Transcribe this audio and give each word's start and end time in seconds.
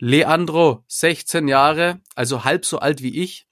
Leandro, 0.00 0.82
16 0.88 1.46
Jahre, 1.46 2.00
also 2.16 2.42
halb 2.42 2.64
so 2.64 2.80
alt 2.80 3.00
wie 3.00 3.22
ich. 3.22 3.46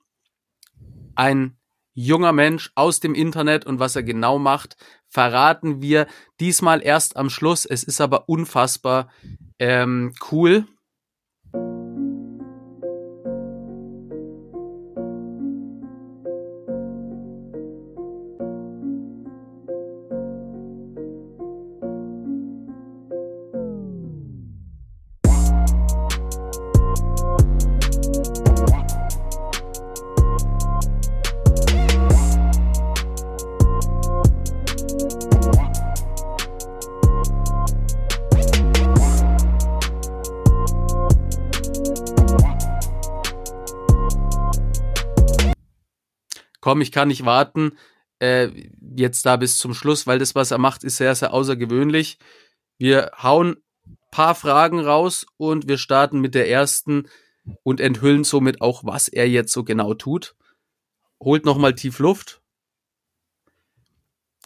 Ein 1.15 1.57
junger 1.95 2.32
Mensch 2.32 2.70
aus 2.74 3.00
dem 3.00 3.14
Internet 3.14 3.64
und 3.64 3.79
was 3.79 3.96
er 3.96 4.02
genau 4.02 4.38
macht, 4.38 4.76
verraten 5.08 5.80
wir 5.80 6.06
diesmal 6.40 6.82
erst 6.82 7.16
am 7.16 7.30
Schluss. 7.30 7.64
Es 7.64 7.84
ist 7.84 8.00
aber 8.00 8.29
unfassbar 8.29 9.08
ähm, 9.58 10.12
cool. 10.30 10.66
Komm, 46.64 46.80
ich 46.80 46.92
kann 46.92 47.08
nicht 47.08 47.26
warten, 47.26 47.76
äh, 48.20 48.48
jetzt 48.96 49.26
da 49.26 49.36
bis 49.36 49.58
zum 49.58 49.74
Schluss, 49.74 50.06
weil 50.06 50.18
das, 50.18 50.34
was 50.34 50.50
er 50.50 50.56
macht, 50.56 50.82
ist 50.82 50.96
sehr, 50.96 51.14
sehr 51.14 51.34
außergewöhnlich. 51.34 52.18
Wir 52.78 53.10
hauen 53.22 53.56
paar 54.10 54.34
Fragen 54.34 54.80
raus 54.80 55.26
und 55.36 55.68
wir 55.68 55.76
starten 55.76 56.22
mit 56.22 56.34
der 56.34 56.48
ersten 56.48 57.06
und 57.64 57.80
enthüllen 57.80 58.24
somit 58.24 58.62
auch, 58.62 58.82
was 58.82 59.08
er 59.08 59.28
jetzt 59.28 59.52
so 59.52 59.62
genau 59.62 59.92
tut. 59.92 60.36
Holt 61.22 61.44
nochmal 61.44 61.74
tief 61.74 61.98
Luft. 61.98 62.40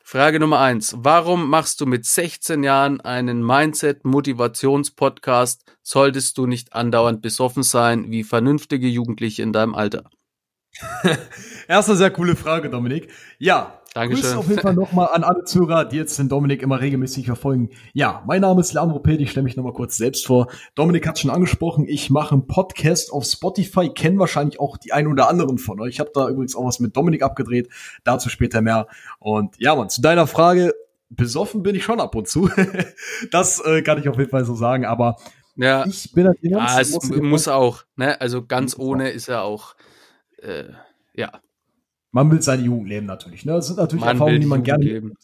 Frage 0.02 0.40
Nummer 0.40 0.58
eins. 0.58 0.96
Warum 0.98 1.48
machst 1.48 1.80
du 1.80 1.86
mit 1.86 2.04
16 2.04 2.64
Jahren 2.64 3.00
einen 3.00 3.46
Mindset-Motivations-Podcast? 3.46 5.72
Solltest 5.84 6.36
du 6.36 6.46
nicht 6.46 6.72
andauernd 6.72 7.22
besoffen 7.22 7.62
sein 7.62 8.10
wie 8.10 8.24
vernünftige 8.24 8.88
Jugendliche 8.88 9.44
in 9.44 9.52
deinem 9.52 9.76
Alter? 9.76 10.10
Erste 11.68 11.96
sehr 11.96 12.10
coole 12.10 12.36
Frage, 12.36 12.70
Dominik. 12.70 13.08
Ja, 13.38 13.78
Dankeschön. 13.94 14.22
Grüße 14.22 14.38
auf 14.38 14.48
jeden 14.48 14.60
Fall 14.60 14.74
nochmal 14.74 15.08
an 15.12 15.24
alle 15.24 15.44
Zuhörer, 15.44 15.84
die 15.84 15.96
jetzt 15.96 16.18
den 16.18 16.28
Dominik 16.28 16.62
immer 16.62 16.80
regelmäßig 16.80 17.26
verfolgen. 17.26 17.70
Ja, 17.94 18.22
mein 18.26 18.42
Name 18.42 18.60
ist 18.60 18.72
Leandro 18.72 19.00
Pedi, 19.00 19.24
ich 19.24 19.30
stelle 19.30 19.44
mich 19.44 19.56
nochmal 19.56 19.72
kurz 19.72 19.96
selbst 19.96 20.26
vor. 20.26 20.48
Dominik 20.74 21.08
hat 21.08 21.18
schon 21.18 21.30
angesprochen, 21.30 21.84
ich 21.88 22.10
mache 22.10 22.32
einen 22.32 22.46
Podcast 22.46 23.12
auf 23.12 23.24
Spotify, 23.24 23.88
kennen 23.88 24.18
wahrscheinlich 24.18 24.60
auch 24.60 24.76
die 24.76 24.92
einen 24.92 25.08
oder 25.08 25.28
anderen 25.28 25.58
von 25.58 25.80
euch. 25.80 25.94
Ich 25.94 26.00
habe 26.00 26.10
da 26.14 26.28
übrigens 26.28 26.54
auch 26.54 26.64
was 26.64 26.80
mit 26.80 26.96
Dominik 26.96 27.22
abgedreht, 27.22 27.70
dazu 28.04 28.28
später 28.28 28.60
mehr. 28.60 28.86
Und 29.18 29.56
ja, 29.58 29.74
man, 29.74 29.88
zu 29.88 30.02
deiner 30.02 30.26
Frage, 30.26 30.74
besoffen 31.10 31.62
bin 31.62 31.74
ich 31.74 31.82
schon 31.82 32.00
ab 32.00 32.14
und 32.14 32.28
zu. 32.28 32.50
das 33.30 33.60
äh, 33.60 33.82
kann 33.82 33.98
ich 33.98 34.08
auf 34.08 34.18
jeden 34.18 34.30
Fall 34.30 34.44
so 34.44 34.54
sagen, 34.54 34.84
aber 34.84 35.16
ja. 35.56 35.86
ich 35.86 36.12
bin 36.12 36.26
halt 36.26 36.38
ah, 36.54 36.80
es 36.80 36.92
muss 37.10 37.48
auch, 37.48 37.82
ne? 37.96 38.20
Also 38.20 38.44
ganz 38.44 38.78
ohne 38.78 39.10
ist 39.10 39.28
er 39.28 39.42
auch 39.42 39.74
äh, 40.42 40.72
ja. 41.14 41.40
Man 42.10 42.30
will 42.30 42.40
seine 42.40 42.62
Jugend 42.62 42.88
leben 42.88 43.06
natürlich. 43.06 43.44
Ne? 43.44 43.52
Das 43.52 43.66
sind 43.66 43.76
natürlich 43.76 44.04
man 44.04 44.16
Erfahrungen, 44.16 44.40
die 44.40 44.46
man 44.46 44.62
gerne 44.62 44.84
leben. 44.84 45.14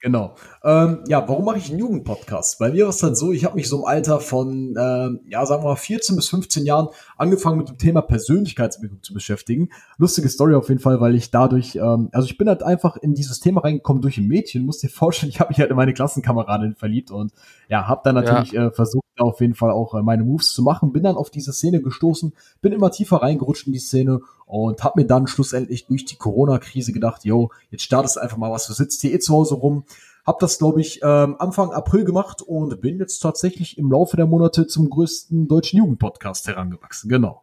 Genau. 0.00 0.34
Ähm, 0.62 1.04
ja, 1.08 1.26
warum 1.26 1.46
mache 1.46 1.56
ich 1.58 1.70
einen 1.70 1.78
Jugendpodcast? 1.78 2.58
Bei 2.58 2.70
mir 2.70 2.84
war 2.84 2.90
es 2.90 2.98
dann 2.98 3.14
so, 3.14 3.32
ich 3.32 3.44
habe 3.44 3.56
mich 3.56 3.68
so 3.68 3.78
im 3.78 3.84
Alter 3.86 4.20
von, 4.20 4.76
ähm, 4.78 5.20
ja, 5.26 5.44
sagen 5.46 5.64
wir 5.64 5.70
mal, 5.70 5.76
14 5.76 6.16
bis 6.16 6.28
15 6.28 6.66
Jahren 6.66 6.88
angefangen 7.16 7.58
mit 7.58 7.70
dem 7.70 7.78
Thema 7.78 8.02
Persönlichkeitsentwicklung 8.02 9.02
zu 9.02 9.14
beschäftigen. 9.14 9.70
Lustige 9.96 10.28
Story 10.28 10.54
auf 10.54 10.68
jeden 10.68 10.80
Fall, 10.80 11.00
weil 11.00 11.14
ich 11.14 11.30
dadurch, 11.30 11.76
ähm, 11.76 12.10
also 12.12 12.28
ich 12.28 12.36
bin 12.36 12.46
halt 12.46 12.62
einfach 12.62 12.96
in 12.98 13.14
dieses 13.14 13.40
Thema 13.40 13.62
reingekommen 13.62 14.02
durch 14.02 14.18
ein 14.18 14.28
Mädchen. 14.28 14.66
Muss 14.66 14.78
dir 14.78 14.88
vorstellen, 14.90 15.30
ich 15.30 15.40
habe 15.40 15.48
mich 15.48 15.60
halt 15.60 15.70
in 15.70 15.76
meine 15.76 15.94
Klassenkameradin 15.94 16.76
verliebt 16.76 17.10
und 17.10 17.32
ja, 17.68 17.88
habe 17.88 18.02
dann 18.04 18.16
natürlich 18.16 18.52
ja. 18.52 18.66
äh, 18.66 18.70
versucht, 18.70 19.02
auf 19.18 19.40
jeden 19.40 19.54
Fall 19.54 19.70
auch 19.70 19.94
äh, 19.94 20.02
meine 20.02 20.24
Moves 20.24 20.52
zu 20.52 20.62
machen. 20.62 20.92
Bin 20.92 21.04
dann 21.04 21.16
auf 21.16 21.30
diese 21.30 21.52
Szene 21.52 21.80
gestoßen, 21.80 22.34
bin 22.60 22.72
immer 22.72 22.90
tiefer 22.90 23.22
reingerutscht 23.22 23.66
in 23.66 23.72
die 23.72 23.78
Szene 23.78 24.20
und 24.46 24.82
habe 24.82 25.00
mir 25.00 25.06
dann 25.06 25.26
schlussendlich 25.26 25.86
durch 25.86 26.04
die 26.04 26.16
Corona-Krise 26.16 26.92
gedacht, 26.92 27.24
yo, 27.24 27.50
jetzt 27.70 27.82
startest 27.82 28.18
einfach 28.18 28.36
mal 28.36 28.50
was, 28.50 28.66
du 28.66 28.72
sitzt 28.72 29.00
hier 29.00 29.12
eh 29.12 29.18
zu 29.18 29.34
Hause 29.34 29.56
rum. 29.56 29.84
Hab 30.24 30.38
das, 30.38 30.58
glaube 30.58 30.80
ich, 30.80 31.00
ähm, 31.02 31.36
Anfang 31.38 31.72
April 31.72 32.04
gemacht 32.04 32.42
und 32.42 32.80
bin 32.80 32.98
jetzt 32.98 33.18
tatsächlich 33.18 33.78
im 33.78 33.90
Laufe 33.92 34.16
der 34.16 34.26
Monate 34.26 34.66
zum 34.66 34.90
größten 34.90 35.46
deutschen 35.46 35.78
Jugendpodcast 35.78 36.48
herangewachsen. 36.48 37.08
Genau. 37.08 37.42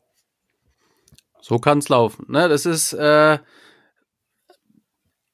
So 1.42 1.60
kann's 1.60 1.88
laufen. 1.90 2.26
Ne? 2.30 2.50
Das 2.50 2.66
ist 2.66 2.94
äh, 2.94 3.38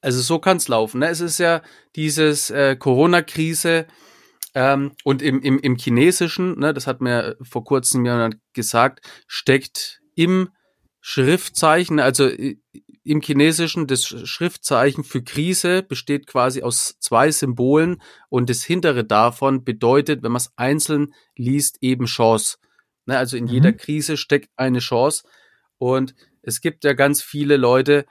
also 0.01 0.21
so 0.21 0.39
kann's 0.39 0.67
laufen. 0.67 0.99
Ne? 0.99 1.09
Es 1.09 1.21
ist 1.21 1.39
ja 1.39 1.61
dieses 1.95 2.49
äh, 2.49 2.75
Corona-Krise 2.75 3.85
ähm, 4.55 4.93
und 5.03 5.21
im, 5.21 5.41
im, 5.41 5.59
im 5.59 5.75
Chinesischen, 5.75 6.57
ne, 6.57 6.73
das 6.73 6.87
hat 6.87 7.01
mir 7.01 7.37
vor 7.41 7.63
kurzem 7.63 8.05
jemand 8.05 8.37
gesagt, 8.53 9.05
steckt 9.27 10.01
im 10.15 10.49
Schriftzeichen, 11.01 11.99
also 11.99 12.29
im 13.03 13.21
Chinesischen, 13.21 13.87
das 13.87 14.05
Schriftzeichen 14.05 15.03
für 15.03 15.23
Krise 15.23 15.81
besteht 15.81 16.27
quasi 16.27 16.61
aus 16.61 16.97
zwei 16.99 17.31
Symbolen 17.31 18.01
und 18.29 18.49
das 18.49 18.63
hintere 18.63 19.03
davon 19.03 19.63
bedeutet, 19.63 20.21
wenn 20.21 20.31
man 20.31 20.41
es 20.41 20.51
einzeln 20.57 21.13
liest, 21.35 21.77
eben 21.81 22.05
Chance. 22.05 22.57
Ne, 23.05 23.17
also 23.17 23.37
in 23.37 23.45
mhm. 23.45 23.51
jeder 23.51 23.73
Krise 23.73 24.17
steckt 24.17 24.49
eine 24.57 24.79
Chance 24.79 25.23
und 25.77 26.13
es 26.41 26.61
gibt 26.61 26.83
ja 26.83 26.93
ganz 26.93 27.21
viele 27.21 27.57
Leute, 27.57 28.05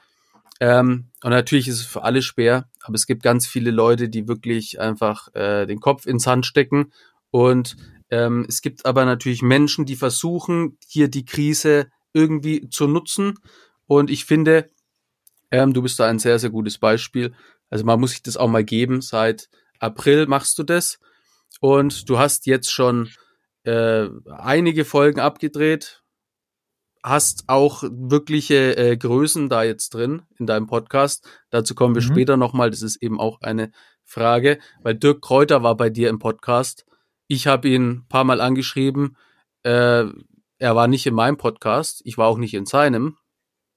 ähm, 0.61 1.11
und 1.23 1.31
natürlich 1.31 1.69
ist 1.69 1.81
es 1.81 1.87
für 1.87 2.03
alle 2.03 2.23
schwer, 2.23 2.69
aber 2.83 2.95
es 2.95 3.07
gibt 3.07 3.23
ganz 3.23 3.47
viele 3.47 3.71
Leute, 3.71 4.09
die 4.09 4.27
wirklich 4.27 4.81
einfach 4.81 5.33
äh, 5.35 5.67
den 5.67 5.81
Kopf 5.81 6.07
ins 6.07 6.25
Sand 6.25 6.47
stecken. 6.47 6.93
Und 7.31 7.77
ähm, 8.11 8.45
es 8.49 8.63
gibt 8.63 8.85
aber 8.85 9.05
natürlich 9.05 9.43
Menschen, 9.43 9.85
die 9.87 9.97
versuchen, 9.97 10.79
hier 10.87 11.09
die 11.09 11.25
Krise 11.25 11.91
irgendwie 12.13 12.69
zu 12.69 12.87
nutzen. 12.87 13.35
Und 13.87 14.11
ich 14.11 14.25
finde, 14.25 14.71
ähm, 15.51 15.73
du 15.73 15.83
bist 15.83 15.99
da 15.99 16.07
ein 16.07 16.19
sehr, 16.19 16.39
sehr 16.39 16.51
gutes 16.51 16.79
Beispiel. 16.79 17.35
Also 17.71 17.85
man 17.85 18.01
muss 18.01 18.11
sich 18.11 18.23
das 18.23 18.37
auch 18.37 18.49
mal 18.49 18.65
geben. 18.65 19.01
Seit 19.01 19.49
April 19.79 20.27
machst 20.27 20.59
du 20.59 20.63
das. 20.63 20.99
Und 21.61 22.09
du 22.09 22.19
hast 22.19 22.47
jetzt 22.47 22.71
schon 22.71 23.11
äh, 23.65 24.09
einige 24.27 24.85
Folgen 24.85 25.21
abgedreht 25.21 26.03
hast 27.09 27.45
auch 27.47 27.83
wirkliche 27.83 28.77
äh, 28.77 28.97
Größen 28.97 29.49
da 29.49 29.63
jetzt 29.63 29.95
drin 29.95 30.23
in 30.39 30.47
deinem 30.47 30.67
Podcast. 30.67 31.27
Dazu 31.51 31.75
kommen 31.75 31.95
wir 31.95 32.03
mhm. 32.03 32.07
später 32.07 32.37
nochmal. 32.37 32.71
Das 32.71 32.83
ist 32.83 33.03
eben 33.03 33.21
auch 33.21 33.41
eine 33.41 33.71
Frage, 34.05 34.59
weil 34.83 34.95
Dirk 34.95 35.23
Kräuter 35.23 35.63
war 35.63 35.77
bei 35.77 35.91
dir 35.91 36.09
im 36.09 36.19
Podcast. 36.19 36.85
Ich 37.27 37.47
habe 37.47 37.69
ihn 37.69 37.91
ein 37.91 38.09
paar 38.09 38.25
Mal 38.25 38.41
angeschrieben. 38.41 39.17
Äh, 39.63 40.05
er 40.59 40.77
war 40.77 40.89
nicht 40.89 41.07
in 41.07 41.15
meinem 41.15 41.37
Podcast. 41.37 42.03
Ich 42.05 42.19
war 42.19 42.27
auch 42.29 42.39
nicht 42.39 42.55
in 42.55 42.67
seinem. 42.67 43.17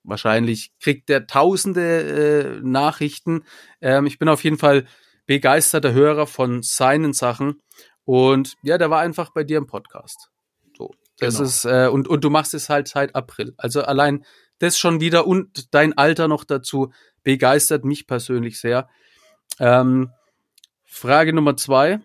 Wahrscheinlich 0.04 0.72
kriegt 0.80 1.10
er 1.10 1.28
tausende 1.28 2.60
äh, 2.60 2.62
Nachrichten. 2.64 3.44
Ähm, 3.82 4.06
ich 4.08 4.18
bin 4.18 4.30
auf 4.30 4.44
jeden 4.44 4.58
Fall 4.58 4.86
begeisterter 5.28 5.94
Hörer 5.94 6.28
von 6.28 6.64
seinen 6.64 7.14
Sachen. 7.14 7.62
Und 8.04 8.56
ja, 8.64 8.78
der 8.78 8.90
war 8.90 9.00
einfach 9.00 9.32
bei 9.32 9.44
dir 9.44 9.58
im 9.58 9.68
Podcast. 9.68 10.32
Das 11.22 11.36
genau. 11.36 11.48
ist, 11.48 11.66
äh, 11.66 11.88
und, 11.88 12.08
und 12.08 12.24
du 12.24 12.32
machst 12.32 12.56
es 12.56 12.68
halt 12.68 12.88
seit 12.88 13.16
April. 13.16 13.54
Also 13.58 13.84
allein 13.84 14.26
das 14.58 14.78
schon 14.78 15.00
wieder 15.02 15.28
und 15.28 15.74
dein 15.74 15.96
Alter 15.96 16.28
noch 16.28 16.44
dazu 16.44 16.92
begeistert 17.24 17.86
mich 17.86 18.08
persönlich 18.08 18.60
sehr. 18.60 18.90
Ähm, 19.60 20.12
Frage 20.84 21.32
Nummer 21.32 21.56
zwei. 21.56 22.00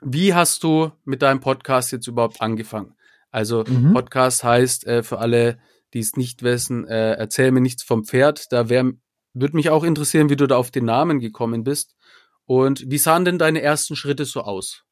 Wie 0.00 0.32
hast 0.32 0.64
du 0.64 0.92
mit 1.04 1.20
deinem 1.20 1.40
Podcast 1.40 1.92
jetzt 1.92 2.06
überhaupt 2.06 2.40
angefangen? 2.40 2.96
Also 3.32 3.64
mhm. 3.66 3.92
Podcast 3.92 4.44
heißt 4.44 4.86
äh, 4.86 5.02
für 5.02 5.18
alle, 5.18 5.58
die 5.94 6.00
es 6.00 6.16
nicht 6.16 6.42
wissen, 6.42 6.86
äh, 6.86 7.14
erzähl 7.14 7.50
mir 7.50 7.60
nichts 7.60 7.82
vom 7.82 8.04
Pferd. 8.04 8.52
Da 8.52 8.70
würde 8.70 9.56
mich 9.56 9.70
auch 9.70 9.84
interessieren, 9.84 10.30
wie 10.30 10.36
du 10.36 10.46
da 10.46 10.56
auf 10.56 10.70
den 10.70 10.84
Namen 10.84 11.18
gekommen 11.18 11.64
bist. 11.64 11.96
Und 12.44 12.90
wie 12.90 12.98
sahen 12.98 13.24
denn 13.24 13.38
deine 13.38 13.62
ersten 13.62 13.96
Schritte 13.96 14.24
so 14.24 14.42
aus? 14.42 14.84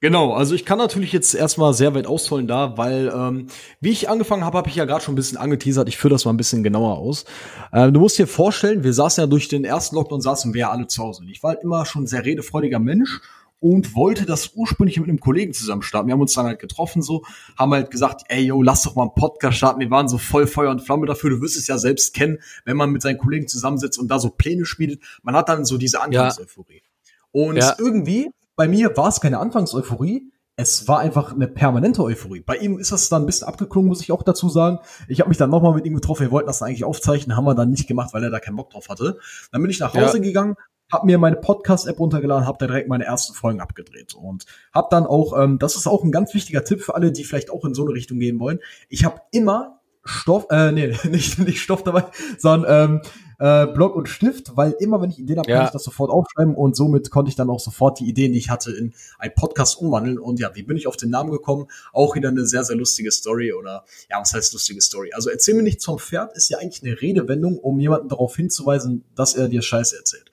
Genau, 0.00 0.32
also 0.32 0.56
ich 0.56 0.64
kann 0.64 0.78
natürlich 0.78 1.12
jetzt 1.12 1.32
erstmal 1.32 1.74
sehr 1.74 1.94
weit 1.94 2.08
ausholen 2.08 2.48
da, 2.48 2.76
weil 2.76 3.12
ähm, 3.14 3.46
wie 3.80 3.90
ich 3.90 4.08
angefangen 4.08 4.44
habe, 4.44 4.58
habe 4.58 4.68
ich 4.68 4.74
ja 4.74 4.84
gerade 4.84 5.04
schon 5.04 5.12
ein 5.12 5.16
bisschen 5.16 5.38
angeteasert. 5.38 5.88
Ich 5.88 5.96
führe 5.96 6.10
das 6.10 6.24
mal 6.24 6.32
ein 6.32 6.36
bisschen 6.36 6.64
genauer 6.64 6.98
aus. 6.98 7.24
Ähm, 7.72 7.94
du 7.94 8.00
musst 8.00 8.18
dir 8.18 8.26
vorstellen, 8.26 8.82
wir 8.82 8.92
saßen 8.92 9.22
ja 9.22 9.26
durch 9.28 9.46
den 9.46 9.64
ersten 9.64 9.94
Lockdown, 9.94 10.20
saßen 10.20 10.54
wir 10.54 10.60
ja 10.62 10.70
alle 10.70 10.88
zu 10.88 11.00
Hause. 11.04 11.22
Ich 11.30 11.44
war 11.44 11.50
halt 11.52 11.62
immer 11.62 11.86
schon 11.86 12.02
ein 12.02 12.06
sehr 12.08 12.24
redefreudiger 12.24 12.80
Mensch 12.80 13.20
und 13.62 13.94
wollte 13.94 14.26
das 14.26 14.54
ursprünglich 14.56 14.98
mit 14.98 15.08
einem 15.08 15.20
Kollegen 15.20 15.52
zusammen 15.52 15.82
starten. 15.82 16.08
Wir 16.08 16.14
haben 16.14 16.20
uns 16.20 16.34
dann 16.34 16.46
halt 16.46 16.58
getroffen 16.58 17.00
so, 17.00 17.22
haben 17.56 17.72
halt 17.72 17.92
gesagt, 17.92 18.24
ey 18.26 18.42
yo, 18.42 18.60
lass 18.60 18.82
doch 18.82 18.96
mal 18.96 19.02
einen 19.02 19.14
Podcast 19.14 19.56
starten. 19.56 19.78
Wir 19.78 19.90
waren 19.90 20.08
so 20.08 20.18
voll 20.18 20.48
Feuer 20.48 20.72
und 20.72 20.80
Flamme 20.80 21.06
dafür. 21.06 21.30
Du 21.30 21.40
wirst 21.40 21.56
es 21.56 21.68
ja 21.68 21.78
selbst 21.78 22.12
kennen, 22.12 22.38
wenn 22.64 22.76
man 22.76 22.90
mit 22.90 23.02
seinen 23.02 23.18
Kollegen 23.18 23.46
zusammensitzt 23.46 24.00
und 24.00 24.08
da 24.08 24.18
so 24.18 24.30
Pläne 24.30 24.66
schmiedet. 24.66 25.00
Man 25.22 25.36
hat 25.36 25.48
dann 25.48 25.64
so 25.64 25.78
diese 25.78 26.02
Anfangseuphorie. 26.02 26.82
Ja. 26.82 27.10
Und 27.30 27.56
ja. 27.56 27.76
irgendwie, 27.78 28.30
bei 28.56 28.66
mir 28.66 28.96
war 28.96 29.08
es 29.08 29.20
keine 29.20 29.38
Anfangseuphorie, 29.38 30.32
es 30.56 30.88
war 30.88 30.98
einfach 30.98 31.32
eine 31.32 31.46
permanente 31.46 32.02
Euphorie. 32.02 32.40
Bei 32.40 32.56
ihm 32.56 32.78
ist 32.78 32.90
das 32.90 33.08
dann 33.08 33.22
ein 33.22 33.26
bisschen 33.26 33.46
abgeklungen, 33.46 33.88
muss 33.88 34.00
ich 34.00 34.10
auch 34.10 34.24
dazu 34.24 34.48
sagen. 34.48 34.80
Ich 35.08 35.20
habe 35.20 35.28
mich 35.28 35.38
dann 35.38 35.50
nochmal 35.50 35.74
mit 35.74 35.86
ihm 35.86 35.94
getroffen. 35.94 36.22
Wir 36.22 36.30
wollten 36.30 36.48
das 36.48 36.62
eigentlich 36.62 36.84
aufzeichnen, 36.84 37.36
haben 37.36 37.44
wir 37.44 37.54
dann 37.54 37.70
nicht 37.70 37.86
gemacht, 37.86 38.12
weil 38.12 38.24
er 38.24 38.30
da 38.30 38.40
keinen 38.40 38.56
Bock 38.56 38.70
drauf 38.70 38.88
hatte. 38.88 39.18
Dann 39.50 39.62
bin 39.62 39.70
ich 39.70 39.78
nach 39.78 39.94
Hause 39.94 40.18
ja. 40.18 40.22
gegangen, 40.22 40.56
habe 40.92 41.06
mir 41.06 41.18
meine 41.18 41.36
Podcast-App 41.36 41.98
runtergeladen, 41.98 42.46
habe 42.46 42.58
da 42.60 42.66
direkt 42.66 42.88
meine 42.88 43.04
ersten 43.04 43.32
Folgen 43.32 43.60
abgedreht 43.60 44.14
und 44.14 44.44
habe 44.72 44.88
dann 44.90 45.06
auch, 45.06 45.36
ähm, 45.42 45.58
das 45.58 45.74
ist 45.74 45.86
auch 45.86 46.04
ein 46.04 46.12
ganz 46.12 46.34
wichtiger 46.34 46.64
Tipp 46.64 46.82
für 46.82 46.94
alle, 46.94 47.10
die 47.10 47.24
vielleicht 47.24 47.50
auch 47.50 47.64
in 47.64 47.74
so 47.74 47.84
eine 47.84 47.94
Richtung 47.94 48.18
gehen 48.18 48.38
wollen. 48.38 48.60
Ich 48.90 49.04
habe 49.04 49.22
immer 49.32 49.80
Stoff, 50.04 50.46
äh, 50.50 50.72
nee, 50.72 50.94
nicht, 51.08 51.38
nicht 51.38 51.60
Stoff 51.60 51.82
dabei, 51.82 52.04
sondern 52.36 52.92
ähm, 52.92 53.00
äh, 53.38 53.72
Block 53.72 53.96
und 53.96 54.08
Stift, 54.08 54.56
weil 54.56 54.72
immer 54.80 55.00
wenn 55.00 55.10
ich 55.10 55.18
Ideen 55.18 55.38
habe, 55.38 55.50
ja. 55.50 55.56
kann 55.58 55.66
ich 55.66 55.72
das 55.72 55.84
sofort 55.84 56.10
aufschreiben 56.10 56.54
und 56.54 56.76
somit 56.76 57.10
konnte 57.10 57.28
ich 57.28 57.36
dann 57.36 57.48
auch 57.50 57.60
sofort 57.60 57.98
die 58.00 58.08
Ideen, 58.08 58.32
die 58.32 58.38
ich 58.38 58.50
hatte, 58.50 58.72
in 58.72 58.92
ein 59.18 59.34
Podcast 59.34 59.80
umwandeln. 59.80 60.18
Und 60.18 60.40
ja, 60.40 60.54
wie 60.54 60.62
bin 60.62 60.76
ich 60.76 60.86
auf 60.86 60.96
den 60.96 61.10
Namen 61.10 61.30
gekommen? 61.30 61.68
Auch 61.92 62.16
wieder 62.16 62.28
eine 62.28 62.44
sehr, 62.46 62.64
sehr 62.64 62.76
lustige 62.76 63.10
Story 63.12 63.52
oder 63.52 63.84
ja, 64.10 64.20
was 64.20 64.34
heißt 64.34 64.52
lustige 64.52 64.80
Story? 64.80 65.10
Also 65.14 65.30
erzähl 65.30 65.54
mir 65.54 65.62
nichts 65.62 65.84
vom 65.84 65.98
Pferd 65.98 66.36
ist 66.36 66.48
ja 66.50 66.58
eigentlich 66.58 66.82
eine 66.82 67.00
Redewendung, 67.00 67.58
um 67.58 67.78
jemanden 67.78 68.08
darauf 68.08 68.36
hinzuweisen, 68.36 69.04
dass 69.14 69.34
er 69.34 69.48
dir 69.48 69.62
Scheiße 69.62 69.96
erzählt. 69.96 70.30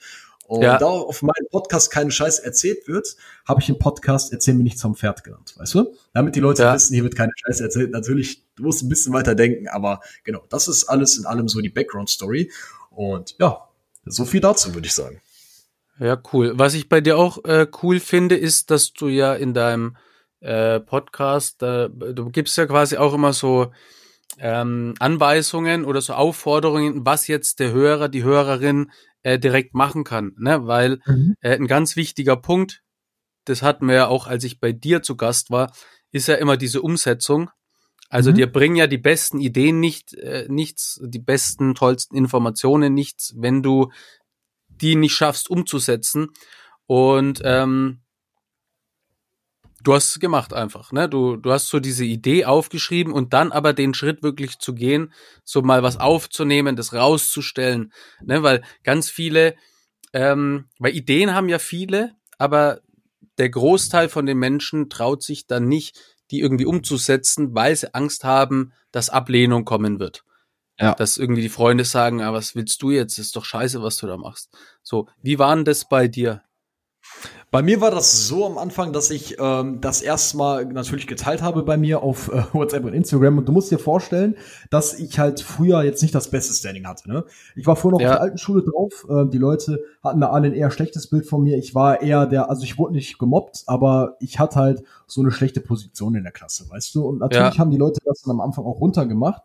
Und 0.50 0.64
ja. 0.64 0.80
da 0.80 0.88
auf 0.88 1.22
meinem 1.22 1.48
Podcast 1.52 1.92
keinen 1.92 2.10
Scheiß 2.10 2.40
erzählt 2.40 2.88
wird, 2.88 3.16
habe 3.48 3.62
ich 3.62 3.70
im 3.70 3.78
Podcast 3.78 4.34
Erzähl 4.34 4.56
mir 4.56 4.64
nichts 4.64 4.82
vom 4.82 4.96
Pferd 4.96 5.24
genannt, 5.24 5.54
weißt 5.56 5.76
du? 5.76 5.94
Damit 6.12 6.36
die 6.36 6.40
Leute 6.40 6.64
ja. 6.64 6.74
wissen, 6.74 6.96
hier 6.96 7.04
wird 7.04 7.16
keine 7.16 7.32
Scheiße 7.36 7.64
erzählt. 7.66 7.92
Natürlich, 7.92 8.48
du 8.56 8.64
musst 8.64 8.82
ein 8.82 8.90
bisschen 8.90 9.14
weiter 9.14 9.36
denken, 9.36 9.68
aber 9.68 10.00
genau, 10.24 10.42
das 10.50 10.68
ist 10.68 10.86
alles 10.86 11.20
in 11.20 11.28
allem 11.28 11.48
so 11.48 11.62
die 11.62 11.70
Background-Story. 11.70 12.52
Und 12.90 13.36
ja, 13.38 13.70
so 14.06 14.26
viel 14.26 14.42
dazu, 14.42 14.74
würde 14.74 14.88
ich 14.88 14.96
sagen. 14.96 15.22
Ja, 16.00 16.20
cool. 16.34 16.54
Was 16.56 16.74
ich 16.74 16.90
bei 16.90 17.00
dir 17.00 17.20
auch 17.20 17.46
äh, 17.46 17.68
cool 17.84 18.00
finde, 18.00 18.36
ist, 18.36 18.72
dass 18.72 18.92
du 18.94 19.08
ja 19.08 19.36
in 19.36 19.54
deinem 19.54 19.98
äh, 20.40 20.80
Podcast, 20.80 21.62
äh, 21.62 21.90
du 21.92 22.32
gibst 22.32 22.58
ja 22.58 22.66
quasi 22.66 22.98
auch 22.98 23.14
immer 23.14 23.34
so 23.34 23.72
ähm, 24.40 24.96
Anweisungen 24.98 25.86
oder 25.86 26.02
so 26.02 26.14
Aufforderungen, 26.14 27.06
was 27.06 27.28
jetzt 27.28 27.60
der 27.60 27.72
Hörer, 27.72 28.10
die 28.10 28.24
Hörerin 28.24 28.92
äh, 29.24 29.40
direkt 29.40 29.74
machen 29.74 30.04
kann. 30.04 30.34
Ne? 30.38 30.66
Weil 30.66 31.00
mhm. 31.06 31.36
äh, 31.42 31.56
ein 31.56 31.68
ganz 31.68 31.96
wichtiger 31.96 32.36
Punkt, 32.36 32.82
das 33.46 33.62
hatten 33.62 33.88
wir 33.88 33.96
ja 33.96 34.08
auch, 34.08 34.28
als 34.28 34.44
ich 34.44 34.60
bei 34.60 34.72
dir 34.72 35.02
zu 35.02 35.16
Gast 35.16 35.52
war, 35.52 35.74
ist 36.12 36.28
ja 36.28 36.36
immer 36.36 36.58
diese 36.58 36.82
Umsetzung. 36.82 37.50
Also 38.10 38.32
mhm. 38.32 38.36
dir 38.36 38.52
bringen 38.52 38.76
ja 38.76 38.88
die 38.88 38.98
besten 38.98 39.40
Ideen 39.40 39.80
nicht, 39.80 40.14
äh, 40.16 40.46
nichts, 40.50 41.00
die 41.04 41.20
besten, 41.20 41.76
tollsten 41.76 42.16
Informationen 42.16 42.94
nichts, 42.94 43.34
wenn 43.38 43.62
du 43.62 43.92
die 44.68 44.96
nicht 44.96 45.14
schaffst 45.14 45.50
umzusetzen. 45.50 46.28
Und 46.86 47.42
ähm, 47.44 48.02
du 49.84 49.94
hast 49.94 50.12
es 50.12 50.20
gemacht 50.20 50.54
einfach, 50.54 50.92
ne? 50.92 51.10
Du, 51.10 51.38
du 51.38 51.52
hast 51.52 51.68
so 51.68 51.80
diese 51.80 52.06
Idee 52.06 52.46
aufgeschrieben 52.46 53.14
und 53.14 53.34
dann 53.34 53.52
aber 53.52 53.74
den 53.74 53.94
Schritt 53.94 54.24
wirklich 54.24 54.60
zu 54.60 54.74
gehen, 54.74 55.14
so 55.44 55.62
mal 55.62 55.84
was 55.84 55.98
aufzunehmen, 55.98 56.76
das 56.76 56.94
rauszustellen, 56.94 57.94
ne? 58.22 58.44
Weil 58.44 58.64
ganz 58.84 59.10
viele, 59.10 59.56
ähm, 60.14 60.66
weil 60.80 60.96
Ideen 60.96 61.34
haben 61.34 61.50
ja 61.50 61.60
viele, 61.60 62.12
aber 62.38 62.82
der 63.38 63.50
Großteil 63.50 64.10
von 64.10 64.26
den 64.26 64.38
Menschen 64.38 64.90
traut 64.90 65.24
sich 65.24 65.48
dann 65.48 65.68
nicht, 65.68 65.98
die 66.32 66.42
irgendwie 66.42 66.66
umzusetzen, 66.66 67.56
weil 67.56 67.76
sie 67.76 67.94
Angst 67.94 68.24
haben, 68.24 68.74
dass 68.92 69.10
Ablehnung 69.10 69.66
kommen 69.66 70.00
wird. 70.00 70.24
Ja. 70.78 70.94
Dass 70.94 71.18
irgendwie 71.18 71.42
die 71.42 71.50
Freunde 71.50 71.84
sagen, 71.84 72.22
ah, 72.22 72.34
was 72.34 72.56
willst 72.56 72.82
du 72.82 72.92
jetzt? 72.92 73.18
Das 73.18 73.28
ist 73.28 73.36
doch 73.36 73.46
scheiße, 73.46 73.82
was 73.82 73.98
du 73.98 74.08
da 74.08 74.18
machst. 74.18 74.50
So, 74.82 75.08
wie 75.22 75.40
war 75.40 75.56
denn 75.56 75.66
das 75.66 75.88
bei 75.88 76.08
dir? 76.08 76.42
Bei 77.52 77.64
mir 77.64 77.82
war 77.82 77.90
das 77.90 78.28
so 78.28 78.46
am 78.46 78.60
Anfang, 78.60 78.94
dass 78.94 79.10
ich 79.10 79.38
ähm, 79.40 79.82
das 79.82 80.04
erstmal 80.04 80.66
natürlich 80.66 81.08
geteilt 81.08 81.42
habe 81.42 81.64
bei 81.64 81.78
mir 81.78 82.04
auf 82.04 82.30
äh, 82.32 82.44
WhatsApp 82.54 82.86
und 82.86 82.94
Instagram. 82.94 83.40
Und 83.40 83.48
du 83.48 83.52
musst 83.52 83.72
dir 83.72 83.80
vorstellen, 83.80 84.36
dass 84.70 84.94
ich 84.94 85.18
halt 85.18 85.42
früher 85.42 85.82
jetzt 85.82 86.04
nicht 86.04 86.14
das 86.14 86.30
beste 86.30 86.54
Standing 86.54 86.86
hatte. 86.86 87.10
Ne? 87.10 87.26
Ich 87.56 87.66
war 87.66 87.76
vorher 87.76 87.98
noch 87.98 88.02
ja. 88.02 88.10
auf 88.10 88.16
der 88.18 88.22
alten 88.22 88.38
Schule 88.38 88.64
drauf. 88.64 89.08
Äh, 89.10 89.30
die 89.32 89.40
Leute 89.40 89.84
hatten 90.04 90.22
da 90.22 90.30
alle 90.30 90.48
ein 90.48 90.54
eher 90.54 90.70
schlechtes 90.70 91.08
Bild 91.08 91.26
von 91.26 91.42
mir. 91.42 91.58
Ich 91.58 91.74
war 91.74 92.04
eher 92.04 92.28
der, 92.28 92.52
also 92.52 92.64
ich 92.64 92.78
wurde 92.78 92.94
nicht 92.94 93.18
gemobbt, 93.18 93.64
aber 93.66 94.16
ich 94.20 94.38
hatte 94.38 94.60
halt 94.60 94.84
so 95.08 95.22
eine 95.22 95.32
schlechte 95.32 95.60
Position 95.60 96.14
in 96.14 96.24
der 96.24 96.32
Klasse, 96.32 96.70
weißt 96.70 96.94
du? 96.94 97.08
Und 97.08 97.18
natürlich 97.18 97.56
ja. 97.56 97.58
haben 97.58 97.72
die 97.72 97.78
Leute 97.78 98.00
das 98.06 98.22
dann 98.22 98.32
am 98.34 98.42
Anfang 98.42 98.66
auch 98.66 98.80
runtergemacht. 98.80 99.42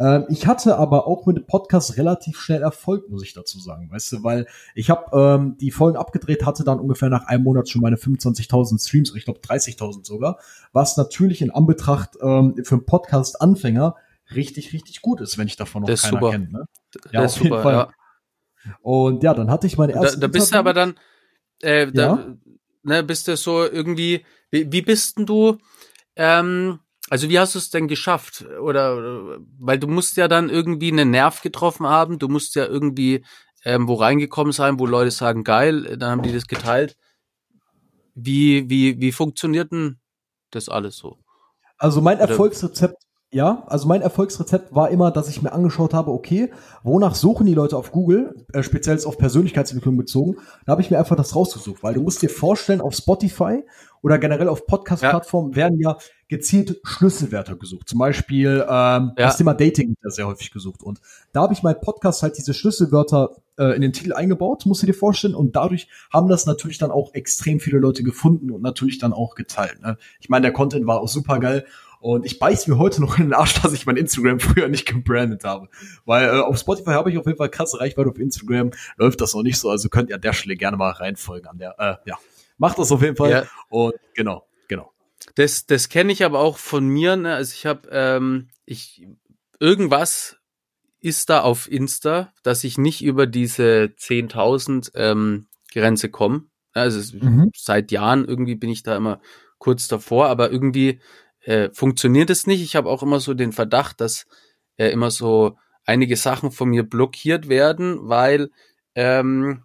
Ähm, 0.00 0.24
ich 0.30 0.46
hatte 0.46 0.78
aber 0.78 1.06
auch 1.06 1.26
mit 1.26 1.36
dem 1.36 1.46
Podcast 1.46 1.98
relativ 1.98 2.40
schnell 2.40 2.62
Erfolg, 2.62 3.10
muss 3.10 3.22
ich 3.22 3.34
dazu 3.34 3.60
sagen, 3.60 3.90
weißt 3.90 4.12
du, 4.12 4.24
weil 4.24 4.46
ich 4.74 4.88
habe 4.88 5.10
ähm, 5.12 5.58
die 5.58 5.70
Folgen 5.70 5.98
abgedreht, 5.98 6.46
hatte 6.46 6.64
dann 6.64 6.80
ungefähr 6.80 7.10
nach 7.10 7.26
einem 7.26 7.44
Monat 7.44 7.68
schon 7.68 7.82
meine 7.82 7.96
25.000 7.96 8.82
Streams, 8.82 9.14
ich 9.14 9.26
glaube 9.26 9.40
30.000 9.40 10.06
sogar, 10.06 10.38
was 10.72 10.96
natürlich 10.96 11.42
in 11.42 11.50
Anbetracht 11.50 12.16
ähm, 12.22 12.54
für 12.64 12.76
einen 12.76 12.86
Podcast-Anfänger 12.86 13.94
richtig, 14.34 14.72
richtig 14.72 15.02
gut 15.02 15.20
ist, 15.20 15.36
wenn 15.36 15.48
ich 15.48 15.56
davon 15.56 15.82
noch 15.82 15.88
das 15.88 16.02
keiner 16.02 16.18
super. 16.18 16.30
kennt. 16.30 16.52
Ne? 16.52 16.64
Ja, 17.12 17.22
das 17.22 17.34
auf 17.34 17.42
jeden 17.42 17.50
super, 17.50 17.62
Fall. 17.62 17.74
Ja. 17.74 17.90
Und 18.80 19.22
ja, 19.22 19.34
dann 19.34 19.50
hatte 19.50 19.66
ich 19.66 19.76
meine 19.76 19.92
erste. 19.92 20.18
Da, 20.18 20.26
da 20.26 20.32
bist 20.32 20.54
du 20.54 20.58
aber 20.58 20.72
dann, 20.72 20.94
äh, 21.60 21.90
da, 21.92 22.02
ja? 22.02 22.36
ne, 22.84 23.02
bist 23.02 23.28
du 23.28 23.36
so 23.36 23.64
irgendwie, 23.64 24.24
wie, 24.50 24.72
wie 24.72 24.82
bist 24.82 25.18
denn 25.18 25.26
du, 25.26 25.58
ähm, 26.16 26.78
also 27.10 27.28
wie 27.28 27.38
hast 27.38 27.54
du 27.54 27.58
es 27.58 27.68
denn 27.68 27.88
geschafft? 27.88 28.46
Oder 28.62 29.38
weil 29.58 29.78
du 29.78 29.88
musst 29.88 30.16
ja 30.16 30.28
dann 30.28 30.48
irgendwie 30.48 30.90
einen 30.90 31.10
Nerv 31.10 31.42
getroffen 31.42 31.86
haben, 31.86 32.18
du 32.18 32.28
musst 32.28 32.54
ja 32.54 32.64
irgendwie 32.64 33.24
ähm, 33.64 33.88
wo 33.88 33.94
reingekommen 33.94 34.52
sein, 34.52 34.78
wo 34.78 34.86
Leute 34.86 35.10
sagen, 35.10 35.44
geil, 35.44 35.96
dann 35.98 36.10
haben 36.10 36.22
die 36.22 36.32
das 36.32 36.46
geteilt. 36.46 36.96
Wie, 38.14 38.70
wie, 38.70 39.00
wie 39.00 39.12
funktioniert 39.12 39.72
denn 39.72 39.98
das 40.50 40.68
alles 40.68 40.96
so? 40.96 41.18
Also 41.78 42.00
mein 42.00 42.18
Erfolgsrezept 42.18 43.02
ja, 43.32 43.62
also 43.68 43.86
mein 43.86 44.02
Erfolgsrezept 44.02 44.74
war 44.74 44.90
immer, 44.90 45.12
dass 45.12 45.28
ich 45.28 45.40
mir 45.40 45.52
angeschaut 45.52 45.94
habe, 45.94 46.10
okay, 46.10 46.50
wonach 46.82 47.14
suchen 47.14 47.46
die 47.46 47.54
Leute 47.54 47.76
auf 47.76 47.92
Google, 47.92 48.44
äh, 48.52 48.64
speziell 48.64 48.98
auf 49.04 49.18
Persönlichkeitsentwicklung 49.18 49.96
bezogen. 49.96 50.38
Da 50.66 50.72
habe 50.72 50.82
ich 50.82 50.90
mir 50.90 50.98
einfach 50.98 51.14
das 51.14 51.36
rausgesucht, 51.36 51.84
weil 51.84 51.94
du 51.94 52.02
musst 52.02 52.22
dir 52.22 52.28
vorstellen, 52.28 52.80
auf 52.80 52.92
Spotify 52.92 53.62
oder 54.02 54.18
generell 54.18 54.48
auf 54.48 54.66
Podcast-Plattformen 54.66 55.52
ja. 55.52 55.56
werden 55.56 55.78
ja 55.78 55.96
gezielt 56.30 56.80
Schlüsselwörter 56.84 57.56
gesucht. 57.56 57.88
Zum 57.88 57.98
Beispiel 57.98 58.64
ähm, 58.66 58.66
ja. 58.68 59.12
das 59.16 59.36
Thema 59.36 59.52
Dating 59.52 59.96
wird 60.00 60.14
sehr 60.14 60.28
häufig 60.28 60.52
gesucht. 60.52 60.80
Und 60.80 61.00
da 61.32 61.42
habe 61.42 61.52
ich 61.52 61.64
mein 61.64 61.78
Podcast 61.80 62.22
halt 62.22 62.38
diese 62.38 62.54
Schlüsselwörter 62.54 63.30
äh, 63.58 63.74
in 63.74 63.82
den 63.82 63.92
Titel 63.92 64.12
eingebaut, 64.12 64.64
musst 64.64 64.82
du 64.82 64.86
dir 64.86 64.94
vorstellen. 64.94 65.34
Und 65.34 65.56
dadurch 65.56 65.88
haben 66.12 66.28
das 66.28 66.46
natürlich 66.46 66.78
dann 66.78 66.92
auch 66.92 67.14
extrem 67.14 67.58
viele 67.58 67.78
Leute 67.78 68.04
gefunden 68.04 68.52
und 68.52 68.62
natürlich 68.62 68.98
dann 68.98 69.12
auch 69.12 69.34
geteilt. 69.34 69.82
Ne? 69.82 69.98
Ich 70.20 70.28
meine, 70.28 70.42
der 70.42 70.52
Content 70.52 70.86
war 70.86 71.00
auch 71.00 71.08
super 71.08 71.40
geil. 71.40 71.66
Und 71.98 72.24
ich 72.24 72.38
beiß 72.38 72.68
mir 72.68 72.78
heute 72.78 73.00
noch 73.00 73.18
in 73.18 73.24
den 73.24 73.34
Arsch, 73.34 73.54
dass 73.62 73.72
ich 73.72 73.84
mein 73.84 73.96
Instagram 73.96 74.38
früher 74.38 74.68
nicht 74.68 74.86
gebrandet 74.86 75.42
habe. 75.42 75.68
Weil 76.04 76.28
äh, 76.28 76.40
auf 76.40 76.56
Spotify 76.58 76.92
habe 76.92 77.10
ich 77.10 77.18
auf 77.18 77.26
jeden 77.26 77.38
Fall 77.38 77.50
krasse 77.50 77.80
Reichweite, 77.80 78.08
auf 78.08 78.18
Instagram 78.20 78.70
läuft 78.96 79.20
das 79.20 79.34
noch 79.34 79.42
nicht 79.42 79.58
so. 79.58 79.68
Also 79.68 79.88
könnt 79.88 80.10
ihr 80.10 80.14
an 80.14 80.22
der 80.22 80.32
Stelle 80.32 80.54
gerne 80.54 80.76
mal 80.76 80.92
reinfolgen 80.92 81.50
an 81.50 81.58
der, 81.58 81.74
äh, 81.78 82.08
ja. 82.08 82.16
Macht 82.56 82.78
das 82.78 82.92
auf 82.92 83.02
jeden 83.02 83.16
Fall. 83.16 83.30
Ja. 83.30 83.42
Und 83.68 83.94
genau. 84.14 84.44
Das, 85.34 85.66
das 85.66 85.88
kenne 85.88 86.12
ich 86.12 86.24
aber 86.24 86.40
auch 86.40 86.58
von 86.58 86.86
mir. 86.86 87.16
Ne? 87.16 87.34
Also 87.34 87.52
ich 87.54 87.66
habe, 87.66 87.88
ähm, 87.92 88.48
ich 88.64 89.06
irgendwas 89.58 90.36
ist 91.00 91.30
da 91.30 91.40
auf 91.40 91.70
Insta, 91.70 92.32
dass 92.42 92.64
ich 92.64 92.78
nicht 92.78 93.02
über 93.02 93.26
diese 93.26 93.92
10.000 93.96 94.92
ähm, 94.94 95.46
Grenze 95.72 96.10
komme. 96.10 96.44
Also 96.72 97.16
mhm. 97.16 97.50
seit 97.56 97.90
Jahren 97.90 98.24
irgendwie 98.26 98.54
bin 98.54 98.70
ich 98.70 98.82
da 98.82 98.96
immer 98.96 99.20
kurz 99.58 99.88
davor, 99.88 100.28
aber 100.28 100.50
irgendwie 100.50 101.00
äh, 101.42 101.70
funktioniert 101.72 102.30
es 102.30 102.46
nicht. 102.46 102.62
Ich 102.62 102.76
habe 102.76 102.88
auch 102.88 103.02
immer 103.02 103.20
so 103.20 103.34
den 103.34 103.52
Verdacht, 103.52 104.00
dass 104.00 104.26
äh, 104.76 104.90
immer 104.90 105.10
so 105.10 105.56
einige 105.84 106.16
Sachen 106.16 106.50
von 106.50 106.68
mir 106.68 106.82
blockiert 106.82 107.48
werden, 107.48 108.08
weil 108.08 108.50
ähm, 108.94 109.64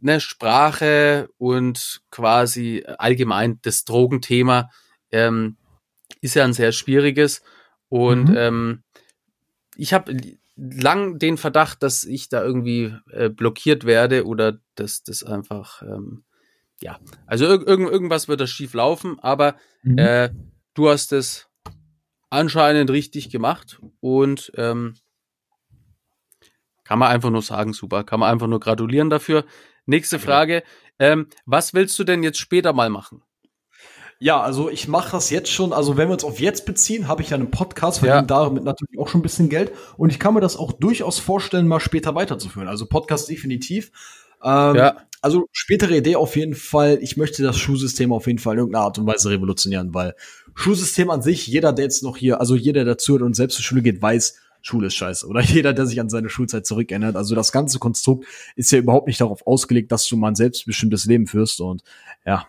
ne, 0.00 0.20
Sprache 0.20 1.28
und 1.38 2.02
quasi 2.10 2.84
allgemein 2.98 3.58
das 3.62 3.84
Drogenthema 3.84 4.70
ähm, 5.10 5.56
ist 6.20 6.34
ja 6.34 6.44
ein 6.44 6.52
sehr 6.52 6.72
schwieriges. 6.72 7.42
Und 7.88 8.30
mhm. 8.30 8.36
ähm, 8.36 8.82
ich 9.76 9.92
habe 9.92 10.14
lang 10.56 11.18
den 11.18 11.36
Verdacht, 11.36 11.82
dass 11.82 12.04
ich 12.04 12.28
da 12.28 12.42
irgendwie 12.42 12.94
äh, 13.10 13.30
blockiert 13.30 13.84
werde 13.84 14.26
oder 14.26 14.58
dass 14.74 15.02
das 15.02 15.24
einfach, 15.24 15.82
ähm, 15.82 16.24
ja, 16.80 16.98
also 17.26 17.46
irg 17.46 17.66
irgendwas 17.66 18.28
wird 18.28 18.40
da 18.40 18.46
schief 18.46 18.74
laufen, 18.74 19.18
aber 19.20 19.56
mhm. 19.82 19.98
äh, 19.98 20.30
du 20.74 20.88
hast 20.88 21.12
es 21.12 21.48
anscheinend 22.28 22.90
richtig 22.90 23.30
gemacht 23.30 23.80
und 24.00 24.52
ähm, 24.56 24.94
kann 26.90 26.98
man 26.98 27.12
einfach 27.12 27.30
nur 27.30 27.40
sagen, 27.40 27.72
super, 27.72 28.02
kann 28.02 28.18
man 28.18 28.32
einfach 28.32 28.48
nur 28.48 28.58
gratulieren 28.58 29.10
dafür. 29.10 29.44
Nächste 29.86 30.18
Frage, 30.18 30.64
Ähm, 30.98 31.28
was 31.46 31.72
willst 31.72 31.96
du 32.00 32.04
denn 32.04 32.24
jetzt 32.24 32.38
später 32.38 32.72
mal 32.72 32.90
machen? 32.90 33.22
Ja, 34.18 34.40
also 34.40 34.68
ich 34.68 34.88
mache 34.88 35.12
das 35.12 35.30
jetzt 35.30 35.50
schon. 35.50 35.72
Also 35.72 35.96
wenn 35.96 36.08
wir 36.08 36.14
uns 36.14 36.24
auf 36.24 36.40
jetzt 36.40 36.66
beziehen, 36.66 37.06
habe 37.06 37.22
ich 37.22 37.30
ja 37.30 37.36
einen 37.36 37.52
Podcast, 37.52 38.00
verdiene 38.00 38.16
ja. 38.16 38.22
damit 38.22 38.64
natürlich 38.64 38.98
auch 38.98 39.08
schon 39.08 39.20
ein 39.20 39.22
bisschen 39.22 39.48
Geld. 39.48 39.70
Und 39.96 40.10
ich 40.10 40.18
kann 40.18 40.34
mir 40.34 40.40
das 40.40 40.56
auch 40.56 40.72
durchaus 40.72 41.20
vorstellen, 41.20 41.68
mal 41.68 41.78
später 41.78 42.16
weiterzuführen. 42.16 42.66
Also 42.66 42.86
Podcast 42.86 43.30
definitiv. 43.30 43.92
Ähm, 44.42 44.74
ja. 44.74 44.96
Also 45.22 45.46
spätere 45.52 45.96
Idee 45.96 46.16
auf 46.16 46.34
jeden 46.34 46.56
Fall. 46.56 46.98
Ich 47.00 47.16
möchte 47.16 47.44
das 47.44 47.56
Schulsystem 47.56 48.12
auf 48.12 48.26
jeden 48.26 48.40
Fall 48.40 48.54
in 48.54 48.58
irgendeiner 48.58 48.86
Art 48.86 48.98
und 48.98 49.06
Weise 49.06 49.30
revolutionieren, 49.30 49.94
weil 49.94 50.16
Schulsystem 50.56 51.08
an 51.08 51.22
sich, 51.22 51.46
jeder, 51.46 51.72
der 51.72 51.84
jetzt 51.84 52.02
noch 52.02 52.16
hier, 52.16 52.40
also 52.40 52.56
jeder, 52.56 52.84
der 52.84 52.98
zuhört 52.98 53.22
und 53.22 53.36
selbst 53.36 53.54
zur 53.54 53.64
Schule 53.64 53.82
geht, 53.82 54.02
weiß, 54.02 54.34
Schule 54.62 54.88
ist 54.88 54.94
scheiße. 54.94 55.26
Oder 55.26 55.40
jeder, 55.42 55.72
der 55.72 55.86
sich 55.86 56.00
an 56.00 56.10
seine 56.10 56.28
Schulzeit 56.28 56.66
zurückerinnert. 56.66 57.16
Also 57.16 57.34
das 57.34 57.52
ganze 57.52 57.78
Konstrukt 57.78 58.26
ist 58.56 58.70
ja 58.72 58.78
überhaupt 58.78 59.06
nicht 59.06 59.20
darauf 59.20 59.46
ausgelegt, 59.46 59.92
dass 59.92 60.06
du 60.06 60.16
mal 60.16 60.28
ein 60.28 60.36
selbstbestimmtes 60.36 61.06
Leben 61.06 61.26
führst. 61.26 61.60
Und 61.60 61.82
ja, 62.24 62.46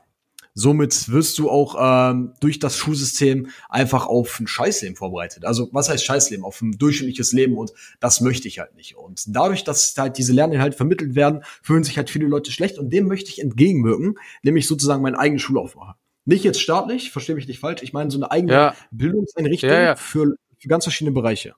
Somit 0.54 1.10
wirst 1.10 1.38
du 1.40 1.50
auch 1.50 1.76
ähm, 1.80 2.34
durch 2.42 2.60
das 2.60 2.76
Schulsystem 2.76 3.48
einfach 3.70 4.06
auf 4.08 4.40
ein 4.40 4.48
Scheißleben 4.48 4.98
vorbereitet. 4.98 5.46
Also 5.46 5.70
was 5.72 5.90
heißt 5.90 6.04
Scheißleben? 6.04 6.44
Auf 6.44 6.62
ein 6.62 6.74
durchschnittliches 6.78 7.32
Leben 7.32 7.58
und 7.58 7.72
das 8.00 8.20
möchte 8.20 8.48
ich 8.48 8.60
halt 8.60 8.76
nicht. 8.76 8.98
Und 8.98 9.24
dadurch, 9.28 9.64
dass 9.64 9.96
halt 9.98 10.18
diese 10.18 10.34
Lerninhalte 10.34 10.76
vermittelt 10.76 11.16
werden, 11.16 11.44
fühlen 11.62 11.84
sich 11.84 11.98
halt 11.98 12.10
viele 12.10 12.28
Leute 12.28 12.52
schlecht 12.52 12.78
und 12.78 12.90
dem 12.92 13.08
möchte 13.08 13.30
ich 13.30 13.42
entgegenwirken, 13.42 14.16
nämlich 14.44 14.68
sozusagen 14.68 15.02
meine 15.02 15.18
eigene 15.18 15.40
Schule 15.40 15.62
aufmachen. 15.62 15.96
Nicht 16.26 16.44
jetzt 16.44 16.62
staatlich, 16.62 17.12
verstehe 17.12 17.36
mich 17.36 17.48
nicht 17.48 17.60
falsch, 17.60 17.82
ich 17.82 17.94
meine 17.94 18.12
so 18.12 18.18
eine 18.18 18.30
eigene 18.30 18.54
ja. 18.54 18.76
Bildungseinrichtung 18.92 19.70
ja, 19.70 19.82
ja. 19.82 19.96
Für, 19.96 20.36
für 20.58 20.68
ganz 20.68 20.84
verschiedene 20.84 21.14
Bereiche. 21.14 21.56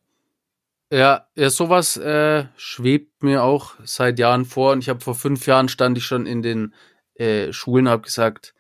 Ja, 0.93 1.25
ja, 1.33 1.49
sowas 1.49 1.97
äh, 1.97 2.45
schwebt 2.55 3.23
mir 3.23 3.41
auch 3.43 3.73
seit 3.83 4.19
Jahren 4.19 4.45
vor 4.45 4.73
und 4.73 4.79
ich 4.79 4.89
habe 4.89 4.99
vor 4.99 5.15
fünf 5.15 5.47
Jahren 5.47 5.67
stand 5.67 5.97
ich 5.97 6.05
schon 6.05 6.27
in 6.27 6.43
den 6.43 6.75
äh, 7.15 7.51
Schulen, 7.51 7.89
habe 7.89 8.03
gesagt, 8.03 8.53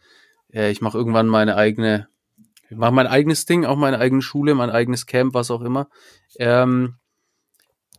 äh, 0.51 0.71
ich 0.71 0.81
mache 0.81 0.97
irgendwann 0.97 1.27
meine 1.27 1.55
eigene, 1.57 2.07
ich 2.71 2.75
mache 2.75 2.91
mein 2.91 3.05
eigenes 3.05 3.45
Ding, 3.45 3.65
auch 3.65 3.75
meine 3.75 3.99
eigene 3.99 4.23
Schule, 4.23 4.55
mein 4.55 4.71
eigenes 4.71 5.05
Camp, 5.05 5.35
was 5.35 5.51
auch 5.51 5.61
immer. 5.61 5.89
Ähm, 6.39 6.95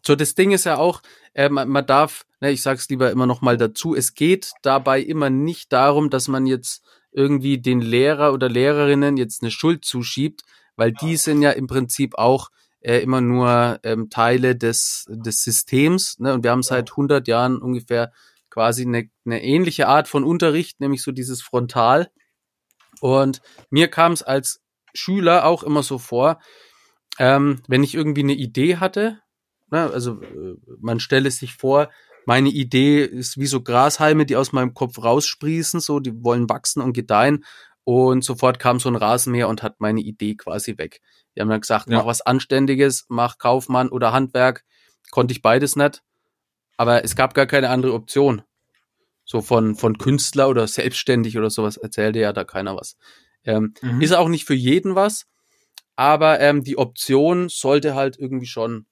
so, 0.05 0.17
das 0.17 0.35
Ding 0.35 0.51
ist 0.51 0.65
ja 0.65 0.79
auch, 0.79 1.01
äh, 1.35 1.49
man, 1.49 1.69
man 1.69 1.87
darf, 1.87 2.27
ne, 2.41 2.51
ich 2.51 2.63
sag's 2.63 2.89
lieber 2.89 3.13
immer 3.13 3.27
noch 3.27 3.41
mal 3.41 3.57
dazu, 3.57 3.95
es 3.95 4.15
geht 4.15 4.51
dabei 4.63 5.01
immer 5.01 5.31
nicht 5.31 5.73
darum, 5.73 6.11
dass 6.11 6.27
man 6.27 6.49
jetzt 6.49 6.83
irgendwie 7.13 7.59
den 7.59 7.81
Lehrer 7.81 8.33
oder 8.33 8.49
Lehrerinnen 8.49 9.17
jetzt 9.17 9.43
eine 9.43 9.53
Schuld 9.53 9.85
zuschiebt, 9.85 10.43
weil 10.75 10.91
die 10.91 11.17
sind 11.19 11.41
ja 11.41 11.53
im 11.53 11.69
Prinzip 11.69 12.17
auch 12.19 12.51
äh, 12.85 12.99
immer 12.99 13.21
nur 13.21 13.81
ähm, 13.83 14.11
Teile 14.11 14.55
des, 14.55 15.07
des 15.09 15.43
Systems. 15.43 16.19
Ne? 16.19 16.35
Und 16.35 16.45
wir 16.45 16.51
haben 16.51 16.63
seit 16.63 16.91
100 16.91 17.27
Jahren 17.27 17.59
ungefähr 17.59 18.13
quasi 18.51 18.83
eine, 18.83 19.11
eine 19.25 19.43
ähnliche 19.43 19.89
Art 19.89 20.07
von 20.07 20.23
Unterricht, 20.23 20.81
nämlich 20.81 21.03
so 21.03 21.11
dieses 21.11 21.43
Frontal. 21.43 22.11
Und 23.01 23.41
mir 23.71 23.89
kam 23.89 24.13
es 24.13 24.23
als 24.23 24.61
Schüler 24.95 25.47
auch 25.47 25.63
immer 25.63 25.83
so 25.83 25.99
vor, 25.99 26.41
ähm, 27.19 27.63
wenn 27.69 27.83
ich 27.83 27.95
irgendwie 27.95 28.23
eine 28.23 28.35
Idee 28.35 28.77
hatte, 28.77 29.19
ne, 29.71 29.91
also 29.91 30.21
äh, 30.23 30.57
man 30.81 31.01
stelle 31.01 31.31
sich 31.31 31.55
vor, 31.55 31.91
meine 32.27 32.51
Idee 32.51 33.05
ist 33.05 33.39
wie 33.39 33.47
so 33.47 33.63
Grashalme, 33.63 34.27
die 34.27 34.37
aus 34.37 34.53
meinem 34.53 34.75
Kopf 34.75 35.03
raussprießen, 35.03 35.81
so, 35.81 36.01
die 36.01 36.23
wollen 36.23 36.49
wachsen 36.49 36.83
und 36.83 36.93
gedeihen. 36.93 37.45
Und 37.85 38.25
sofort 38.25 38.59
kam 38.59 38.81
so 38.81 38.89
ein 38.89 38.97
Rasenmäher 38.97 39.49
und 39.49 39.63
hat 39.63 39.81
meine 39.81 40.01
Idee 40.01 40.37
quasi 40.37 40.79
weg. 40.79 41.01
Die 41.35 41.41
haben 41.41 41.49
dann 41.49 41.61
gesagt, 41.61 41.89
ja. 41.89 41.99
mach 41.99 42.07
was 42.07 42.23
Anständiges, 42.23 43.07
mach 43.09 43.39
Kaufmann 43.39 43.89
oder 43.89 44.13
Handwerk. 44.13 44.65
Konnte 45.11 45.33
ich 45.33 45.43
beides 45.43 45.77
nicht. 45.77 46.03
Aber 46.77 47.05
es 47.05 47.17
gab 47.17 47.35
gar 47.35 47.47
keine 47.47 47.71
andere 47.71 47.93
Option 47.93 48.43
so 49.25 49.41
von, 49.41 49.75
von 49.75 49.99
Künstler 49.99 50.49
oder 50.49 50.67
selbstständig 50.67 51.39
oder 51.39 51.51
sowas 51.51 51.77
erzählte 51.77 52.21
ja 52.21 52.33
da 52.33 52.45
keiner 52.45 52.77
was. 52.77 52.97
Ähm, 53.45 53.75
mhm. 53.81 54.01
Ist 54.01 54.13
auch 54.13 54.29
nicht 54.29 54.45
für 54.45 54.55
jeden 54.55 54.95
was, 54.95 55.27
aber 55.97 56.41
ähm, 56.41 56.63
die 56.63 56.79
Option 56.79 57.49
sollte 57.49 57.95
halt 57.95 58.19
irgendwie 58.19 58.47
schon 58.47 58.87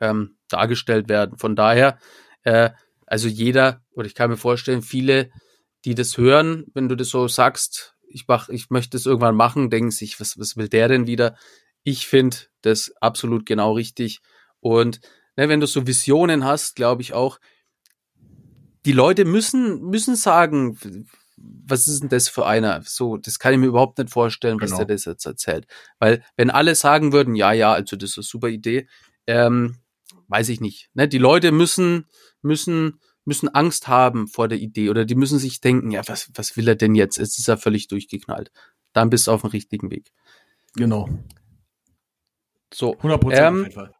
ähm, 0.00 0.36
dargestellt 0.48 1.08
werden. 1.08 1.36
Von 1.38 1.56
daher, 1.56 1.98
äh, 2.44 2.70
also 3.06 3.28
jeder, 3.28 3.82
oder 3.92 4.06
ich 4.06 4.14
kann 4.14 4.30
mir 4.30 4.36
vorstellen, 4.36 4.82
viele, 4.82 5.30
die 5.84 5.94
das 5.94 6.16
hören, 6.16 6.66
wenn 6.74 6.88
du 6.88 6.94
das 6.94 7.08
so 7.08 7.26
sagst, 7.26 7.96
ich 8.10 8.26
mach, 8.26 8.48
ich 8.48 8.70
möchte 8.70 8.96
das 8.96 9.06
irgendwann 9.06 9.36
machen, 9.36 9.70
denken 9.70 9.90
sich, 9.90 10.20
was, 10.20 10.38
was 10.38 10.56
will 10.56 10.68
der 10.68 10.88
denn 10.88 11.06
wieder? 11.06 11.36
Ich 11.82 12.06
finde 12.06 12.36
das 12.62 12.92
absolut 13.00 13.46
genau 13.46 13.72
richtig. 13.72 14.20
Und 14.60 15.00
ne, 15.36 15.48
wenn 15.48 15.60
du 15.60 15.66
so 15.66 15.86
Visionen 15.86 16.44
hast, 16.44 16.76
glaube 16.76 17.02
ich 17.02 17.12
auch, 17.12 17.40
die 18.84 18.92
Leute 18.92 19.24
müssen, 19.24 19.82
müssen 19.82 20.16
sagen, 20.16 20.78
was 21.36 21.88
ist 21.88 22.00
denn 22.02 22.08
das 22.08 22.28
für 22.28 22.46
einer? 22.46 22.82
So, 22.84 23.16
das 23.16 23.38
kann 23.38 23.52
ich 23.52 23.58
mir 23.58 23.66
überhaupt 23.66 23.98
nicht 23.98 24.10
vorstellen, 24.10 24.60
was 24.60 24.70
genau. 24.70 24.84
der 24.84 24.94
das 24.94 25.04
jetzt 25.04 25.26
erzählt. 25.26 25.66
Weil, 25.98 26.22
wenn 26.36 26.50
alle 26.50 26.74
sagen 26.74 27.12
würden, 27.12 27.34
ja, 27.34 27.52
ja, 27.52 27.72
also 27.72 27.96
das 27.96 28.10
ist 28.10 28.18
eine 28.18 28.24
super 28.24 28.48
Idee, 28.48 28.88
ähm, 29.26 29.76
weiß 30.28 30.48
ich 30.50 30.60
nicht. 30.60 30.90
Ne? 30.94 31.08
Die 31.08 31.18
Leute 31.18 31.52
müssen, 31.52 32.06
müssen, 32.42 33.00
müssen 33.30 33.48
Angst 33.48 33.86
haben 33.86 34.26
vor 34.26 34.48
der 34.48 34.58
Idee 34.58 34.90
oder 34.90 35.04
die 35.04 35.14
müssen 35.14 35.38
sich 35.38 35.60
denken, 35.60 35.92
ja, 35.92 36.02
was, 36.08 36.30
was 36.34 36.56
will 36.56 36.66
er 36.66 36.74
denn 36.74 36.96
jetzt? 36.96 37.16
Es 37.16 37.38
ist 37.38 37.46
ja 37.46 37.56
völlig 37.56 37.86
durchgeknallt. 37.86 38.50
Dann 38.92 39.08
bist 39.08 39.28
du 39.28 39.30
auf 39.30 39.42
dem 39.42 39.50
richtigen 39.50 39.88
Weg. 39.88 40.10
Genau. 40.74 41.08
So. 42.74 42.96
100 42.96 43.20
Prozent 43.20 43.40
ähm, 43.40 43.54
auf 43.54 43.62
jeden 43.62 43.72
Fall. 43.72 43.94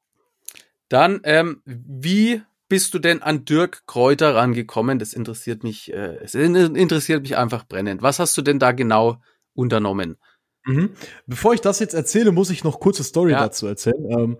Dann, 0.88 1.20
ähm, 1.22 1.62
wie 1.64 2.42
bist 2.68 2.92
du 2.92 2.98
denn 2.98 3.22
an 3.22 3.44
Dirk 3.44 3.86
Kräuter 3.86 4.34
rangekommen? 4.34 4.98
Das 4.98 5.12
interessiert 5.12 5.62
mich, 5.62 5.92
äh, 5.92 6.16
es 6.22 6.34
interessiert 6.34 7.22
mich 7.22 7.36
einfach 7.36 7.68
brennend. 7.68 8.02
Was 8.02 8.18
hast 8.18 8.36
du 8.36 8.42
denn 8.42 8.58
da 8.58 8.72
genau 8.72 9.22
unternommen? 9.54 10.16
Mhm. 10.66 10.90
Bevor 11.26 11.54
ich 11.54 11.60
das 11.60 11.78
jetzt 11.78 11.94
erzähle, 11.94 12.32
muss 12.32 12.50
ich 12.50 12.64
noch 12.64 12.80
kurze 12.80 13.02
Story 13.02 13.32
ja. 13.32 13.40
dazu 13.40 13.66
erzählen. 13.66 14.04
Ähm, 14.10 14.36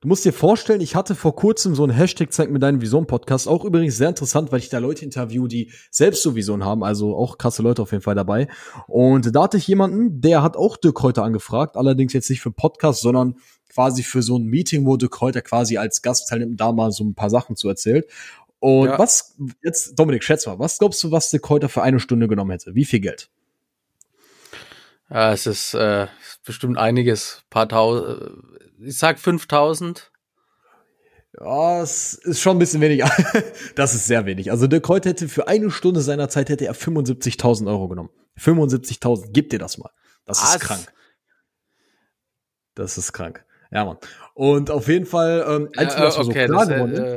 du 0.00 0.08
musst 0.08 0.24
dir 0.24 0.32
vorstellen, 0.32 0.82
ich 0.82 0.94
hatte 0.94 1.14
vor 1.14 1.34
kurzem 1.34 1.74
so 1.74 1.82
einen 1.82 1.92
Hashtag 1.92 2.32
Zeig 2.32 2.50
mir 2.50 2.58
deinen 2.58 2.82
Vision-Podcast, 2.82 3.48
auch 3.48 3.64
übrigens 3.64 3.96
sehr 3.96 4.10
interessant, 4.10 4.52
weil 4.52 4.58
ich 4.58 4.68
da 4.68 4.78
Leute 4.78 5.04
interview, 5.04 5.46
die 5.46 5.72
selbst 5.90 6.22
so 6.22 6.34
Vision 6.34 6.64
haben, 6.64 6.84
also 6.84 7.16
auch 7.16 7.38
krasse 7.38 7.62
Leute 7.62 7.82
auf 7.82 7.92
jeden 7.92 8.02
Fall 8.02 8.14
dabei. 8.14 8.48
Und 8.86 9.34
da 9.34 9.44
hatte 9.44 9.56
ich 9.56 9.66
jemanden, 9.66 10.20
der 10.20 10.42
hat 10.42 10.56
auch 10.56 10.76
Dirk 10.76 10.96
Kräuter 10.96 11.24
angefragt, 11.24 11.76
allerdings 11.76 12.12
jetzt 12.12 12.28
nicht 12.28 12.42
für 12.42 12.52
Podcast, 12.52 13.00
sondern 13.00 13.36
quasi 13.72 14.02
für 14.02 14.20
so 14.20 14.38
ein 14.38 14.44
Meeting, 14.44 14.84
wo 14.84 14.98
Dirk 14.98 15.12
Kräuter 15.12 15.40
quasi 15.40 15.78
als 15.78 16.02
Gast 16.02 16.28
teilnimmt, 16.28 16.60
da 16.60 16.72
mal 16.72 16.92
so 16.92 17.02
ein 17.04 17.14
paar 17.14 17.30
Sachen 17.30 17.56
zu 17.56 17.68
erzählt. 17.68 18.06
Und 18.60 18.88
ja. 18.88 18.98
was, 18.98 19.36
jetzt, 19.64 19.98
Dominik, 19.98 20.22
schätz 20.22 20.46
mal, 20.46 20.58
was 20.58 20.78
glaubst 20.78 21.02
du, 21.02 21.10
was 21.10 21.30
Dirk 21.30 21.42
Kräuter 21.44 21.70
für 21.70 21.82
eine 21.82 21.98
Stunde 21.98 22.28
genommen 22.28 22.50
hätte? 22.50 22.74
Wie 22.74 22.84
viel 22.84 23.00
Geld? 23.00 23.30
Ja, 25.12 25.32
es 25.32 25.46
ist 25.46 25.74
äh, 25.74 26.06
bestimmt 26.46 26.78
einiges, 26.78 27.42
paar 27.50 27.68
tausend, 27.68 28.22
äh, 28.22 28.88
ich 28.88 28.96
sag 28.96 29.18
5000. 29.18 30.10
Ja, 31.38 31.82
es 31.82 32.14
ist 32.14 32.40
schon 32.40 32.56
ein 32.56 32.58
bisschen 32.58 32.80
weniger. 32.80 33.10
das 33.74 33.94
ist 33.94 34.06
sehr 34.06 34.24
wenig. 34.26 34.50
Also 34.50 34.66
der 34.66 34.80
Kräuter 34.80 35.10
hätte 35.10 35.28
für 35.28 35.48
eine 35.48 35.70
Stunde 35.70 36.00
seiner 36.00 36.28
Zeit 36.28 36.48
hätte 36.48 36.66
er 36.66 36.74
75.000 36.74 37.66
Euro 37.68 37.88
genommen. 37.88 38.10
75.000, 38.38 39.28
gib 39.32 39.50
dir 39.50 39.58
das 39.58 39.76
mal. 39.76 39.90
Das 40.24 40.42
Was? 40.42 40.56
ist 40.56 40.60
krank. 40.60 40.92
Das 42.74 42.96
ist 42.96 43.12
krank. 43.12 43.44
Ja, 43.70 43.84
Mann. 43.84 43.98
Und 44.34 44.70
auf 44.70 44.88
jeden 44.88 45.06
Fall, 45.06 45.44
ähm, 45.46 45.68
eins, 45.76 45.94
ja, 45.94 46.00
mir 46.00 46.06
okay, 46.06 46.46
so 46.46 46.52
klar 46.52 46.66
geworden 46.66 46.94
äh, 46.96 47.16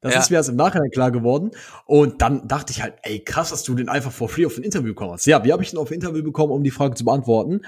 das 0.00 0.14
ja. 0.14 0.20
ist 0.20 0.30
mir 0.30 0.36
erst 0.36 0.48
im 0.48 0.56
Nachhinein 0.56 0.90
klar 0.90 1.10
geworden. 1.10 1.50
Und 1.84 2.22
dann 2.22 2.48
dachte 2.48 2.72
ich 2.72 2.82
halt, 2.82 2.94
ey, 3.02 3.20
krass, 3.20 3.50
dass 3.50 3.62
du 3.64 3.74
den 3.74 3.88
einfach 3.88 4.12
for 4.12 4.28
free 4.28 4.46
auf 4.46 4.56
ein 4.56 4.62
Interview 4.62 4.88
bekommen 4.88 5.12
hast. 5.12 5.26
Ja, 5.26 5.44
wie 5.44 5.52
habe 5.52 5.62
ich 5.62 5.70
den 5.70 5.78
auf 5.78 5.90
ein 5.90 5.94
Interview 5.94 6.22
bekommen, 6.22 6.52
um 6.52 6.64
die 6.64 6.70
Frage 6.70 6.94
zu 6.94 7.04
beantworten? 7.04 7.62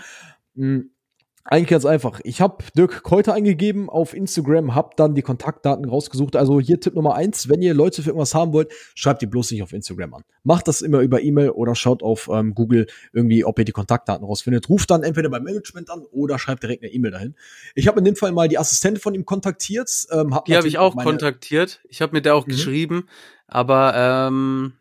Eigentlich 1.45 1.71
ganz 1.71 1.85
einfach. 1.85 2.21
Ich 2.23 2.41
habe 2.41 2.63
Dirk 2.77 3.03
Kräuter 3.03 3.35
eingegeben 3.35 3.91
auf 3.91 4.15
Instagram, 4.15 4.77
habe 4.77 4.91
dann 4.97 5.17
die 5.17 5.23
Kontaktdaten 5.23 5.85
rausgesucht. 5.85 6.37
Also 6.37 6.61
hier 6.61 6.79
Tipp 6.79 6.95
Nummer 6.95 7.17
eins, 7.17 7.49
wenn 7.49 7.61
ihr 7.63 7.75
Leute 7.75 8.03
für 8.03 8.11
irgendwas 8.11 8.33
haben 8.33 8.53
wollt, 8.53 8.71
schreibt 8.95 9.23
die 9.23 9.27
bloß 9.27 9.51
nicht 9.51 9.63
auf 9.65 9.73
Instagram 9.73 10.15
an. 10.15 10.23
Macht 10.45 10.69
das 10.69 10.83
immer 10.83 11.01
über 11.01 11.21
E-Mail 11.21 11.51
oder 11.51 11.75
schaut 11.75 12.05
auf 12.05 12.31
ähm, 12.33 12.55
Google 12.55 12.87
irgendwie, 13.13 13.45
ob 13.45 13.59
ihr 13.59 13.65
die 13.65 13.73
Kontaktdaten 13.73 14.25
rausfindet. 14.25 14.69
Ruft 14.69 14.93
dann 14.93 15.03
entweder 15.03 15.31
beim 15.31 15.43
Management 15.43 15.91
an 15.91 16.05
oder 16.13 16.39
schreibt 16.39 16.63
direkt 16.63 16.85
eine 16.85 16.93
E-Mail 16.93 17.11
dahin. 17.11 17.35
Ich 17.75 17.89
habe 17.89 17.99
in 17.99 18.05
dem 18.05 18.15
Fall 18.15 18.31
mal 18.31 18.47
die 18.47 18.59
Assistentin 18.59 19.01
von 19.01 19.15
ihm 19.15 19.25
kontaktiert. 19.25 19.91
Ähm, 20.13 20.33
hab 20.35 20.45
die 20.45 20.57
habe 20.57 20.69
ich 20.69 20.79
auch 20.79 20.95
kontaktiert. 20.97 21.81
Ich 21.89 22.03
habe 22.03 22.13
mit 22.13 22.25
der 22.25 22.37
auch 22.37 22.47
mhm. 22.47 22.51
geschrieben, 22.53 23.09
aber 23.49 23.95
ähm, 23.97 24.75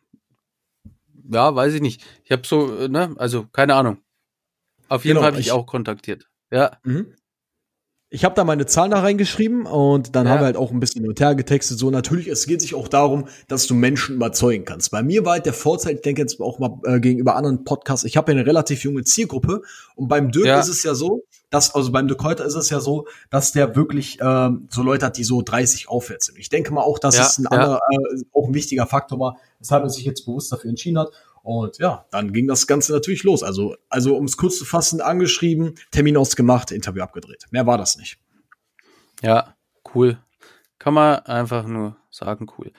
ja, 1.32 1.56
weiß 1.56 1.74
ich 1.74 1.82
nicht. 1.82 2.04
Ich 2.24 2.32
habe 2.32 2.44
so, 2.46 2.78
äh, 2.78 2.88
ne, 2.88 3.16
also 3.18 3.48
keine 3.52 3.74
Ahnung. 3.74 3.98
Auf 4.90 5.06
jeden 5.06 5.16
genau, 5.16 5.22
Fall 5.22 5.32
habe 5.32 5.40
ich, 5.40 5.48
ich 5.48 5.52
auch 5.54 5.66
kontaktiert. 5.66 6.28
Ja. 6.52 6.78
Mhm. 6.84 7.16
Ich 8.14 8.26
habe 8.26 8.36
da 8.36 8.44
meine 8.44 8.66
Zahlen 8.66 8.92
da 8.92 9.00
reingeschrieben 9.00 9.66
und 9.66 10.18
dann 10.18 10.26
ja. 10.26 10.34
haben 10.34 10.42
wir 10.42 10.46
halt 10.46 10.58
auch 10.58 10.72
ein 10.72 10.82
bisschen 10.82 11.06
hin 11.06 11.38
getextet. 11.38 11.80
So 11.80 11.92
natürlich, 11.92 12.28
es 12.28 12.46
geht 12.46 12.60
sich 12.60 12.76
auch 12.76 12.90
darum, 12.90 13.30
dass 13.48 13.68
du 13.68 13.74
Menschen 13.74 14.16
überzeugen 14.16 14.66
kannst. 14.66 14.92
Bei 14.92 15.02
mir 15.02 15.24
war 15.24 15.34
halt 15.34 15.46
der 15.46 15.54
Vorteil, 15.54 15.96
ich 15.96 16.02
denke 16.02 16.22
jetzt 16.22 16.42
auch 16.42 16.60
mal 16.60 16.78
äh, 16.84 17.00
gegenüber 17.00 17.38
anderen 17.38 17.64
Podcasts, 17.64 18.04
ich 18.04 18.18
habe 18.18 18.34
ja 18.34 18.38
eine 18.38 18.46
relativ 18.46 18.84
junge 18.84 19.06
Zielgruppe 19.06 19.62
und 19.96 20.10
beim 20.10 20.30
Dirk 20.30 20.46
ja. 20.46 20.60
ist 20.60 20.68
es 20.68 20.84
ja 20.84 20.94
so, 20.94 21.24
dass, 21.52 21.74
also 21.74 21.94
beim 21.94 22.10
De 22.10 22.18
Kräuter 22.18 22.44
ist 22.44 22.56
es 22.56 22.70
ja 22.70 22.82
so, 22.82 23.08
dass 23.30 23.54
der 23.54 23.78
wirklich 23.78 24.18
ähm, 24.22 24.68
so 24.70 24.84
Leute 24.84 25.06
hat, 25.06 25.16
die 25.16 25.24
so 25.24 25.42
30 25.42 25.88
aufwärts 25.88 26.26
sind. 26.26 26.38
Ich 26.38 26.50
denke 26.50 26.74
mal 26.74 26.82
auch, 26.82 27.00
dass 27.00 27.16
ja, 27.16 27.24
es 27.24 27.38
ein 27.38 27.48
anderer, 27.48 27.80
äh, 27.92 28.24
auch 28.34 28.50
ein 28.50 28.54
wichtiger 28.54 28.88
Faktor 28.88 29.20
war, 29.20 29.38
weshalb 29.60 29.84
er 29.84 29.90
sich 29.90 30.04
jetzt 30.04 30.26
bewusst 30.26 30.52
dafür 30.52 30.70
entschieden 30.70 31.00
hat. 31.00 31.12
Und 31.44 31.80
ja, 31.80 32.06
dann 32.12 32.34
ging 32.34 32.48
das 32.48 32.68
Ganze 32.68 32.94
natürlich 32.94 33.24
los. 33.24 33.44
Also, 33.44 33.76
also 33.90 34.16
um 34.16 34.26
es 34.26 34.38
kurz 34.38 34.58
zu 34.58 34.66
fassen, 34.66 35.02
angeschrieben, 35.02 35.76
Termin 35.92 36.18
ausgemacht, 36.18 36.72
Interview 36.72 37.02
abgedreht. 37.02 37.46
Mehr 37.52 37.66
war 37.66 37.78
das 37.78 37.98
nicht. 37.98 38.20
Ja, 39.22 39.56
cool. 39.94 40.20
Kann 40.80 40.94
man 40.94 41.20
einfach 41.20 41.66
nur 41.66 41.98
sagen, 42.10 42.48
cool. 42.58 42.72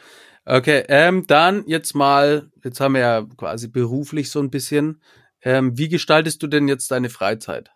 Okay, 0.45 0.85
ähm, 0.89 1.27
dann 1.27 1.65
jetzt 1.67 1.95
mal, 1.95 2.51
jetzt 2.65 2.81
haben 2.81 2.95
wir 2.95 3.01
ja 3.01 3.27
quasi 3.37 3.69
beruflich 3.69 4.31
so 4.31 4.41
ein 4.41 4.51
bisschen. 4.51 5.01
Ähm, 5.41 5.77
wie 5.79 5.89
gestaltest 5.89 6.43
du 6.43 6.47
denn 6.47 6.69
jetzt 6.69 6.91
deine 6.91 7.11
Freizeit? 7.11 7.71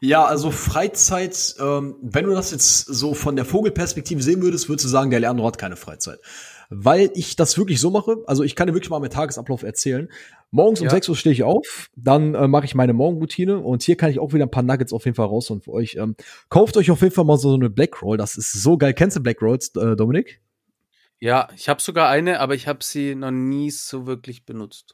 Ja, 0.00 0.24
also 0.24 0.50
Freizeit, 0.50 1.54
ähm, 1.58 1.96
wenn 2.02 2.26
du 2.26 2.32
das 2.32 2.50
jetzt 2.50 2.84
so 2.86 3.14
von 3.14 3.36
der 3.36 3.44
Vogelperspektive 3.44 4.22
sehen 4.22 4.42
würdest, 4.42 4.68
würdest 4.68 4.84
du 4.84 4.88
sagen, 4.88 5.10
der 5.10 5.20
Leandro 5.20 5.46
hat 5.46 5.58
keine 5.58 5.76
Freizeit. 5.76 6.20
Weil 6.70 7.10
ich 7.14 7.36
das 7.36 7.56
wirklich 7.58 7.80
so 7.80 7.90
mache, 7.90 8.16
also 8.26 8.42
ich 8.42 8.54
kann 8.54 8.66
dir 8.66 8.74
wirklich 8.74 8.90
mal 8.90 9.00
meinen 9.00 9.10
Tagesablauf 9.10 9.62
erzählen. 9.62 10.08
Morgens 10.50 10.80
um 10.80 10.86
ja. 10.86 10.90
6 10.90 11.08
Uhr 11.08 11.16
stehe 11.16 11.32
ich 11.32 11.42
auf, 11.42 11.90
dann 11.96 12.34
äh, 12.34 12.46
mache 12.46 12.64
ich 12.64 12.74
meine 12.74 12.92
Morgenroutine 12.92 13.58
und 13.58 13.82
hier 13.82 13.96
kann 13.96 14.10
ich 14.10 14.18
auch 14.18 14.32
wieder 14.32 14.44
ein 14.46 14.50
paar 14.50 14.62
Nuggets 14.62 14.92
auf 14.92 15.04
jeden 15.04 15.16
Fall 15.16 15.26
raus 15.26 15.50
und 15.50 15.64
für 15.64 15.72
euch. 15.72 15.96
Ähm, 15.96 16.16
kauft 16.48 16.76
euch 16.76 16.90
auf 16.90 17.02
jeden 17.02 17.14
Fall 17.14 17.24
mal 17.24 17.38
so 17.38 17.54
eine 17.54 17.70
Black 17.70 18.02
Roll, 18.02 18.16
das 18.16 18.36
ist 18.36 18.52
so 18.52 18.78
geil. 18.78 18.94
Kennst 18.94 19.16
du 19.16 19.20
Black 19.20 19.42
Rolls, 19.42 19.72
äh, 19.76 19.96
Dominik? 19.96 20.40
Ja, 21.18 21.48
ich 21.56 21.68
habe 21.68 21.80
sogar 21.80 22.08
eine, 22.08 22.40
aber 22.40 22.54
ich 22.54 22.68
habe 22.68 22.84
sie 22.84 23.14
noch 23.14 23.30
nie 23.30 23.70
so 23.70 24.06
wirklich 24.06 24.44
benutzt. 24.44 24.92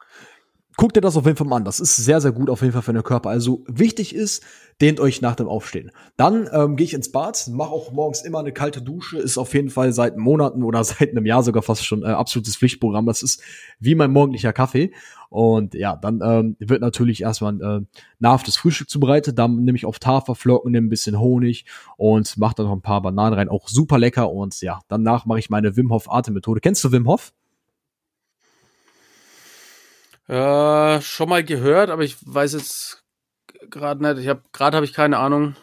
Guckt 0.81 0.97
dir 0.97 1.03
das 1.03 1.19
auf 1.19 1.27
jeden 1.27 1.37
Fall 1.37 1.47
mal 1.47 1.57
an. 1.57 1.67
Das 1.67 1.79
ist 1.79 1.95
sehr, 1.97 2.23
sehr 2.23 2.33
gut 2.33 2.49
auf 2.49 2.63
jeden 2.63 2.73
Fall 2.73 2.81
für 2.81 2.95
den 2.95 3.03
Körper. 3.03 3.29
Also 3.29 3.63
wichtig 3.69 4.15
ist, 4.15 4.43
dehnt 4.81 4.99
euch 4.99 5.21
nach 5.21 5.37
dem 5.37 5.47
Aufstehen. 5.47 5.91
Dann 6.17 6.49
ähm, 6.55 6.77
gehe 6.77 6.87
ich 6.87 6.95
ins 6.95 7.13
Bad, 7.13 7.49
mache 7.53 7.69
auch 7.69 7.93
morgens 7.93 8.23
immer 8.23 8.39
eine 8.39 8.51
kalte 8.51 8.81
Dusche. 8.81 9.19
Ist 9.19 9.37
auf 9.37 9.53
jeden 9.53 9.69
Fall 9.69 9.93
seit 9.93 10.17
Monaten 10.17 10.63
oder 10.63 10.83
seit 10.85 11.11
einem 11.11 11.27
Jahr 11.27 11.43
sogar 11.43 11.63
fast 11.63 11.85
schon 11.85 12.03
äh, 12.03 12.07
absolutes 12.07 12.57
Pflichtprogramm. 12.57 13.05
Das 13.05 13.23
ist 13.23 13.43
wie 13.79 13.95
mein 13.95 14.11
morgendlicher 14.11 14.55
Kaffee. 14.55 14.91
Und 15.29 15.75
ja, 15.75 15.97
dann 15.97 16.23
ähm, 16.25 16.57
wird 16.61 16.81
natürlich 16.81 17.21
erstmal 17.21 17.53
ein 17.53 17.61
äh, 17.61 17.87
nahrhaftes 18.19 18.57
Frühstück 18.57 18.89
zubereitet. 18.89 19.39
Dann 19.39 19.63
nehme 19.63 19.77
ich 19.77 19.85
auf 19.85 19.99
Haferflocken, 20.03 20.73
nehme 20.73 20.87
ein 20.87 20.89
bisschen 20.91 21.21
Honig 21.21 21.67
und 21.99 22.39
mache 22.39 22.55
dann 22.55 22.65
noch 22.65 22.73
ein 22.73 22.81
paar 22.81 23.03
Bananen 23.03 23.35
rein. 23.35 23.49
Auch 23.51 23.69
super 23.69 23.99
lecker. 23.99 24.33
Und 24.33 24.59
ja, 24.63 24.79
danach 24.89 25.27
mache 25.27 25.41
ich 25.41 25.51
meine 25.51 25.77
Wim 25.77 25.93
Hof 25.93 26.11
Atemmethode. 26.11 26.63
Kennst 26.63 26.83
du 26.85 26.91
Wim 26.91 27.07
Hof? 27.07 27.35
Äh, 30.31 31.01
schon 31.03 31.29
mal 31.29 31.43
gehört, 31.43 31.91
aber 31.91 32.05
ich 32.05 32.17
weiß 32.25 32.53
jetzt 32.53 33.03
gerade 33.69 34.01
nicht. 34.01 34.19
Ich 34.19 34.29
habe 34.29 34.43
gerade 34.53 34.77
habe 34.77 34.87
ich 34.87 34.93
keine 34.93 35.19
Ahnung. 35.19 35.57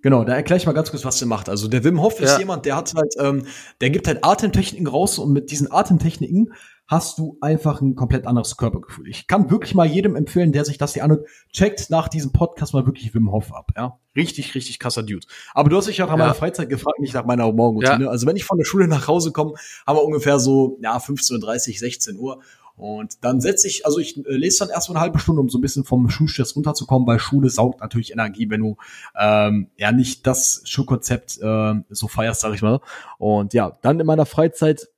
Genau, 0.00 0.24
da 0.24 0.34
erkläre 0.34 0.56
ich 0.58 0.64
mal 0.64 0.72
ganz 0.72 0.90
kurz, 0.90 1.04
was 1.04 1.18
der 1.18 1.28
macht. 1.28 1.50
Also 1.50 1.68
der 1.68 1.84
Wim 1.84 2.00
Hof 2.00 2.18
ist 2.18 2.32
ja. 2.32 2.38
jemand, 2.38 2.64
der 2.64 2.76
hat 2.76 2.94
halt, 2.94 3.14
ähm, 3.18 3.46
der 3.82 3.90
gibt 3.90 4.06
halt 4.06 4.24
Atemtechniken 4.24 4.86
raus 4.86 5.18
und 5.18 5.34
mit 5.34 5.50
diesen 5.50 5.70
Atemtechniken 5.70 6.54
hast 6.86 7.18
du 7.18 7.36
einfach 7.42 7.82
ein 7.82 7.94
komplett 7.94 8.26
anderes 8.26 8.56
Körpergefühl. 8.56 9.08
Ich 9.08 9.26
kann 9.26 9.50
wirklich 9.50 9.74
mal 9.74 9.86
jedem 9.86 10.16
empfehlen, 10.16 10.52
der 10.52 10.64
sich 10.64 10.78
das 10.78 10.94
hier 10.94 11.04
anhört, 11.04 11.26
checkt 11.52 11.90
nach 11.90 12.08
diesem 12.08 12.32
Podcast 12.32 12.72
mal 12.72 12.86
wirklich 12.86 13.14
Wim 13.14 13.30
Hof 13.32 13.52
ab, 13.52 13.70
ja. 13.76 13.98
Richtig, 14.16 14.54
richtig 14.54 14.78
krasser 14.78 15.02
Dude. 15.02 15.26
Aber 15.54 15.68
du 15.68 15.76
hast 15.76 15.88
dich 15.88 15.98
ja 15.98 16.06
nach 16.06 16.12
ja. 16.12 16.18
meiner 16.18 16.34
Freizeit 16.34 16.68
gefragt, 16.68 17.00
nicht 17.00 17.14
nach 17.14 17.24
meiner 17.24 17.50
Morgenroutine. 17.52 18.04
Ja. 18.04 18.10
Also 18.10 18.26
wenn 18.26 18.36
ich 18.36 18.44
von 18.44 18.58
der 18.58 18.64
Schule 18.64 18.88
nach 18.88 19.08
Hause 19.08 19.32
komme, 19.32 19.54
haben 19.86 19.96
wir 19.96 20.04
ungefähr 20.04 20.38
so, 20.38 20.78
ja, 20.82 20.96
15.30 20.96 21.78
16 21.78 22.16
Uhr. 22.16 22.40
Und 22.76 23.24
dann 23.24 23.40
setze 23.40 23.68
ich, 23.68 23.86
also 23.86 23.98
ich 24.00 24.16
äh, 24.16 24.32
lese 24.32 24.60
dann 24.60 24.70
erstmal 24.70 24.96
eine 24.96 25.02
halbe 25.04 25.18
Stunde, 25.20 25.40
um 25.40 25.48
so 25.48 25.58
ein 25.58 25.60
bisschen 25.60 25.84
vom 25.84 26.08
Schulstress 26.08 26.56
runterzukommen, 26.56 27.06
weil 27.06 27.20
Schule 27.20 27.48
saugt 27.48 27.80
natürlich 27.80 28.12
Energie, 28.12 28.50
wenn 28.50 28.60
du 28.60 28.76
ähm, 29.18 29.68
ja 29.76 29.92
nicht 29.92 30.26
das 30.26 30.62
Schulkonzept 30.64 31.38
äh, 31.40 31.74
so 31.90 32.08
feierst, 32.08 32.40
sag 32.40 32.54
ich 32.54 32.62
mal. 32.62 32.80
Und 33.18 33.54
ja, 33.54 33.78
dann 33.82 34.00
in 34.00 34.06
meiner 34.06 34.26
Freizeit 34.26 34.88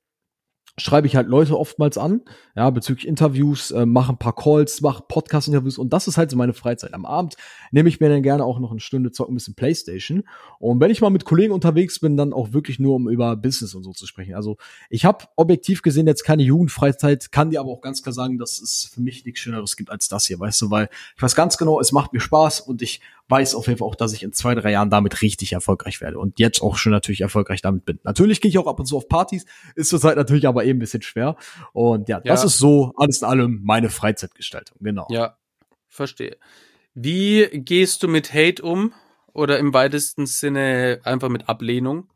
schreibe 0.79 1.07
ich 1.07 1.15
halt 1.15 1.27
Leute 1.27 1.57
oftmals 1.57 1.97
an, 1.97 2.21
ja, 2.55 2.69
bezüglich 2.69 3.07
Interviews, 3.07 3.71
äh, 3.71 3.85
mache 3.85 4.13
ein 4.13 4.17
paar 4.17 4.35
Calls, 4.35 4.81
mache 4.81 5.03
Podcast-Interviews 5.07 5.79
und 5.79 5.91
das 5.91 6.07
ist 6.07 6.17
halt 6.17 6.29
so 6.29 6.37
meine 6.37 6.53
Freizeit. 6.53 6.93
Am 6.93 7.05
Abend 7.05 7.35
nehme 7.71 7.89
ich 7.89 7.99
mir 7.99 8.09
dann 8.09 8.21
gerne 8.21 8.43
auch 8.43 8.59
noch 8.59 8.69
eine 8.69 8.79
Stunde 8.79 9.11
zocken, 9.11 9.33
ein 9.33 9.37
bisschen 9.37 9.55
Playstation. 9.55 10.23
Und 10.59 10.79
wenn 10.79 10.91
ich 10.91 11.01
mal 11.01 11.09
mit 11.09 11.25
Kollegen 11.25 11.51
unterwegs 11.51 11.99
bin, 11.99 12.15
dann 12.15 12.31
auch 12.31 12.53
wirklich 12.53 12.77
nur, 12.77 12.95
um 12.95 13.09
über 13.09 13.35
Business 13.35 13.73
und 13.73 13.83
so 13.83 13.91
zu 13.91 14.05
sprechen. 14.05 14.35
Also 14.35 14.57
ich 14.89 15.03
habe 15.03 15.25
objektiv 15.35 15.81
gesehen 15.81 16.05
jetzt 16.05 16.23
keine 16.23 16.43
Jugendfreizeit, 16.43 17.31
kann 17.31 17.49
dir 17.49 17.59
aber 17.59 17.71
auch 17.71 17.81
ganz 17.81 18.03
klar 18.03 18.13
sagen, 18.13 18.37
dass 18.37 18.59
es 18.59 18.91
für 18.93 19.01
mich 19.01 19.25
nichts 19.25 19.39
Schöneres 19.39 19.77
gibt 19.77 19.89
als 19.89 20.07
das 20.07 20.27
hier, 20.27 20.39
weißt 20.39 20.61
du, 20.61 20.69
weil 20.69 20.89
ich 21.15 21.21
weiß 21.21 21.35
ganz 21.35 21.57
genau, 21.57 21.79
es 21.79 21.91
macht 21.91 22.13
mir 22.13 22.19
Spaß 22.19 22.61
und 22.61 22.83
ich 22.83 23.01
weiß 23.29 23.55
auf 23.55 23.67
jeden 23.67 23.79
Fall 23.79 23.87
auch, 23.87 23.95
dass 23.95 24.13
ich 24.13 24.23
in 24.23 24.33
zwei, 24.33 24.55
drei 24.55 24.71
Jahren 24.71 24.89
damit 24.89 25.21
richtig 25.21 25.53
erfolgreich 25.53 26.01
werde 26.01 26.19
und 26.19 26.39
jetzt 26.39 26.61
auch 26.61 26.77
schon 26.77 26.91
natürlich 26.91 27.21
erfolgreich 27.21 27.61
damit 27.61 27.85
bin. 27.85 27.99
Natürlich 28.03 28.41
gehe 28.41 28.49
ich 28.49 28.57
auch 28.57 28.67
ab 28.67 28.79
und 28.79 28.85
zu 28.85 28.97
auf 28.97 29.09
Partys, 29.09 29.45
ist 29.75 29.89
zurzeit 29.89 30.15
natürlich 30.17 30.47
aber 30.47 30.63
eben 30.63 30.77
ein 30.77 30.79
bisschen 30.79 31.01
schwer. 31.01 31.35
Und 31.73 32.09
ja, 32.09 32.17
ja, 32.17 32.23
das 32.23 32.43
ist 32.43 32.57
so 32.57 32.93
alles 32.95 33.21
in 33.21 33.27
allem 33.27 33.61
meine 33.63 33.89
Freizeitgestaltung, 33.89 34.77
genau. 34.79 35.07
Ja, 35.09 35.37
verstehe. 35.89 36.37
Wie 36.93 37.47
gehst 37.53 38.03
du 38.03 38.07
mit 38.07 38.33
Hate 38.33 38.63
um? 38.63 38.93
Oder 39.33 39.59
im 39.59 39.71
weitesten 39.71 40.25
Sinne 40.25 40.99
einfach 41.03 41.29
mit 41.29 41.47
Ablehnung? 41.47 42.09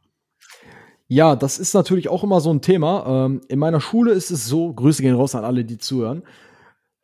Ja, 1.08 1.36
das 1.36 1.60
ist 1.60 1.76
natürlich 1.76 2.10
auch 2.10 2.24
immer 2.24 2.41
so 2.41 2.52
ein 2.52 2.62
Thema. 2.62 3.26
Ähm, 3.26 3.41
in 3.47 3.60
meiner 3.60 3.80
Schule 3.80 4.13
ist 4.13 4.32
es 4.32 4.47
so, 4.47 4.74
Grüße 4.74 5.04
gehen 5.04 5.13
raus 5.13 5.36
an 5.36 5.43
alle, 5.43 5.63
die 5.63 5.78
zuhören. 5.78 6.24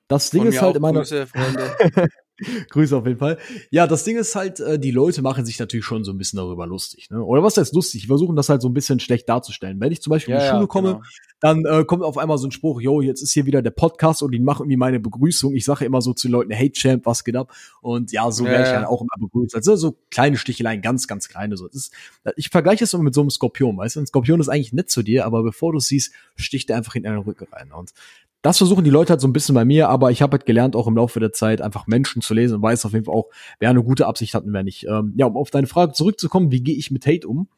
Das 0.08 0.32
Ding 0.32 0.46
ist 0.46 0.60
halt 0.60 0.78
in 0.78 0.82
meiner 0.82 1.02
Grüße, 1.02 1.28
Freunde. 1.28 2.10
Grüße 2.70 2.96
auf 2.96 3.06
jeden 3.06 3.20
Fall. 3.20 3.38
Ja, 3.72 3.88
das 3.88 4.04
Ding 4.04 4.18
ist 4.18 4.36
halt, 4.36 4.60
äh, 4.60 4.78
die 4.78 4.92
Leute 4.92 5.22
machen 5.22 5.46
sich 5.46 5.58
natürlich 5.60 5.86
schon 5.86 6.04
so 6.04 6.12
ein 6.12 6.18
bisschen 6.18 6.38
darüber 6.38 6.68
lustig. 6.68 7.10
Ne? 7.10 7.24
Oder 7.24 7.44
was 7.44 7.58
heißt 7.58 7.74
lustig? 7.74 8.02
Die 8.02 8.08
versuchen 8.08 8.36
das 8.36 8.50
halt 8.50 8.62
so 8.62 8.70
ein 8.70 8.74
bisschen 8.74 9.00
schlecht 9.00 9.28
darzustellen. 9.28 9.80
Wenn 9.80 9.92
ich 9.92 10.02
zum 10.02 10.12
Beispiel 10.12 10.34
ja, 10.34 10.40
in 10.40 10.44
die 10.44 10.50
Schule 10.50 10.62
ja, 10.62 10.68
komme, 10.68 10.88
genau. 10.94 11.04
dann 11.40 11.66
äh, 11.66 11.84
kommt 11.86 12.04
auf 12.04 12.18
einmal 12.18 12.38
so 12.38 12.48
ein 12.48 12.52
Spruch, 12.52 12.80
yo, 12.80 13.02
jetzt 13.02 13.22
ist 13.22 13.34
hier 13.34 13.46
wieder 13.46 13.62
der 13.62 13.72
Podcast 13.72 14.22
und 14.22 14.32
die 14.32 14.40
machen 14.40 14.64
irgendwie 14.64 14.78
meine 14.78 15.00
Begrüßung. 15.00 15.56
Ich 15.56 15.66
sage 15.66 15.86
immer 15.86 16.02
so 16.02 16.14
zu 16.14 16.28
den 16.28 16.34
Leuten, 16.34 16.52
hey 16.52 16.72
Champ, 16.72 17.06
was 17.06 17.24
geht 17.24 17.36
ab? 17.36 17.52
Und 17.82 18.12
ja, 18.12 18.30
so 18.30 18.46
ja, 18.46 18.52
werde 18.52 18.64
ich 18.66 18.70
dann 18.70 18.86
auch 18.86 19.02
immer 19.02 19.10
begrüßt. 19.20 19.56
Also 19.56 19.76
so 19.76 19.98
kleine 20.12 20.38
Sticheleien, 20.38 20.82
ganz, 20.82 21.08
ganz 21.08 21.30
kleine. 21.30 21.58
So. 21.58 21.68
Ist, 21.68 21.92
ich 22.36 22.50
vergleiche 22.50 22.84
es 22.84 22.94
immer 22.94 23.04
mit 23.04 23.16
so 23.16 23.22
einem 23.22 23.32
Skorpion, 23.32 23.78
weißt 23.78 23.96
du? 23.96 24.02
Ein 24.02 24.08
Skorpion 24.08 24.40
ist 24.40 24.50
eigentlich 24.50 24.74
nett 24.74 24.92
zu 24.92 25.02
dir, 25.02 25.26
aber 25.26 25.42
bevor 25.42 25.72
du 25.72 25.80
es 25.80 25.88
siehst, 25.88 26.14
sticht 26.36 26.70
er 26.70 26.78
einfach 26.78 26.96
in 26.96 27.04
deinen 27.04 27.20
Rücken 27.20 27.48
rein. 27.52 27.72
Und 27.72 27.94
das 28.42 28.58
versuchen 28.60 28.84
die 28.84 28.90
Leute 28.90 29.12
halt 29.12 29.22
so 29.22 29.28
ein 29.28 29.34
bisschen 29.34 29.56
bei 29.56 29.66
mir, 29.66 29.90
aber 29.90 30.12
ich 30.12 30.22
habe 30.22 30.34
halt 30.34 30.46
gelernt, 30.46 30.76
auch 30.76 30.88
im 30.88 30.96
Laufe 30.96 31.20
der 31.20 31.32
Zeit 31.32 31.62
einfach 31.62 31.88
Menschen 31.88 32.22
zu 32.22 32.34
lesen 32.34 32.56
und 32.56 32.62
weiß 32.62 32.86
auf 32.86 32.94
jeden 32.94 33.06
Fall 33.06 33.16
auch, 33.16 33.30
wer 33.60 33.70
eine 33.70 33.84
gute 33.84 34.08
Absicht 34.08 34.34
hat 34.34 34.46
und 34.46 34.54
wer 34.54 34.64
nicht. 34.64 34.86
Ähm, 34.88 35.14
ja, 35.18 35.26
um 35.26 35.38
auf 35.38 35.50
deine 35.50 35.68
Frage 35.68 35.94
zurückzukommen, 35.94 36.52
wie 36.52 36.62
gehe 36.62 36.76
ich 36.76 36.92
mit 36.92 37.06
Hate 37.06 37.28
um? 37.28 37.50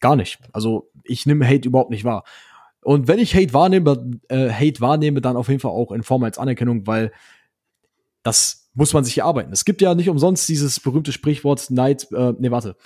Gar 0.00 0.16
nicht. 0.16 0.38
Also 0.52 0.90
ich 1.04 1.24
nehme 1.24 1.46
Hate 1.46 1.68
überhaupt 1.68 1.90
nicht 1.90 2.04
wahr. 2.04 2.24
Und 2.82 3.08
wenn 3.08 3.18
ich 3.18 3.34
Hate 3.34 3.54
wahrnehme, 3.54 4.20
äh, 4.28 4.50
Hate 4.50 4.80
wahrnehme, 4.80 5.20
dann 5.20 5.36
auf 5.36 5.48
jeden 5.48 5.60
Fall 5.60 5.70
auch 5.70 5.92
in 5.92 6.02
Form 6.02 6.22
als 6.24 6.36
Anerkennung, 6.36 6.86
weil 6.86 7.12
das 8.22 8.70
muss 8.74 8.92
man 8.92 9.04
sich 9.04 9.18
erarbeiten. 9.18 9.52
Es 9.52 9.64
gibt 9.64 9.80
ja 9.80 9.94
nicht 9.94 10.10
umsonst 10.10 10.48
dieses 10.48 10.80
berühmte 10.80 11.12
Sprichwort 11.12 11.70
Neid, 11.70 12.08
äh, 12.12 12.34
nee, 12.38 12.50
warte. 12.50 12.76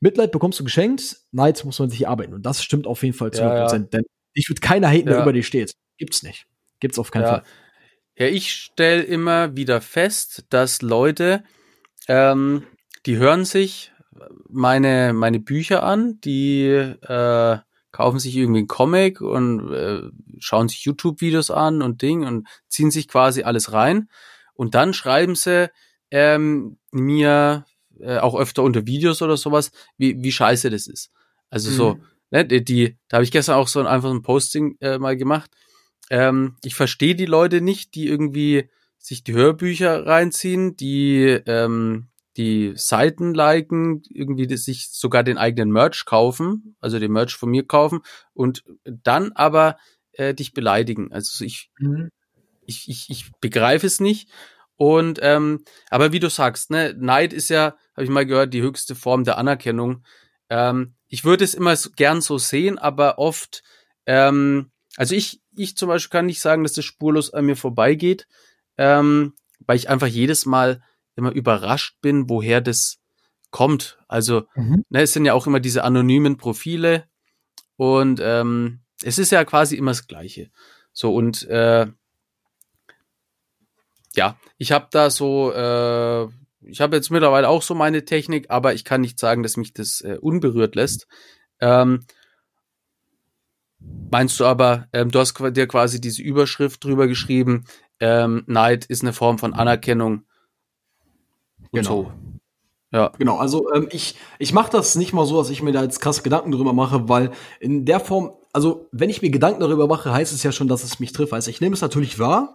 Mitleid 0.00 0.32
bekommst 0.32 0.60
du 0.60 0.64
geschenkt, 0.64 1.16
Neid 1.32 1.64
muss 1.64 1.78
man 1.78 1.88
sich 1.88 2.02
erarbeiten. 2.02 2.34
Und 2.34 2.44
das 2.44 2.62
stimmt 2.62 2.86
auf 2.86 3.02
jeden 3.02 3.16
Fall 3.16 3.30
zu 3.32 3.42
100%. 3.42 3.44
Ja, 3.44 3.72
ja. 3.72 3.78
Denn 3.78 4.04
ich 4.34 4.48
würde 4.48 4.60
keiner 4.60 4.88
haten, 4.88 5.06
der 5.06 5.16
ja. 5.16 5.22
über 5.22 5.32
dir 5.32 5.42
steht. 5.42 5.72
Gibt's 5.96 6.22
nicht. 6.22 6.46
Gibt's 6.84 6.98
auf 6.98 7.10
keinen 7.10 7.22
ja. 7.22 7.28
Fall. 7.28 7.42
Ja, 8.18 8.26
ich 8.26 8.52
stelle 8.52 9.00
immer 9.00 9.56
wieder 9.56 9.80
fest, 9.80 10.44
dass 10.50 10.82
Leute, 10.82 11.42
ähm, 12.08 12.64
die 13.06 13.16
hören 13.16 13.46
sich 13.46 13.90
meine, 14.50 15.14
meine 15.14 15.40
Bücher 15.40 15.82
an, 15.82 16.20
die 16.20 16.66
äh, 16.66 17.56
kaufen 17.90 18.18
sich 18.18 18.36
irgendwie 18.36 18.58
einen 18.58 18.68
Comic 18.68 19.22
und 19.22 19.72
äh, 19.72 20.02
schauen 20.40 20.68
sich 20.68 20.84
YouTube-Videos 20.84 21.50
an 21.50 21.80
und 21.80 22.02
Ding 22.02 22.26
und 22.26 22.48
ziehen 22.68 22.90
sich 22.90 23.08
quasi 23.08 23.44
alles 23.44 23.72
rein. 23.72 24.10
Und 24.52 24.74
dann 24.74 24.92
schreiben 24.92 25.36
sie 25.36 25.70
ähm, 26.10 26.76
mir 26.92 27.64
äh, 27.98 28.18
auch 28.18 28.38
öfter 28.38 28.62
unter 28.62 28.86
Videos 28.86 29.22
oder 29.22 29.38
sowas, 29.38 29.70
wie, 29.96 30.22
wie 30.22 30.32
scheiße 30.32 30.68
das 30.68 30.86
ist. 30.86 31.10
Also 31.48 31.70
mhm. 31.70 31.74
so, 31.76 31.98
ne, 32.30 32.44
die, 32.44 32.62
die 32.62 32.98
da 33.08 33.16
habe 33.16 33.24
ich 33.24 33.30
gestern 33.30 33.54
auch 33.54 33.68
so 33.68 33.80
ein, 33.80 33.86
einfach 33.86 34.10
ein 34.10 34.20
Posting 34.20 34.76
äh, 34.82 34.98
mal 34.98 35.16
gemacht 35.16 35.50
ähm, 36.10 36.56
ich 36.62 36.74
verstehe 36.74 37.14
die 37.14 37.26
Leute 37.26 37.60
nicht, 37.60 37.94
die 37.94 38.06
irgendwie 38.06 38.68
sich 38.98 39.24
die 39.24 39.34
Hörbücher 39.34 40.06
reinziehen, 40.06 40.76
die 40.76 41.22
ähm, 41.46 42.08
die 42.36 42.72
Seiten 42.74 43.32
liken, 43.32 44.02
irgendwie 44.10 44.46
die 44.46 44.56
sich 44.56 44.88
sogar 44.90 45.22
den 45.22 45.38
eigenen 45.38 45.70
Merch 45.70 46.04
kaufen, 46.04 46.76
also 46.80 46.98
den 46.98 47.12
Merch 47.12 47.36
von 47.36 47.50
mir 47.50 47.64
kaufen 47.66 48.00
und 48.32 48.64
dann 48.84 49.32
aber 49.32 49.76
äh, 50.12 50.34
dich 50.34 50.52
beleidigen. 50.52 51.12
Also 51.12 51.44
ich, 51.44 51.70
mhm. 51.78 52.10
ich, 52.66 52.88
ich, 52.88 53.08
ich 53.08 53.30
begreife 53.40 53.86
es 53.86 54.00
nicht. 54.00 54.30
Und 54.76 55.20
ähm, 55.22 55.64
aber 55.90 56.12
wie 56.12 56.18
du 56.18 56.28
sagst, 56.28 56.70
ne, 56.70 56.94
Neid 56.98 57.32
ist 57.32 57.50
ja, 57.50 57.76
habe 57.94 58.04
ich 58.04 58.10
mal 58.10 58.26
gehört, 58.26 58.52
die 58.52 58.62
höchste 58.62 58.96
Form 58.96 59.22
der 59.22 59.38
Anerkennung. 59.38 60.04
Ähm, 60.50 60.94
ich 61.06 61.24
würde 61.24 61.44
es 61.44 61.54
immer 61.54 61.76
gern 61.94 62.20
so 62.20 62.38
sehen, 62.38 62.78
aber 62.78 63.18
oft 63.18 63.62
ähm, 64.06 64.72
also 64.96 65.14
ich, 65.14 65.40
ich 65.56 65.76
zum 65.76 65.88
Beispiel 65.88 66.10
kann 66.10 66.26
nicht 66.26 66.40
sagen, 66.40 66.62
dass 66.62 66.72
das 66.74 66.84
spurlos 66.84 67.32
an 67.32 67.46
mir 67.46 67.56
vorbeigeht, 67.56 68.26
ähm, 68.76 69.34
weil 69.60 69.76
ich 69.76 69.88
einfach 69.88 70.06
jedes 70.06 70.46
Mal 70.46 70.82
immer 71.16 71.32
überrascht 71.32 72.00
bin, 72.00 72.28
woher 72.28 72.60
das 72.60 72.98
kommt. 73.50 73.98
Also, 74.08 74.46
mhm. 74.54 74.84
ne, 74.88 75.02
es 75.02 75.12
sind 75.12 75.24
ja 75.24 75.34
auch 75.34 75.46
immer 75.46 75.60
diese 75.60 75.84
anonymen 75.84 76.36
Profile 76.36 77.04
und 77.76 78.20
ähm, 78.22 78.80
es 79.02 79.18
ist 79.18 79.30
ja 79.30 79.44
quasi 79.44 79.76
immer 79.76 79.92
das 79.92 80.06
Gleiche. 80.06 80.50
So 80.92 81.14
und 81.14 81.42
äh, 81.48 81.86
ja, 84.14 84.38
ich 84.58 84.72
habe 84.72 84.88
da 84.90 85.10
so, 85.10 85.52
äh, 85.52 86.24
ich 86.62 86.80
habe 86.80 86.96
jetzt 86.96 87.10
mittlerweile 87.10 87.48
auch 87.48 87.62
so 87.62 87.74
meine 87.74 88.04
Technik, 88.04 88.50
aber 88.50 88.74
ich 88.74 88.84
kann 88.84 89.00
nicht 89.00 89.18
sagen, 89.18 89.42
dass 89.42 89.56
mich 89.56 89.72
das 89.72 90.00
äh, 90.00 90.18
unberührt 90.20 90.74
lässt. 90.74 91.06
Ähm, 91.60 92.06
meinst 94.10 94.38
du 94.38 94.44
aber, 94.44 94.86
ähm, 94.92 95.10
du 95.10 95.18
hast 95.18 95.38
dir 95.38 95.66
quasi 95.66 96.00
diese 96.00 96.22
Überschrift 96.22 96.84
drüber 96.84 97.08
geschrieben, 97.08 97.64
ähm, 98.00 98.44
Neid 98.46 98.84
ist 98.86 99.02
eine 99.02 99.12
Form 99.12 99.38
von 99.38 99.54
Anerkennung. 99.54 100.24
Und 101.70 101.82
genau. 101.82 101.88
So. 101.90 102.12
Ja. 102.92 103.10
Genau, 103.18 103.38
also 103.38 103.72
ähm, 103.72 103.88
ich, 103.90 104.14
ich 104.38 104.52
mache 104.52 104.70
das 104.70 104.94
nicht 104.94 105.12
mal 105.12 105.26
so, 105.26 105.38
dass 105.38 105.50
ich 105.50 105.62
mir 105.62 105.72
da 105.72 105.82
jetzt 105.82 106.00
krass 106.00 106.22
Gedanken 106.22 106.52
drüber 106.52 106.72
mache, 106.72 107.08
weil 107.08 107.32
in 107.58 107.84
der 107.84 107.98
Form, 107.98 108.34
also 108.52 108.88
wenn 108.92 109.10
ich 109.10 109.20
mir 109.20 109.30
Gedanken 109.30 109.58
darüber 109.58 109.88
mache, 109.88 110.12
heißt 110.12 110.32
es 110.32 110.44
ja 110.44 110.52
schon, 110.52 110.68
dass 110.68 110.84
es 110.84 111.00
mich 111.00 111.10
trifft. 111.10 111.32
Also 111.32 111.50
ich 111.50 111.60
nehme 111.60 111.74
es 111.74 111.80
natürlich 111.80 112.20
wahr, 112.20 112.54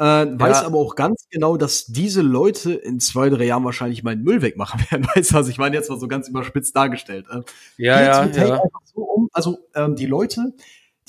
äh, 0.00 0.02
ja. 0.02 0.40
weiß 0.40 0.64
aber 0.64 0.78
auch 0.78 0.94
ganz 0.94 1.26
genau, 1.30 1.58
dass 1.58 1.84
diese 1.86 2.22
Leute 2.22 2.72
in 2.72 3.00
zwei, 3.00 3.28
drei 3.28 3.44
Jahren 3.44 3.64
wahrscheinlich 3.64 4.02
meinen 4.02 4.24
Müll 4.24 4.40
wegmachen 4.40 4.80
werden. 4.90 5.06
Weißt 5.14 5.32
du, 5.32 5.34
was 5.34 5.48
ich 5.48 5.58
meine? 5.58 5.76
Jetzt 5.76 5.90
mal 5.90 6.00
so 6.00 6.08
ganz 6.08 6.28
überspitzt 6.28 6.74
dargestellt. 6.74 7.26
Äh. 7.30 7.42
Ja, 7.76 8.00
ja, 8.00 8.26
ja. 8.26 8.62
So 8.84 9.02
um. 9.02 9.28
Also 9.32 9.58
ähm, 9.74 9.96
die 9.96 10.06
Leute, 10.06 10.54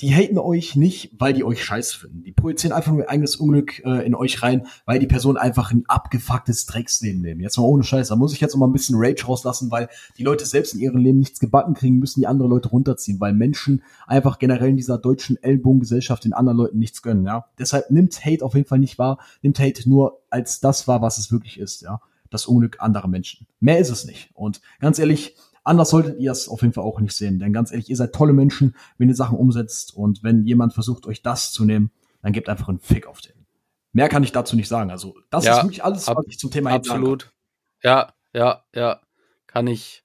die 0.00 0.14
haten 0.14 0.38
euch 0.38 0.74
nicht, 0.74 1.12
weil 1.18 1.32
die 1.32 1.44
euch 1.44 1.62
scheiß 1.62 1.92
finden. 1.92 2.24
Die 2.24 2.32
projizieren 2.32 2.74
einfach 2.74 2.90
nur 2.90 3.02
ihr 3.02 3.10
eigenes 3.10 3.36
Unglück 3.36 3.80
äh, 3.84 4.04
in 4.04 4.14
euch 4.14 4.42
rein, 4.42 4.66
weil 4.84 4.98
die 4.98 5.06
Person 5.06 5.36
einfach 5.36 5.70
ein 5.70 5.84
abgefucktes 5.86 6.66
Drecksleben 6.66 7.22
leben. 7.22 7.40
Jetzt 7.40 7.56
mal 7.56 7.64
ohne 7.64 7.84
Scheiß. 7.84 8.08
Da 8.08 8.16
muss 8.16 8.32
ich 8.32 8.40
jetzt 8.40 8.54
noch 8.54 8.60
mal 8.60 8.66
ein 8.66 8.72
bisschen 8.72 8.96
Rage 8.98 9.24
rauslassen, 9.24 9.70
weil 9.70 9.88
die 10.18 10.24
Leute 10.24 10.44
selbst 10.44 10.74
in 10.74 10.80
ihrem 10.80 10.98
Leben 10.98 11.18
nichts 11.18 11.38
gebacken 11.38 11.74
kriegen, 11.74 11.98
müssen 11.98 12.20
die 12.20 12.26
andere 12.26 12.48
Leute 12.48 12.70
runterziehen, 12.70 13.20
weil 13.20 13.32
Menschen 13.32 13.82
einfach 14.06 14.38
generell 14.40 14.70
in 14.70 14.76
dieser 14.76 14.98
deutschen 14.98 15.40
Ellbogengesellschaft 15.40 16.24
den 16.24 16.32
anderen 16.32 16.58
Leuten 16.58 16.78
nichts 16.78 17.02
gönnen, 17.02 17.24
ja. 17.24 17.46
Deshalb 17.58 17.90
nimmt 17.90 18.24
Hate 18.24 18.44
auf 18.44 18.54
jeden 18.54 18.66
Fall 18.66 18.80
nicht 18.80 18.98
wahr, 18.98 19.18
nimmt 19.42 19.60
Hate 19.60 19.88
nur 19.88 20.20
als 20.30 20.60
das 20.60 20.88
wahr, 20.88 21.02
was 21.02 21.18
es 21.18 21.30
wirklich 21.30 21.60
ist, 21.60 21.82
ja. 21.82 22.00
Das 22.30 22.46
Unglück 22.46 22.80
anderer 22.80 23.08
Menschen. 23.08 23.46
Mehr 23.60 23.78
ist 23.78 23.90
es 23.90 24.06
nicht. 24.06 24.30
Und 24.32 24.62
ganz 24.80 24.98
ehrlich, 24.98 25.36
Anders 25.64 25.90
solltet 25.90 26.18
ihr 26.18 26.32
es 26.32 26.48
auf 26.48 26.62
jeden 26.62 26.74
Fall 26.74 26.84
auch 26.84 27.00
nicht 27.00 27.14
sehen. 27.14 27.38
Denn 27.38 27.52
ganz 27.52 27.70
ehrlich, 27.70 27.88
ihr 27.88 27.96
seid 27.96 28.12
tolle 28.12 28.32
Menschen, 28.32 28.74
wenn 28.98 29.08
ihr 29.08 29.14
Sachen 29.14 29.38
umsetzt. 29.38 29.94
Und 29.94 30.22
wenn 30.22 30.44
jemand 30.44 30.74
versucht, 30.74 31.06
euch 31.06 31.22
das 31.22 31.52
zu 31.52 31.64
nehmen, 31.64 31.92
dann 32.20 32.32
gebt 32.32 32.48
einfach 32.48 32.68
einen 32.68 32.80
Fick 32.80 33.06
auf 33.06 33.20
den. 33.20 33.46
Mehr 33.92 34.08
kann 34.08 34.24
ich 34.24 34.32
dazu 34.32 34.56
nicht 34.56 34.68
sagen. 34.68 34.90
Also, 34.90 35.16
das 35.30 35.44
ja, 35.44 35.58
ist 35.58 35.64
wirklich 35.64 35.84
alles, 35.84 36.08
was 36.08 36.26
ich 36.26 36.38
zum 36.38 36.50
Thema 36.50 36.70
Absolut. 36.70 37.32
Ja, 37.82 38.12
ja, 38.32 38.64
ja. 38.74 39.00
Kann 39.46 39.66
ich, 39.66 40.02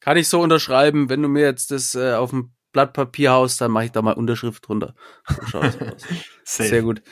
kann 0.00 0.16
ich 0.16 0.28
so 0.28 0.40
unterschreiben. 0.40 1.10
Wenn 1.10 1.22
du 1.22 1.28
mir 1.28 1.42
jetzt 1.42 1.70
das 1.70 1.94
äh, 1.94 2.14
auf 2.14 2.30
dem 2.30 2.52
Blatt 2.72 2.92
Papier 2.92 3.32
haust, 3.32 3.60
dann 3.60 3.70
mache 3.70 3.86
ich 3.86 3.92
da 3.92 4.02
mal 4.02 4.14
Unterschrift 4.14 4.66
drunter. 4.66 4.94
So. 6.44 6.64
Sehr 6.64 6.82
gut. 6.82 7.02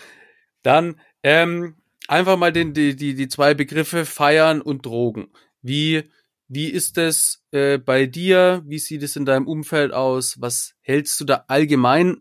Dann 0.62 0.98
ähm, 1.22 1.76
einfach 2.08 2.38
mal 2.38 2.52
den, 2.52 2.72
die, 2.72 2.96
die, 2.96 3.14
die 3.14 3.28
zwei 3.28 3.52
Begriffe 3.52 4.06
feiern 4.06 4.62
und 4.62 4.86
Drogen. 4.86 5.28
Wie 5.60 6.04
wie 6.48 6.68
ist 6.68 6.96
es 6.98 7.42
äh, 7.50 7.78
bei 7.78 8.06
dir? 8.06 8.62
Wie 8.64 8.78
sieht 8.78 9.02
es 9.02 9.16
in 9.16 9.24
deinem 9.24 9.46
Umfeld 9.46 9.92
aus? 9.92 10.40
Was 10.40 10.74
hältst 10.80 11.18
du 11.20 11.24
da 11.24 11.44
allgemein 11.48 12.18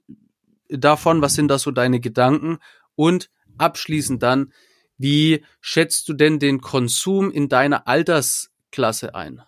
davon? 0.69 1.21
Was 1.21 1.35
sind 1.35 1.47
da 1.49 1.59
so 1.59 1.71
deine 1.71 1.99
Gedanken? 1.99 2.57
Und 2.95 3.29
abschließend 3.57 4.23
dann, 4.23 4.51
wie 4.97 5.45
schätzt 5.61 6.07
du 6.09 6.13
denn 6.13 6.39
den 6.39 6.61
Konsum 6.61 7.29
in 7.31 7.49
deiner 7.49 7.87
Altersklasse 7.87 9.13
ein? 9.13 9.41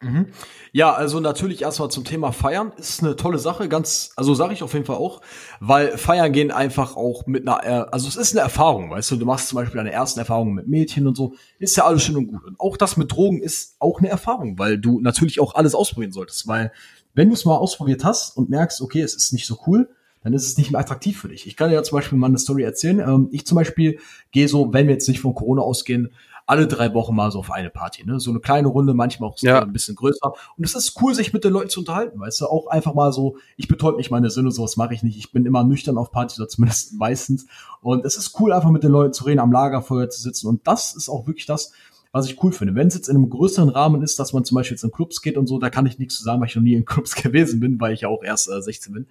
Mhm. 0.00 0.26
Ja, 0.70 0.92
also 0.92 1.18
natürlich 1.18 1.62
erstmal 1.62 1.90
zum 1.90 2.04
Thema 2.04 2.30
Feiern 2.30 2.72
ist 2.76 3.02
eine 3.02 3.16
tolle 3.16 3.38
Sache, 3.38 3.68
ganz, 3.68 4.12
also 4.14 4.32
sage 4.32 4.52
ich 4.52 4.62
auf 4.62 4.72
jeden 4.72 4.84
Fall 4.84 4.94
auch, 4.96 5.20
weil 5.58 5.98
Feiern 5.98 6.32
gehen 6.32 6.52
einfach 6.52 6.96
auch 6.96 7.26
mit 7.26 7.48
einer, 7.48 7.64
äh, 7.64 7.86
also 7.90 8.06
es 8.06 8.14
ist 8.14 8.32
eine 8.32 8.42
Erfahrung, 8.42 8.90
weißt 8.90 9.10
du, 9.10 9.16
du 9.16 9.26
machst 9.26 9.48
zum 9.48 9.56
Beispiel 9.56 9.78
deine 9.78 9.90
ersten 9.90 10.20
Erfahrungen 10.20 10.54
mit 10.54 10.68
Mädchen 10.68 11.08
und 11.08 11.16
so, 11.16 11.34
ist 11.58 11.76
ja 11.76 11.84
alles 11.84 12.04
schön 12.04 12.16
und 12.16 12.28
gut. 12.28 12.44
Und 12.44 12.60
auch 12.60 12.76
das 12.76 12.96
mit 12.96 13.10
Drogen 13.10 13.42
ist 13.42 13.74
auch 13.80 13.98
eine 13.98 14.08
Erfahrung, 14.08 14.56
weil 14.56 14.78
du 14.78 15.00
natürlich 15.00 15.40
auch 15.40 15.56
alles 15.56 15.74
ausprobieren 15.74 16.12
solltest, 16.12 16.46
weil 16.46 16.70
wenn 17.14 17.28
du 17.28 17.34
es 17.34 17.44
mal 17.44 17.56
ausprobiert 17.56 18.04
hast 18.04 18.36
und 18.36 18.50
merkst, 18.50 18.80
okay, 18.80 19.00
es 19.00 19.16
ist 19.16 19.32
nicht 19.32 19.46
so 19.46 19.58
cool, 19.66 19.88
dann 20.22 20.32
ist 20.32 20.46
es 20.46 20.58
nicht 20.58 20.70
mehr 20.70 20.80
attraktiv 20.80 21.20
für 21.20 21.28
dich. 21.28 21.46
Ich 21.46 21.56
kann 21.56 21.70
dir 21.70 21.76
ja 21.76 21.82
zum 21.82 21.98
Beispiel 21.98 22.18
mal 22.18 22.26
eine 22.26 22.38
Story 22.38 22.62
erzählen. 22.62 23.00
Ähm, 23.00 23.28
ich 23.32 23.46
zum 23.46 23.56
Beispiel 23.56 23.98
gehe 24.30 24.48
so, 24.48 24.72
wenn 24.72 24.86
wir 24.86 24.94
jetzt 24.94 25.08
nicht 25.08 25.20
von 25.20 25.34
Corona 25.34 25.62
ausgehen, 25.62 26.10
alle 26.48 26.66
drei 26.66 26.94
Wochen 26.94 27.14
mal 27.14 27.30
so 27.30 27.40
auf 27.40 27.50
eine 27.50 27.68
Party, 27.68 28.06
ne? 28.06 28.18
So 28.18 28.30
eine 28.30 28.40
kleine 28.40 28.68
Runde, 28.68 28.94
manchmal 28.94 29.28
auch 29.28 29.38
ja. 29.40 29.60
ein 29.60 29.72
bisschen 29.72 29.94
größer. 29.94 30.32
Und 30.56 30.64
es 30.64 30.74
ist 30.74 31.00
cool, 31.02 31.14
sich 31.14 31.34
mit 31.34 31.44
den 31.44 31.52
Leuten 31.52 31.68
zu 31.68 31.80
unterhalten, 31.80 32.18
weißt 32.18 32.40
du? 32.40 32.46
Auch 32.46 32.68
einfach 32.68 32.94
mal 32.94 33.12
so, 33.12 33.36
ich 33.58 33.68
betäub 33.68 33.98
nicht 33.98 34.10
meine 34.10 34.30
Sinne, 34.30 34.50
sowas 34.50 34.78
mache 34.78 34.94
ich 34.94 35.02
nicht. 35.02 35.18
Ich 35.18 35.30
bin 35.30 35.44
immer 35.44 35.62
nüchtern 35.62 35.98
auf 35.98 36.10
Partys, 36.10 36.40
oder 36.40 36.48
zumindest 36.48 36.94
meistens. 36.98 37.46
Und 37.82 38.06
es 38.06 38.16
ist 38.16 38.40
cool, 38.40 38.54
einfach 38.54 38.70
mit 38.70 38.82
den 38.82 38.92
Leuten 38.92 39.12
zu 39.12 39.24
reden, 39.24 39.40
am 39.40 39.52
Lagerfeuer 39.52 40.08
zu 40.08 40.22
sitzen. 40.22 40.48
Und 40.48 40.66
das 40.66 40.94
ist 40.94 41.10
auch 41.10 41.26
wirklich 41.26 41.44
das, 41.44 41.72
was 42.12 42.26
ich 42.26 42.42
cool 42.42 42.52
finde. 42.52 42.74
Wenn 42.74 42.88
es 42.88 42.94
jetzt 42.94 43.08
in 43.08 43.16
einem 43.16 43.28
größeren 43.30 43.68
Rahmen 43.68 44.02
ist, 44.02 44.18
dass 44.18 44.32
man 44.32 44.44
zum 44.44 44.56
Beispiel 44.56 44.74
jetzt 44.76 44.84
in 44.84 44.90
Clubs 44.90 45.20
geht 45.20 45.36
und 45.36 45.46
so, 45.46 45.58
da 45.58 45.70
kann 45.70 45.86
ich 45.86 45.98
nichts 45.98 46.16
zu 46.16 46.24
sagen, 46.24 46.40
weil 46.40 46.48
ich 46.48 46.56
noch 46.56 46.62
nie 46.62 46.74
in 46.74 46.84
Clubs 46.86 47.14
gewesen 47.14 47.60
bin, 47.60 47.80
weil 47.80 47.92
ich 47.92 48.02
ja 48.02 48.08
auch 48.08 48.22
erst 48.22 48.50
äh, 48.50 48.60
16 48.60 48.92
bin. 48.92 49.06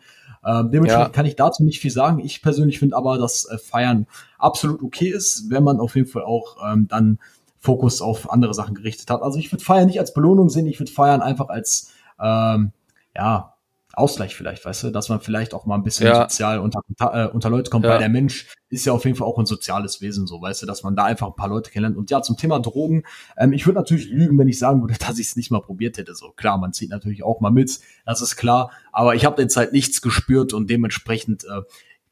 Ähm, 0.45 0.71
dementsprechend 0.71 1.07
ja. 1.07 1.13
kann 1.13 1.25
ich 1.25 1.36
dazu 1.36 1.63
nicht 1.63 1.79
viel 1.79 1.91
sagen. 1.91 2.19
Ich 2.19 2.41
persönlich 2.41 2.79
finde 2.79 2.95
aber, 2.95 3.17
dass 3.17 3.45
äh, 3.45 3.57
Feiern 3.57 4.07
absolut 4.38 4.81
okay 4.81 5.10
ist, 5.10 5.49
wenn 5.49 5.63
man 5.63 5.79
auf 5.79 5.95
jeden 5.95 6.07
Fall 6.07 6.23
auch 6.23 6.57
ähm, 6.65 6.88
dann 6.88 7.19
Fokus 7.60 8.01
auf 8.01 8.31
andere 8.31 8.53
Sachen 8.53 8.75
gerichtet 8.75 9.10
hat. 9.10 9.21
Also 9.21 9.39
ich 9.39 9.51
würde 9.51 9.63
Feiern 9.63 9.88
nicht 9.88 9.99
als 9.99 10.13
Belohnung 10.13 10.49
sehen, 10.49 10.67
ich 10.67 10.79
würde 10.79 10.91
Feiern 10.91 11.21
einfach 11.21 11.49
als 11.49 11.91
ähm, 12.19 12.71
ja 13.15 13.57
Ausgleich 13.97 14.36
vielleicht, 14.36 14.63
weißt 14.63 14.83
du, 14.83 14.91
dass 14.91 15.10
man 15.10 15.21
vielleicht 15.21 15.55
auch 15.55 15.65
mal 15.65 15.73
ein 15.73 15.83
bisschen 15.83 16.05
ja. 16.05 16.21
sozial 16.21 16.60
unter, 16.60 16.81
äh, 16.99 17.27
unter 17.27 17.49
Leute 17.49 17.71
kommt, 17.71 17.83
ja. 17.83 17.91
weil 17.91 17.99
der 17.99 18.10
Mensch 18.10 18.47
ist 18.69 18.86
ja 18.86 18.93
auf 18.93 19.05
jeden 19.05 19.17
Fall 19.17 19.27
auch 19.27 19.39
ein 19.39 19.47
soziales 19.47 20.01
Wesen, 20.01 20.27
so, 20.27 20.39
weißt 20.39 20.62
du, 20.62 20.65
dass 20.67 20.83
man 20.83 20.95
da 20.95 21.05
einfach 21.05 21.27
ein 21.27 21.36
paar 21.36 21.47
Leute 21.47 21.71
kennenlernt. 21.71 21.97
Und 21.97 22.12
ja, 22.12 22.21
zum 22.21 22.38
Thema 22.38 22.60
Drogen, 22.60 23.03
ähm, 23.38 23.53
ich 23.53 23.65
würde 23.65 23.79
natürlich 23.79 24.07
lügen, 24.10 24.38
wenn 24.38 24.47
ich 24.47 24.60
sagen 24.60 24.81
würde, 24.81 24.93
dass 25.07 25.17
ich 25.17 25.27
es 25.27 25.36
nicht 25.36 25.49
mal 25.49 25.62
probiert 25.62 25.97
hätte. 25.97 26.13
So, 26.13 26.29
klar, 26.29 26.60
man 26.60 26.73
zieht 26.73 26.91
natürlich 26.91 27.23
auch 27.23 27.39
mal 27.39 27.49
mit, 27.49 27.79
das 28.05 28.21
ist 28.21 28.36
klar, 28.36 28.71
aber 28.91 29.15
ich 29.15 29.25
habe 29.25 29.41
jetzt 29.41 29.57
halt 29.57 29.73
nichts 29.73 30.01
gespürt 30.03 30.53
und 30.53 30.69
dementsprechend 30.69 31.45
äh, 31.45 31.62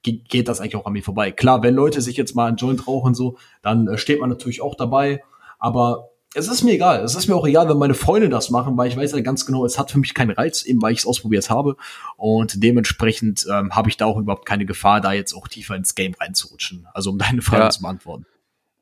geht 0.01 0.47
das 0.47 0.61
eigentlich 0.61 0.75
auch 0.75 0.85
an 0.85 0.93
mir 0.93 1.03
vorbei. 1.03 1.31
Klar, 1.31 1.61
wenn 1.61 1.75
Leute 1.75 2.01
sich 2.01 2.17
jetzt 2.17 2.35
mal 2.35 2.47
einen 2.47 2.57
Joint 2.57 2.87
rauchen, 2.87 3.13
so, 3.13 3.37
dann 3.61 3.87
äh, 3.87 3.97
steht 3.99 4.19
man 4.19 4.29
natürlich 4.29 4.61
auch 4.61 4.73
dabei, 4.73 5.21
aber 5.59 6.09
es 6.35 6.49
ist 6.49 6.63
mir 6.63 6.73
egal. 6.73 7.03
Es 7.03 7.15
ist 7.15 7.27
mir 7.27 7.35
auch 7.35 7.47
egal, 7.47 7.69
wenn 7.69 7.77
meine 7.77 7.93
Freunde 7.93 8.27
das 8.27 8.49
machen, 8.49 8.77
weil 8.77 8.89
ich 8.89 8.97
weiß 8.97 9.13
ja 9.13 9.21
ganz 9.21 9.45
genau, 9.45 9.65
es 9.65 9.79
hat 9.79 9.89
für 9.89 9.99
mich 9.99 10.13
keinen 10.13 10.31
Reiz, 10.31 10.63
eben 10.63 10.81
weil 10.81 10.91
ich 10.91 10.99
es 10.99 11.05
ausprobiert 11.05 11.49
habe. 11.49 11.77
Und 12.17 12.61
dementsprechend 12.61 13.47
ähm, 13.49 13.73
habe 13.73 13.89
ich 13.89 13.97
da 13.97 14.05
auch 14.05 14.17
überhaupt 14.17 14.45
keine 14.45 14.65
Gefahr, 14.65 14.99
da 14.99 15.13
jetzt 15.13 15.33
auch 15.33 15.47
tiefer 15.47 15.75
ins 15.75 15.95
Game 15.95 16.13
reinzurutschen. 16.13 16.87
Also 16.93 17.11
um 17.11 17.17
deine 17.17 17.41
Frage 17.41 17.63
ja. 17.63 17.69
zu 17.69 17.81
beantworten. 17.81 18.25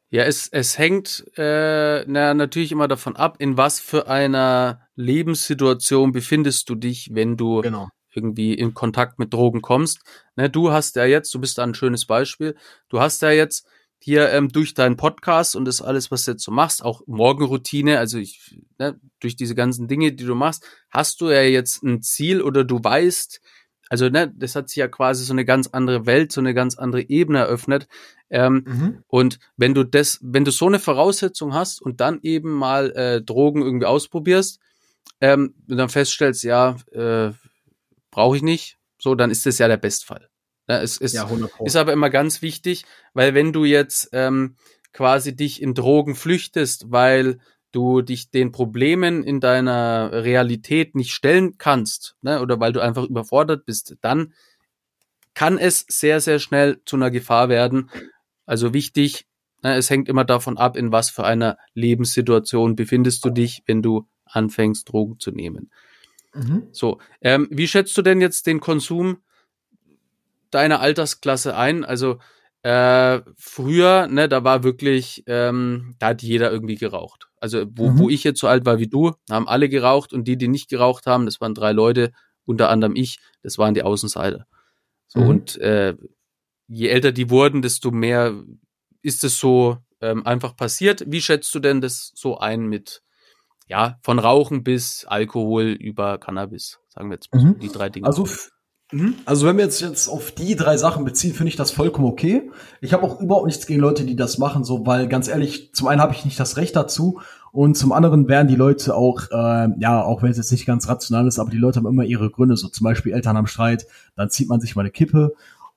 Ja, 0.09 0.23
es, 0.23 0.47
es 0.47 0.77
hängt 0.77 1.25
äh, 1.37 2.03
na, 2.05 2.33
natürlich 2.33 2.71
immer 2.71 2.87
davon 2.87 3.15
ab, 3.15 3.37
in 3.39 3.57
was 3.57 3.79
für 3.79 4.07
einer 4.07 4.81
Lebenssituation 4.95 6.11
befindest 6.11 6.69
du 6.69 6.75
dich, 6.75 7.09
wenn 7.13 7.37
du 7.37 7.61
genau. 7.61 7.89
irgendwie 8.13 8.53
in 8.53 8.73
Kontakt 8.73 9.19
mit 9.19 9.33
Drogen 9.33 9.61
kommst. 9.61 10.01
Ne, 10.35 10.49
du 10.49 10.71
hast 10.71 10.95
ja 10.95 11.05
jetzt, 11.05 11.33
du 11.33 11.39
bist 11.39 11.57
da 11.57 11.63
ein 11.63 11.73
schönes 11.75 12.05
Beispiel, 12.05 12.55
du 12.89 12.99
hast 12.99 13.21
ja 13.21 13.31
jetzt 13.31 13.67
hier 14.03 14.31
ähm, 14.31 14.49
durch 14.49 14.73
deinen 14.73 14.97
Podcast 14.97 15.55
und 15.55 15.63
das 15.63 15.81
alles, 15.81 16.11
was 16.11 16.25
du 16.25 16.31
jetzt 16.31 16.43
so 16.43 16.51
machst, 16.51 16.83
auch 16.83 17.03
Morgenroutine, 17.07 17.99
also 17.99 18.17
ich, 18.17 18.59
ne, 18.77 18.99
durch 19.21 19.37
diese 19.37 19.55
ganzen 19.55 19.87
Dinge, 19.87 20.11
die 20.11 20.25
du 20.25 20.35
machst, 20.35 20.67
hast 20.89 21.21
du 21.21 21.29
ja 21.29 21.41
jetzt 21.43 21.83
ein 21.83 22.01
Ziel 22.01 22.41
oder 22.41 22.65
du 22.65 22.83
weißt, 22.83 23.39
also 23.89 24.09
ne, 24.09 24.33
das 24.35 24.57
hat 24.57 24.67
sich 24.67 24.75
ja 24.75 24.89
quasi 24.89 25.23
so 25.23 25.31
eine 25.31 25.45
ganz 25.45 25.67
andere 25.67 26.05
Welt, 26.05 26.33
so 26.33 26.41
eine 26.41 26.53
ganz 26.53 26.77
andere 26.77 27.07
Ebene 27.09 27.39
eröffnet. 27.39 27.87
Ähm, 28.29 28.65
mhm. 28.67 29.03
Und 29.07 29.39
wenn 29.55 29.73
du 29.73 29.85
das, 29.85 30.19
wenn 30.21 30.43
du 30.43 30.51
so 30.51 30.67
eine 30.67 30.79
Voraussetzung 30.79 31.53
hast 31.53 31.81
und 31.81 32.01
dann 32.01 32.19
eben 32.23 32.51
mal 32.51 32.91
äh, 32.97 33.21
Drogen 33.21 33.61
irgendwie 33.61 33.85
ausprobierst 33.85 34.59
ähm, 35.21 35.53
und 35.69 35.77
dann 35.77 35.87
feststellst, 35.87 36.43
ja, 36.43 36.75
äh, 36.91 37.31
brauche 38.11 38.35
ich 38.35 38.43
nicht, 38.43 38.77
so, 38.97 39.15
dann 39.15 39.31
ist 39.31 39.45
das 39.45 39.59
ja 39.59 39.69
der 39.69 39.77
Bestfall. 39.77 40.27
Ja, 40.73 40.81
es, 40.81 40.99
es 40.99 41.13
ja, 41.13 41.29
ist 41.63 41.75
aber 41.75 41.93
immer 41.93 42.09
ganz 42.09 42.41
wichtig, 42.41 42.85
weil 43.13 43.33
wenn 43.33 43.53
du 43.53 43.65
jetzt 43.65 44.09
ähm, 44.11 44.55
quasi 44.91 45.35
dich 45.35 45.61
in 45.61 45.73
Drogen 45.73 46.15
flüchtest, 46.15 46.91
weil 46.91 47.39
du 47.71 48.01
dich 48.01 48.29
den 48.29 48.51
Problemen 48.51 49.23
in 49.23 49.39
deiner 49.39 50.11
Realität 50.11 50.95
nicht 50.95 51.11
stellen 51.11 51.57
kannst, 51.57 52.15
ne, 52.21 52.41
oder 52.41 52.59
weil 52.59 52.71
du 52.71 52.79
einfach 52.79 53.03
überfordert 53.03 53.65
bist, 53.65 53.97
dann 54.01 54.33
kann 55.33 55.57
es 55.57 55.85
sehr, 55.87 56.21
sehr 56.21 56.39
schnell 56.39 56.81
zu 56.85 56.95
einer 56.95 57.09
Gefahr 57.09 57.49
werden. 57.49 57.89
Also 58.45 58.73
wichtig, 58.73 59.25
ne, 59.63 59.75
es 59.75 59.89
hängt 59.89 60.07
immer 60.07 60.23
davon 60.23 60.57
ab, 60.57 60.77
in 60.77 60.91
was 60.91 61.09
für 61.09 61.25
einer 61.25 61.57
Lebenssituation 61.73 62.75
befindest 62.75 63.25
du 63.25 63.31
dich, 63.31 63.63
wenn 63.65 63.81
du 63.81 64.07
anfängst, 64.25 64.91
Drogen 64.91 65.19
zu 65.19 65.31
nehmen. 65.31 65.71
Mhm. 66.33 66.67
So, 66.71 66.99
ähm, 67.21 67.47
wie 67.51 67.67
schätzt 67.67 67.97
du 67.97 68.01
denn 68.01 68.21
jetzt 68.21 68.45
den 68.47 68.59
Konsum 68.59 69.17
deiner 70.53 70.79
Altersklasse 70.79 71.55
ein? 71.55 71.83
Also 71.85 72.19
äh, 72.63 73.21
früher, 73.37 74.07
ne, 74.07 74.29
da 74.29 74.43
war 74.43 74.63
wirklich, 74.63 75.23
ähm, 75.27 75.95
da 75.99 76.07
hat 76.07 76.21
jeder 76.21 76.51
irgendwie 76.51 76.75
geraucht. 76.75 77.27
Also 77.39 77.65
wo, 77.75 77.89
mhm. 77.89 77.99
wo 77.99 78.09
ich 78.09 78.23
jetzt 78.23 78.39
so 78.39 78.47
alt 78.47 78.65
war 78.65 78.79
wie 78.79 78.87
du, 78.87 79.11
haben 79.29 79.49
alle 79.49 79.67
geraucht 79.67 80.13
und 80.13 80.27
die, 80.27 80.37
die 80.37 80.47
nicht 80.47 80.69
geraucht 80.69 81.05
haben, 81.05 81.25
das 81.25 81.41
waren 81.41 81.53
drei 81.53 81.73
Leute, 81.73 82.13
unter 82.45 82.69
anderem 82.69 82.95
ich, 82.95 83.19
das 83.41 83.57
waren 83.57 83.73
die 83.73 83.83
Außenseiter. 83.83 84.45
So 85.07 85.19
mhm. 85.19 85.27
und 85.27 85.57
äh, 85.57 85.95
je 86.67 86.87
älter 86.87 87.11
die 87.11 87.29
wurden, 87.29 87.61
desto 87.61 87.91
mehr 87.91 88.33
ist 89.01 89.23
es 89.25 89.37
so 89.37 89.77
ähm, 89.99 90.25
einfach 90.25 90.55
passiert. 90.55 91.03
Wie 91.05 91.21
schätzt 91.21 91.53
du 91.53 91.59
denn 91.59 91.81
das 91.81 92.13
so 92.15 92.37
ein 92.37 92.67
mit, 92.67 93.03
ja, 93.67 93.99
von 94.03 94.19
Rauchen 94.19 94.63
bis 94.63 95.05
Alkohol 95.05 95.65
über 95.65 96.17
Cannabis? 96.17 96.79
Sagen 96.87 97.09
wir 97.09 97.15
jetzt 97.15 97.33
mhm. 97.33 97.59
die 97.59 97.69
drei 97.69 97.89
Dinge. 97.89 98.07
Also. 98.07 98.25
Also 99.25 99.47
wenn 99.47 99.57
wir 99.57 99.63
jetzt, 99.63 99.81
jetzt 99.81 100.07
auf 100.07 100.31
die 100.31 100.55
drei 100.55 100.77
Sachen 100.77 101.03
beziehen, 101.03 101.33
finde 101.33 101.49
ich 101.49 101.55
das 101.55 101.71
vollkommen 101.71 102.07
okay. 102.07 102.49
Ich 102.81 102.93
habe 102.93 103.03
auch 103.03 103.19
überhaupt 103.19 103.47
nichts 103.47 103.65
gegen 103.65 103.79
Leute, 103.79 104.05
die 104.05 104.15
das 104.15 104.37
machen, 104.37 104.63
so 104.63 104.85
weil 104.85 105.07
ganz 105.07 105.27
ehrlich, 105.27 105.73
zum 105.73 105.87
einen 105.87 106.01
habe 106.01 106.13
ich 106.13 106.25
nicht 106.25 106.39
das 106.39 106.57
Recht 106.57 106.75
dazu 106.75 107.19
und 107.51 107.75
zum 107.75 107.91
anderen 107.91 108.27
werden 108.27 108.47
die 108.47 108.55
Leute 108.55 108.95
auch, 108.95 109.29
äh, 109.31 109.69
ja, 109.79 110.03
auch 110.03 110.21
wenn 110.21 110.31
es 110.31 110.37
jetzt 110.37 110.51
nicht 110.51 110.65
ganz 110.65 110.87
rational 110.87 111.27
ist, 111.27 111.39
aber 111.39 111.49
die 111.49 111.57
Leute 111.57 111.77
haben 111.77 111.87
immer 111.87 112.03
ihre 112.03 112.29
Gründe, 112.29 112.55
so 112.55 112.67
zum 112.67 112.85
Beispiel 112.85 113.13
Eltern 113.13 113.37
haben 113.37 113.47
Streit, 113.47 113.87
dann 114.15 114.29
zieht 114.29 114.49
man 114.49 114.59
sich 114.59 114.75
mal 114.75 114.81
eine 114.81 114.91
Kippe 114.91 115.33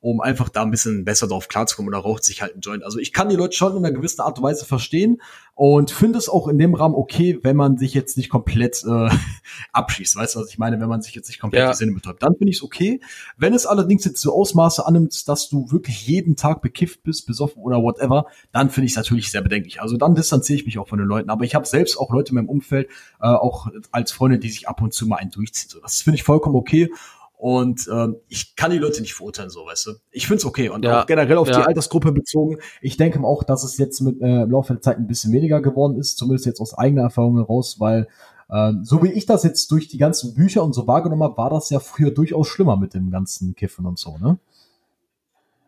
um 0.06 0.20
einfach 0.20 0.48
da 0.48 0.62
ein 0.62 0.70
bisschen 0.70 1.04
besser 1.04 1.26
drauf 1.26 1.48
klarzukommen 1.48 1.88
oder 1.88 1.98
raucht 1.98 2.22
sich 2.22 2.40
halt 2.40 2.54
ein 2.54 2.60
Joint. 2.60 2.84
Also 2.84 3.00
ich 3.00 3.12
kann 3.12 3.28
die 3.28 3.34
Leute 3.34 3.56
schon 3.56 3.72
in 3.72 3.84
einer 3.84 3.92
gewissen 3.92 4.20
Art 4.20 4.38
und 4.38 4.44
Weise 4.44 4.64
verstehen 4.64 5.20
und 5.56 5.90
finde 5.90 6.16
es 6.16 6.28
auch 6.28 6.46
in 6.46 6.58
dem 6.58 6.76
Rahmen 6.76 6.94
okay, 6.94 7.40
wenn 7.42 7.56
man 7.56 7.76
sich 7.76 7.92
jetzt 7.92 8.16
nicht 8.16 8.30
komplett 8.30 8.84
äh, 8.84 9.08
abschießt. 9.72 10.14
Weißt 10.14 10.36
du, 10.36 10.40
was 10.40 10.48
ich 10.48 10.58
meine? 10.58 10.78
Wenn 10.78 10.88
man 10.88 11.02
sich 11.02 11.16
jetzt 11.16 11.26
nicht 11.26 11.40
komplett 11.40 11.60
ja. 11.60 11.70
die 11.72 11.76
Sinne 11.76 11.90
betäubt, 11.90 12.22
dann 12.22 12.36
finde 12.36 12.52
ich 12.52 12.58
es 12.58 12.62
okay. 12.62 13.00
Wenn 13.36 13.52
es 13.52 13.66
allerdings 13.66 14.04
jetzt 14.04 14.20
so 14.20 14.32
Ausmaße 14.32 14.86
annimmt, 14.86 15.26
dass 15.26 15.48
du 15.48 15.72
wirklich 15.72 16.06
jeden 16.06 16.36
Tag 16.36 16.62
bekifft 16.62 17.02
bist, 17.02 17.26
besoffen 17.26 17.60
oder 17.60 17.82
whatever, 17.82 18.26
dann 18.52 18.70
finde 18.70 18.86
ich 18.86 18.92
es 18.92 18.96
natürlich 18.96 19.32
sehr 19.32 19.42
bedenklich. 19.42 19.82
Also 19.82 19.96
dann 19.96 20.14
distanziere 20.14 20.60
ich 20.60 20.66
mich 20.66 20.78
auch 20.78 20.86
von 20.86 21.00
den 21.00 21.08
Leuten. 21.08 21.30
Aber 21.30 21.44
ich 21.44 21.56
habe 21.56 21.66
selbst 21.66 21.98
auch 21.98 22.12
Leute 22.12 22.30
in 22.30 22.36
meinem 22.36 22.48
Umfeld, 22.48 22.88
äh, 23.20 23.26
auch 23.26 23.66
als 23.90 24.12
Freunde, 24.12 24.38
die 24.38 24.50
sich 24.50 24.68
ab 24.68 24.80
und 24.82 24.94
zu 24.94 25.08
mal 25.08 25.16
einen 25.16 25.32
durchziehen. 25.32 25.68
So, 25.68 25.80
das 25.80 26.00
finde 26.02 26.14
ich 26.14 26.22
vollkommen 26.22 26.54
okay. 26.54 26.92
Und 27.36 27.86
ähm, 27.92 28.16
ich 28.28 28.56
kann 28.56 28.70
die 28.70 28.78
Leute 28.78 29.02
nicht 29.02 29.14
verurteilen, 29.14 29.50
so 29.50 29.66
weißt 29.66 29.86
du. 29.86 29.90
Ich 30.10 30.26
find's 30.26 30.44
okay. 30.44 30.70
Und 30.70 30.84
ja, 30.84 31.02
auch 31.02 31.06
generell 31.06 31.36
auf 31.36 31.48
ja. 31.48 31.60
die 31.60 31.66
Altersgruppe 31.66 32.12
bezogen, 32.12 32.58
ich 32.80 32.96
denke 32.96 33.22
auch, 33.24 33.42
dass 33.44 33.62
es 33.62 33.76
jetzt 33.76 34.00
mit 34.00 34.20
äh, 34.22 34.42
im 34.42 34.50
Laufe 34.50 34.72
der 34.72 34.82
Zeit 34.82 34.96
ein 34.96 35.06
bisschen 35.06 35.32
weniger 35.32 35.60
geworden 35.60 35.98
ist, 35.98 36.16
zumindest 36.16 36.46
jetzt 36.46 36.60
aus 36.60 36.72
eigener 36.76 37.02
Erfahrung 37.02 37.36
heraus, 37.36 37.78
weil 37.78 38.08
ähm, 38.50 38.84
so 38.84 39.02
wie 39.02 39.12
ich 39.12 39.26
das 39.26 39.42
jetzt 39.42 39.70
durch 39.70 39.88
die 39.88 39.98
ganzen 39.98 40.34
Bücher 40.34 40.62
und 40.62 40.72
so 40.72 40.86
wahrgenommen 40.86 41.24
habe, 41.24 41.36
war 41.36 41.50
das 41.50 41.68
ja 41.70 41.80
früher 41.80 42.10
durchaus 42.10 42.48
schlimmer 42.48 42.76
mit 42.76 42.94
dem 42.94 43.10
ganzen 43.10 43.54
Kiffen 43.54 43.86
und 43.86 43.98
so, 43.98 44.16
ne? 44.18 44.38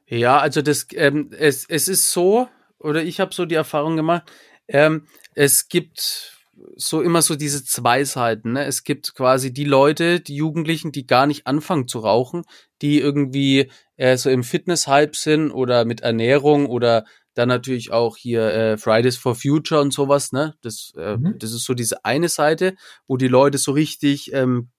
Ja, 0.06 0.38
also 0.38 0.62
das, 0.62 0.86
ähm, 0.94 1.30
es, 1.38 1.66
es 1.68 1.86
ist 1.86 2.10
so, 2.12 2.48
oder 2.78 3.02
ich 3.02 3.20
habe 3.20 3.34
so 3.34 3.44
die 3.44 3.56
Erfahrung 3.56 3.96
gemacht, 3.96 4.30
ähm, 4.68 5.06
es 5.34 5.68
gibt 5.68 6.37
so 6.76 7.02
immer 7.02 7.22
so 7.22 7.36
diese 7.36 7.64
zwei 7.64 8.04
Seiten. 8.04 8.52
Ne? 8.52 8.64
Es 8.64 8.84
gibt 8.84 9.14
quasi 9.14 9.52
die 9.52 9.64
Leute, 9.64 10.20
die 10.20 10.36
Jugendlichen, 10.36 10.92
die 10.92 11.06
gar 11.06 11.26
nicht 11.26 11.46
anfangen 11.46 11.88
zu 11.88 12.00
rauchen, 12.00 12.44
die 12.82 13.00
irgendwie 13.00 13.70
äh, 13.96 14.16
so 14.16 14.30
im 14.30 14.42
Fitness-Hype 14.42 15.16
sind 15.16 15.50
oder 15.50 15.84
mit 15.84 16.00
Ernährung 16.00 16.66
oder 16.66 17.04
dann 17.34 17.48
natürlich 17.48 17.92
auch 17.92 18.16
hier 18.16 18.52
äh, 18.52 18.78
Fridays 18.78 19.16
for 19.16 19.34
Future 19.34 19.80
und 19.80 19.92
sowas. 19.92 20.32
Ne? 20.32 20.54
Das, 20.60 20.92
äh, 20.96 21.16
mhm. 21.16 21.38
das 21.38 21.52
ist 21.52 21.64
so 21.64 21.74
diese 21.74 22.04
eine 22.04 22.28
Seite, 22.28 22.74
wo 23.06 23.16
die 23.16 23.28
Leute 23.28 23.58
so 23.58 23.72
richtig, 23.72 24.32
ähm, 24.32 24.70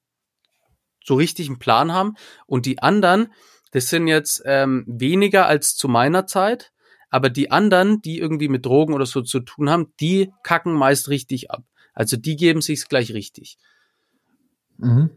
so 1.04 1.16
richtig 1.16 1.48
einen 1.48 1.60
Plan 1.60 1.94
haben. 1.94 2.16
Und 2.48 2.66
die 2.66 2.80
anderen, 2.82 3.32
das 3.72 3.88
sind 3.88 4.08
jetzt 4.08 4.42
ähm, 4.46 4.84
weniger 4.88 5.48
als 5.48 5.76
zu 5.76 5.88
meiner 5.88 6.28
Zeit. 6.28 6.72
Aber 7.10 7.30
die 7.30 7.52
anderen, 7.52 8.02
die 8.02 8.20
irgendwie 8.20 8.50
mit 8.50 8.66
Drogen 8.66 8.94
oder 8.94 9.06
so 9.06 9.22
zu 9.22 9.40
tun 9.40 9.70
haben, 9.70 9.94
die 10.00 10.32
kacken 10.44 10.74
meist 10.74 11.10
richtig 11.10 11.52
ab. 11.52 11.64
Also 11.94 12.18
die 12.18 12.36
geben 12.36 12.62
sich's 12.62 12.88
gleich 12.88 13.14
richtig. 13.14 13.58
Mhm. 14.78 15.10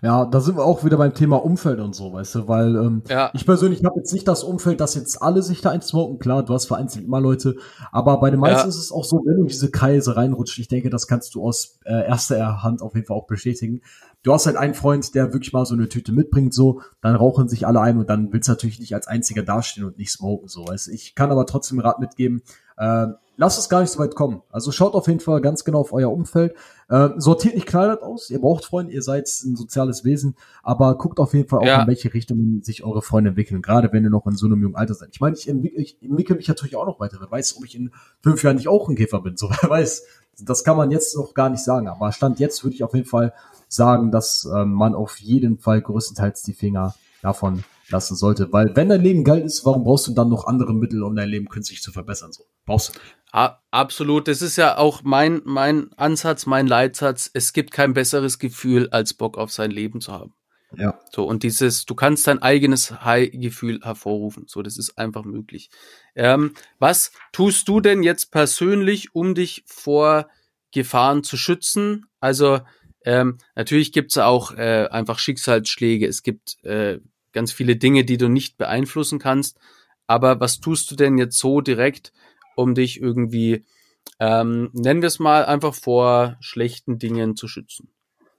Ja, 0.00 0.26
da 0.26 0.40
sind 0.40 0.56
wir 0.56 0.64
auch 0.64 0.84
wieder 0.84 0.96
beim 0.96 1.12
Thema 1.12 1.44
Umfeld 1.44 1.80
und 1.80 1.92
so, 1.92 2.12
weißt 2.12 2.36
du, 2.36 2.48
weil 2.48 2.76
ähm, 2.76 3.02
ja. 3.08 3.30
ich 3.34 3.44
persönlich 3.44 3.84
habe 3.84 3.98
jetzt 3.98 4.12
nicht 4.12 4.28
das 4.28 4.44
Umfeld, 4.44 4.80
dass 4.80 4.94
jetzt 4.94 5.20
alle 5.20 5.42
sich 5.42 5.60
da 5.60 5.70
einsmoken. 5.70 6.20
Klar, 6.20 6.44
du 6.44 6.54
hast 6.54 6.66
vereinzelt 6.66 7.04
immer 7.04 7.20
Leute, 7.20 7.56
aber 7.90 8.20
bei 8.20 8.30
den 8.30 8.38
meisten 8.38 8.66
ja. 8.66 8.68
ist 8.68 8.78
es 8.78 8.92
auch 8.92 9.04
so, 9.04 9.22
wenn 9.24 9.38
du 9.38 9.46
diese 9.46 9.72
Kreise 9.72 10.16
reinrutscht, 10.16 10.58
ich 10.60 10.68
denke, 10.68 10.88
das 10.88 11.08
kannst 11.08 11.34
du 11.34 11.42
aus 11.42 11.80
äh, 11.84 12.06
erster 12.06 12.62
Hand 12.62 12.80
auf 12.80 12.94
jeden 12.94 13.08
Fall 13.08 13.16
auch 13.16 13.26
bestätigen. 13.26 13.80
Du 14.22 14.32
hast 14.32 14.46
halt 14.46 14.56
einen 14.56 14.74
Freund, 14.74 15.16
der 15.16 15.32
wirklich 15.32 15.52
mal 15.52 15.66
so 15.66 15.74
eine 15.74 15.88
Tüte 15.88 16.12
mitbringt, 16.12 16.54
so, 16.54 16.80
dann 17.00 17.16
rauchen 17.16 17.48
sich 17.48 17.66
alle 17.66 17.80
ein 17.80 17.98
und 17.98 18.08
dann 18.08 18.32
willst 18.32 18.46
du 18.46 18.52
natürlich 18.52 18.78
nicht 18.78 18.94
als 18.94 19.08
einziger 19.08 19.42
dastehen 19.42 19.84
und 19.84 19.98
nicht 19.98 20.12
smoken, 20.12 20.46
so, 20.46 20.66
weißt 20.68 20.86
du. 20.86 20.92
Ich 20.92 21.16
kann 21.16 21.32
aber 21.32 21.44
trotzdem 21.44 21.80
Rat 21.80 21.98
mitgeben, 21.98 22.42
äh, 22.78 23.08
lasst 23.38 23.58
es 23.58 23.68
gar 23.68 23.80
nicht 23.80 23.90
so 23.90 23.98
weit 24.00 24.14
kommen. 24.14 24.42
Also 24.50 24.72
schaut 24.72 24.94
auf 24.94 25.06
jeden 25.06 25.20
Fall 25.20 25.40
ganz 25.40 25.64
genau 25.64 25.80
auf 25.80 25.92
euer 25.92 26.12
Umfeld. 26.12 26.54
Äh, 26.90 27.10
sortiert 27.16 27.54
nicht 27.54 27.66
knallhart 27.66 28.02
aus. 28.02 28.30
Ihr 28.30 28.40
braucht 28.40 28.64
Freunde, 28.64 28.92
ihr 28.92 29.02
seid 29.02 29.28
ein 29.44 29.56
soziales 29.56 30.04
Wesen, 30.04 30.36
aber 30.62 30.98
guckt 30.98 31.20
auf 31.20 31.32
jeden 31.34 31.48
Fall 31.48 31.60
auch, 31.60 31.66
ja. 31.66 31.82
in 31.82 31.88
welche 31.88 32.12
Richtung 32.12 32.60
sich 32.62 32.84
eure 32.84 33.00
Freunde 33.00 33.30
entwickeln, 33.30 33.62
gerade 33.62 33.92
wenn 33.92 34.04
ihr 34.04 34.10
noch 34.10 34.26
in 34.26 34.36
so 34.36 34.46
einem 34.46 34.60
jungen 34.60 34.76
Alter 34.76 34.94
seid. 34.94 35.10
Ich 35.12 35.20
meine, 35.20 35.36
ich 35.36 35.48
entwickle, 35.48 35.80
ich 35.80 36.02
entwickle 36.02 36.36
mich 36.36 36.48
natürlich 36.48 36.76
auch 36.76 36.86
noch 36.86 37.00
weiter. 37.00 37.18
Wer 37.20 37.30
weiß, 37.30 37.56
ob 37.56 37.64
ich 37.64 37.76
in 37.76 37.92
fünf 38.22 38.42
Jahren 38.42 38.56
nicht 38.56 38.68
auch 38.68 38.88
ein 38.88 38.96
Käfer 38.96 39.20
bin. 39.20 39.36
So, 39.36 39.48
wer 39.60 39.70
weiß. 39.70 40.04
Das 40.40 40.62
kann 40.62 40.76
man 40.76 40.90
jetzt 40.90 41.16
noch 41.16 41.34
gar 41.34 41.48
nicht 41.48 41.62
sagen. 41.62 41.88
Aber 41.88 42.12
Stand 42.12 42.40
jetzt 42.40 42.62
würde 42.64 42.74
ich 42.74 42.84
auf 42.84 42.94
jeden 42.94 43.06
Fall 43.06 43.32
sagen, 43.68 44.10
dass 44.10 44.44
äh, 44.44 44.64
man 44.64 44.94
auf 44.94 45.18
jeden 45.18 45.58
Fall 45.58 45.80
größtenteils 45.80 46.42
die 46.42 46.54
Finger 46.54 46.94
davon 47.22 47.64
lassen 47.90 48.16
sollte. 48.16 48.52
Weil 48.52 48.74
wenn 48.74 48.88
dein 48.88 49.02
Leben 49.02 49.24
geil 49.24 49.42
ist, 49.42 49.64
warum 49.64 49.84
brauchst 49.84 50.06
du 50.06 50.12
dann 50.12 50.28
noch 50.28 50.46
andere 50.46 50.74
Mittel, 50.74 51.02
um 51.02 51.16
dein 51.16 51.28
Leben 51.28 51.48
künstlich 51.48 51.82
zu 51.82 51.92
verbessern? 51.92 52.32
So, 52.32 52.44
brauchst 52.66 52.94
du 52.94 52.98
nicht. 52.98 53.14
Absolut. 53.70 54.26
Das 54.28 54.40
ist 54.40 54.56
ja 54.56 54.78
auch 54.78 55.02
mein, 55.02 55.42
mein 55.44 55.92
Ansatz, 55.94 56.46
mein 56.46 56.66
Leitsatz. 56.66 57.30
Es 57.32 57.52
gibt 57.52 57.72
kein 57.72 57.92
besseres 57.92 58.38
Gefühl, 58.38 58.88
als 58.90 59.14
Bock 59.14 59.36
auf 59.36 59.52
sein 59.52 59.70
Leben 59.70 60.00
zu 60.00 60.12
haben. 60.12 60.34
Ja. 60.76 60.98
So, 61.14 61.24
und 61.24 61.42
dieses, 61.42 61.86
du 61.86 61.94
kannst 61.94 62.26
dein 62.26 62.42
eigenes 62.42 63.02
High-Gefühl 63.04 63.80
hervorrufen. 63.82 64.44
So, 64.48 64.62
das 64.62 64.78
ist 64.78 64.98
einfach 64.98 65.24
möglich. 65.24 65.70
Ähm, 66.14 66.52
was 66.78 67.12
tust 67.32 67.68
du 67.68 67.80
denn 67.80 68.02
jetzt 68.02 68.32
persönlich, 68.32 69.14
um 69.14 69.34
dich 69.34 69.64
vor 69.66 70.28
Gefahren 70.72 71.22
zu 71.22 71.36
schützen? 71.36 72.06
Also, 72.20 72.60
ähm, 73.04 73.38
natürlich 73.54 73.92
gibt's 73.92 74.18
auch 74.18 74.52
äh, 74.52 74.88
einfach 74.90 75.18
Schicksalsschläge. 75.18 76.06
Es 76.06 76.22
gibt 76.22 76.62
äh, 76.64 76.98
ganz 77.32 77.52
viele 77.52 77.76
Dinge, 77.76 78.04
die 78.04 78.16
du 78.16 78.28
nicht 78.28 78.58
beeinflussen 78.58 79.18
kannst. 79.18 79.58
Aber 80.06 80.40
was 80.40 80.60
tust 80.60 80.90
du 80.90 80.96
denn 80.96 81.18
jetzt 81.18 81.38
so 81.38 81.60
direkt, 81.60 82.12
um 82.56 82.74
dich 82.74 83.00
irgendwie, 83.00 83.64
ähm, 84.18 84.70
nennen 84.72 85.02
wir 85.02 85.08
es 85.08 85.18
mal, 85.18 85.44
einfach 85.44 85.74
vor 85.74 86.36
schlechten 86.40 86.98
Dingen 86.98 87.36
zu 87.36 87.46
schützen? 87.46 87.90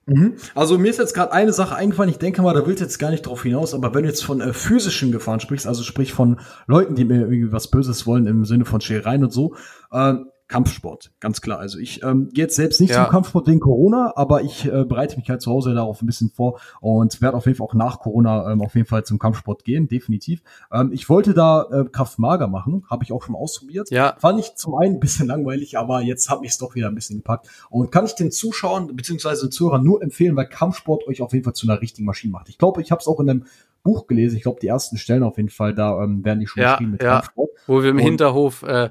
Mhm. 0.10 0.38
Also 0.56 0.78
mir 0.80 0.90
ist 0.90 0.98
jetzt 0.98 1.14
gerade 1.14 1.32
eine 1.32 1.54
Sache 1.54 1.76
eingefallen, 1.76 2.10
ich 2.10 2.18
denke 2.18 2.42
mal, 2.42 2.54
da 2.54 2.66
willst 2.66 2.82
jetzt 2.82 2.98
gar 2.98 3.12
nicht 3.12 3.28
drauf 3.28 3.44
hinaus, 3.44 3.76
aber 3.76 3.94
wenn 3.94 4.04
du 4.04 4.10
jetzt 4.10 4.24
von 4.24 4.42
äh, 4.42 4.54
physischen 4.54 5.12
Gefahren 5.12 5.40
sprichst, 5.40 5.68
also 5.68 5.84
sprich 5.84 6.14
von 6.14 6.40
Leuten, 6.66 6.96
die 6.96 7.06
mir 7.06 7.22
irgendwie 7.22 7.52
was 7.52 7.70
Böses 7.70 8.08
wollen 8.08 8.26
im 8.26 8.44
Sinne 8.46 8.66
von 8.66 8.82
Scherereien 8.82 9.24
und 9.24 9.32
so, 9.32 9.56
äh, 9.92 10.16
Kampfsport, 10.50 11.12
ganz 11.20 11.42
klar. 11.42 11.60
Also 11.60 11.78
ich 11.78 12.02
ähm, 12.04 12.30
gehe 12.34 12.46
jetzt 12.46 12.56
selbst 12.56 12.82
nicht 12.82 12.90
ja. 12.90 13.04
zum 13.04 13.12
Kampfsport 13.12 13.48
wegen 13.48 13.60
Corona, 13.60 14.14
aber 14.16 14.42
ich 14.42 14.66
äh, 14.66 14.84
bereite 14.84 15.16
mich 15.16 15.30
halt 15.30 15.44
zu 15.44 15.52
Hause 15.52 15.76
darauf 15.76 16.02
ein 16.02 16.08
bisschen 16.08 16.32
vor 16.32 16.60
und 16.82 17.22
werde 17.22 17.38
auf 17.38 17.46
jeden 17.46 17.58
Fall 17.58 17.68
auch 17.68 17.76
nach 17.76 18.00
Corona 18.00 18.52
ähm, 18.52 18.62
auf 18.64 18.74
jeden 18.74 18.88
Fall 18.88 19.06
zum 19.06 19.20
Kampfsport 19.20 19.64
gehen, 19.64 19.88
definitiv. 19.88 20.42
Ähm, 20.72 20.92
ich 20.92 21.08
wollte 21.08 21.36
da 21.36 21.68
äh, 21.72 21.86
Kraftmager 21.86 22.48
machen, 22.48 22.84
habe 22.90 23.04
ich 23.04 23.14
auch 23.14 23.22
schon 23.22 23.36
ausprobiert. 23.36 23.92
Ja. 23.92 24.16
Fand 24.18 24.40
ich 24.40 24.56
zum 24.56 24.74
einen 24.74 24.96
ein 24.96 25.00
bisschen 25.00 25.28
langweilig, 25.28 25.78
aber 25.78 26.02
jetzt 26.02 26.32
hat 26.32 26.42
mich 26.42 26.52
es 26.52 26.58
doch 26.58 26.74
wieder 26.74 26.88
ein 26.88 26.96
bisschen 26.96 27.18
gepackt. 27.18 27.48
Und 27.70 27.92
kann 27.92 28.06
ich 28.06 28.16
den 28.16 28.32
Zuschauern 28.32 28.96
beziehungsweise 28.96 29.46
den 29.46 29.52
Zuhörern 29.52 29.84
nur 29.84 30.02
empfehlen, 30.02 30.36
weil 30.36 30.48
Kampfsport 30.48 31.08
euch 31.08 31.22
auf 31.22 31.32
jeden 31.32 31.46
Fall 31.46 31.54
zu 31.54 31.68
einer 31.70 31.80
richtigen 31.80 32.08
Maschine 32.08 32.32
macht. 32.32 32.50
Ich 32.50 32.58
glaube, 32.58 32.82
ich 32.82 32.90
habe 32.90 33.02
es 33.02 33.08
auch 33.08 33.20
in 33.20 33.30
einem 33.30 33.46
Buch 33.84 34.08
gelesen. 34.08 34.38
Ich 34.38 34.44
glaube, 34.44 34.60
die 34.60 34.68
ersten 34.68 34.98
Stellen 34.98 35.22
auf 35.22 35.38
jeden 35.38 35.50
Fall, 35.50 35.76
da 35.76 36.04
ähm, 36.04 36.26
werden 36.26 36.40
die 36.40 36.48
schon 36.48 36.64
ja, 36.64 36.80
mit 36.82 37.04
ja. 37.04 37.20
Kampfsport. 37.20 37.52
Wo 37.68 37.84
wir 37.84 37.92
im 37.92 37.98
und, 37.98 38.04
Hinterhof 38.04 38.64
äh, 38.64 38.90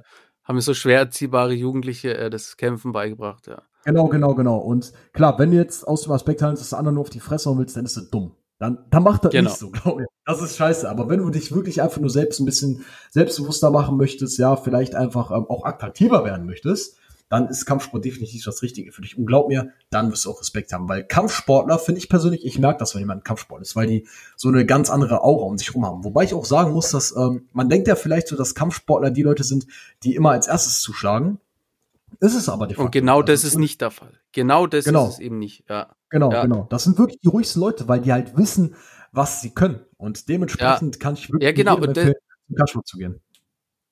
haben 0.49 0.61
so 0.61 0.75
schwer 0.75 1.01
erziehbare 1.01 1.53
Jugendliche 1.53 2.17
äh, 2.17 2.31
das 2.31 2.57
Kämpfen 2.57 2.93
beigebracht, 2.93 3.47
ja. 3.47 3.63
Genau, 3.85 4.09
genau, 4.09 4.35
genau. 4.35 4.59
Und 4.59 4.93
klar, 5.13 5.39
wenn 5.39 5.51
du 5.51 5.57
jetzt 5.57 5.87
aus 5.87 6.03
dem 6.03 6.13
Aspekt 6.13 6.43
dass 6.43 6.71
der 6.71 6.79
andere 6.79 6.95
nur 6.95 7.03
auf 7.03 7.11
die 7.11 7.21
Fresse 7.21 7.49
hauen 7.49 7.59
willst, 7.59 7.77
dann 7.77 7.85
ist 7.85 7.97
das 7.97 8.11
dumm. 8.11 8.33
Dann, 8.59 8.79
dann 8.91 9.05
macht 9.05 9.25
das 9.25 9.31
genau. 9.31 9.51
nicht 9.51 9.59
so, 9.59 9.71
glaube 9.73 10.03
ich. 10.03 10.09
Das 10.25 10.43
ist 10.43 10.57
scheiße. 10.57 10.89
Aber 10.91 11.09
wenn 11.09 11.21
du 11.21 11.31
dich 11.31 11.55
wirklich 11.55 11.81
einfach 11.81 12.01
nur 12.01 12.11
selbst 12.11 12.41
ein 12.41 12.45
bisschen 12.45 12.85
selbstbewusster 13.11 13.71
machen 13.71 13.97
möchtest, 13.97 14.39
ja, 14.39 14.57
vielleicht 14.57 14.95
einfach 14.95 15.31
ähm, 15.31 15.47
auch 15.49 15.65
attraktiver 15.65 16.25
werden 16.25 16.45
möchtest, 16.47 16.99
dann 17.29 17.49
ist 17.49 17.67
Kampfsport 17.67 18.05
definitiv 18.05 18.45
das 18.45 18.63
Richtige 18.63 18.91
für 18.91 19.03
dich. 19.03 19.19
Und 19.19 19.27
glaub 19.27 19.49
mir, 19.49 19.73
dann 19.91 20.11
wirst 20.11 20.25
du 20.25 20.31
auch 20.31 20.41
Respekt 20.41 20.73
haben. 20.73 20.89
Weil 20.89 21.05
Kampfsportler, 21.05 21.79
finde 21.79 22.01
ich 22.01 22.09
persönlich, 22.09 22.45
ich 22.45 22.59
merke 22.59 22.79
das, 22.79 22.95
wenn 22.95 23.01
jemand 23.01 23.25
Kampfsport 23.25 23.61
ist, 23.61 23.77
weil 23.77 23.87
die 23.87 24.07
so 24.37 24.49
eine 24.49 24.65
ganz 24.65 24.89
andere 24.89 25.23
Aura 25.23 25.45
um 25.45 25.59
sich 25.59 25.75
rum 25.75 25.85
haben. 25.85 26.05
Wobei 26.05 26.25
ich 26.25 26.35
auch 26.35 26.47
sagen 26.47 26.73
muss, 26.73 26.91
dass 26.91 27.15
ähm, 27.17 27.49
man 27.53 27.69
denkt 27.69 27.87
ja 27.89 27.97
vielleicht 27.97 28.29
so, 28.29 28.37
dass 28.37 28.55
Kampfsportler 28.55 29.11
die 29.11 29.23
Leute 29.23 29.45
sind, 29.45 29.67
die 30.03 30.15
immer 30.15 30.31
als 30.31 30.47
erstes 30.47 30.81
zuschlagen. 30.81 31.39
Ist 32.21 32.35
es 32.35 32.49
aber 32.49 32.67
de 32.67 32.75
facto. 32.75 32.87
Und 32.87 32.93
genau 32.93 33.21
das 33.23 33.45
also 33.45 33.49
ist 33.49 33.59
nicht 33.59 33.81
der 33.83 33.91
Fall. 33.91 34.13
Genau 34.33 34.67
das 34.67 34.87
genau. 34.87 35.09
ist 35.09 35.15
es 35.15 35.19
eben 35.21 35.39
nicht. 35.39 35.65
Ja. 35.69 35.95
Genau, 36.09 36.33
ja. 36.33 36.43
genau. 36.43 36.67
Das 36.71 36.85
sind 36.85 36.99
wirklich 36.99 37.21
die 37.21 37.29
ruhigsten 37.29 37.61
Leute, 37.61 37.87
weil 37.89 38.01
die 38.01 38.13
halt 38.13 38.37
wissen, 38.39 38.75
was 39.13 39.43
sie 39.43 39.51
können. 39.51 39.81
Und 39.99 40.29
dementsprechend 40.29 40.97
ja. 40.97 41.01
kann 41.01 41.15
ich 41.15 41.29
wirklich 41.29 41.45
ja, 41.45 41.53
genau. 41.53 41.77
Und 41.77 41.95
zum 41.95 42.15
Kampfsport 42.57 42.87
zu 42.87 42.97
gehen. 42.97 43.21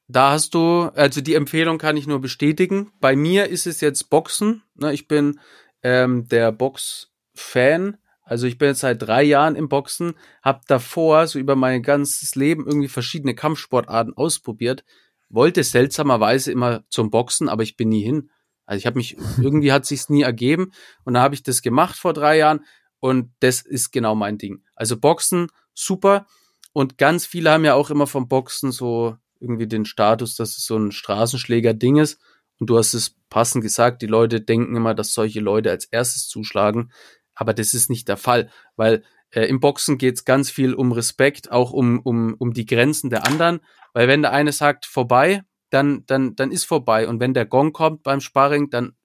Da 0.09 0.31
hast 0.31 0.55
du, 0.55 0.91
also 0.95 1.21
die 1.21 1.35
Empfehlung 1.35 1.79
kann 1.79 1.97
ich 1.97 2.07
nur 2.07 2.21
bestätigen. 2.21 2.93
Bei 3.01 3.17
mir 3.17 3.49
ist 3.49 3.67
es 3.67 3.81
jetzt 3.81 4.09
Boxen. 4.09 4.63
Ne? 4.75 4.93
Ich 4.93 5.09
bin 5.09 5.41
ähm, 5.83 6.29
der 6.29 6.53
Box-Fan. 6.53 7.99
Also 8.23 8.47
ich 8.47 8.59
bin 8.59 8.69
jetzt 8.69 8.81
seit 8.81 9.03
drei 9.03 9.23
Jahren 9.23 9.57
im 9.57 9.69
Boxen, 9.69 10.15
habe 10.43 10.61
davor 10.67 11.27
so 11.29 11.39
über 11.39 11.55
mein 11.55 11.83
ganzes 11.83 12.35
Leben 12.35 12.67
irgendwie 12.67 12.89
verschiedene 12.89 13.37
Kampfsportarten 13.37 14.17
ausprobiert, 14.17 14.85
wollte 15.29 15.63
seltsamerweise 15.63 16.51
immer 16.51 16.85
zum 16.89 17.11
Boxen, 17.11 17.49
aber 17.49 17.63
ich 17.63 17.77
bin 17.77 17.89
nie 17.89 18.03
hin. 18.03 18.31
Also 18.65 18.79
ich 18.79 18.87
habe 18.87 18.97
mich, 18.97 19.17
irgendwie 19.41 19.71
hat 19.71 19.87
sich's 19.87 20.09
nie 20.09 20.23
ergeben 20.23 20.73
und 21.05 21.15
da 21.15 21.23
habe 21.23 21.37
ich 21.37 21.45
das 21.45 21.63
gemacht 21.63 21.97
vor 21.97 22.15
drei 22.15 22.39
Jahren 22.39 22.65
und 22.99 23.31
das 23.41 23.61
ist 23.61 23.93
genau 23.93 24.17
mein 24.17 24.39
Ding. 24.39 24.63
Also 24.75 24.99
Boxen, 24.99 25.49
super. 25.73 26.27
Und 26.73 26.99
ganz 26.99 27.27
viele 27.27 27.51
haben 27.51 27.65
ja 27.65 27.75
auch 27.75 27.91
immer 27.91 28.09
vom 28.09 28.27
Boxen 28.27 28.73
so 28.73 29.17
irgendwie 29.41 29.67
den 29.67 29.85
Status, 29.85 30.37
dass 30.37 30.57
es 30.57 30.67
so 30.67 30.77
ein 30.77 30.93
Straßenschläger-Ding 30.93 31.97
ist. 31.97 32.21
Und 32.59 32.71
du 32.71 32.79
hast 32.79 32.95
es 32.95 33.17
passend 33.29 33.63
gesagt, 33.63 34.03
die 34.03 34.07
Leute 34.07 34.41
denken 34.41 34.77
immer, 34.77 34.95
dass 34.95 35.13
solche 35.13 35.41
Leute 35.41 35.71
als 35.71 35.85
erstes 35.87 36.29
zuschlagen. 36.29 36.91
Aber 37.35 37.53
das 37.53 37.75
ist 37.75 37.91
nicht 37.91 38.09
der 38.09 38.17
Fall, 38.17 38.51
weil 38.77 39.05
äh, 39.31 39.43
im 39.43 39.61
Boxen 39.61 39.99
geht 39.99 40.15
es 40.15 40.25
ganz 40.25 40.51
viel 40.51 40.75
um 40.75 40.93
Respekt, 40.93 41.53
auch 41.53 41.73
um, 41.73 42.01
um, 42.01 42.35
um 42.39 42.53
die 42.53 42.67
Grenzen 42.67 43.11
der 43.11 43.27
anderen. 43.27 43.61
Weil 43.93 44.09
wenn 44.09 44.23
der 44.23 44.33
eine 44.33 44.53
sagt 44.53 44.87
vorbei, 44.87 45.43
dann, 45.71 46.05
dann, 46.07 46.35
dann 46.37 46.51
ist 46.51 46.65
vorbei. 46.65 47.09
Und 47.09 47.21
wenn 47.21 47.35
der 47.35 47.47
Gong 47.47 47.73
kommt 47.73 48.03
beim 48.03 48.21
Sparring, 48.21 48.71
dann 48.71 48.97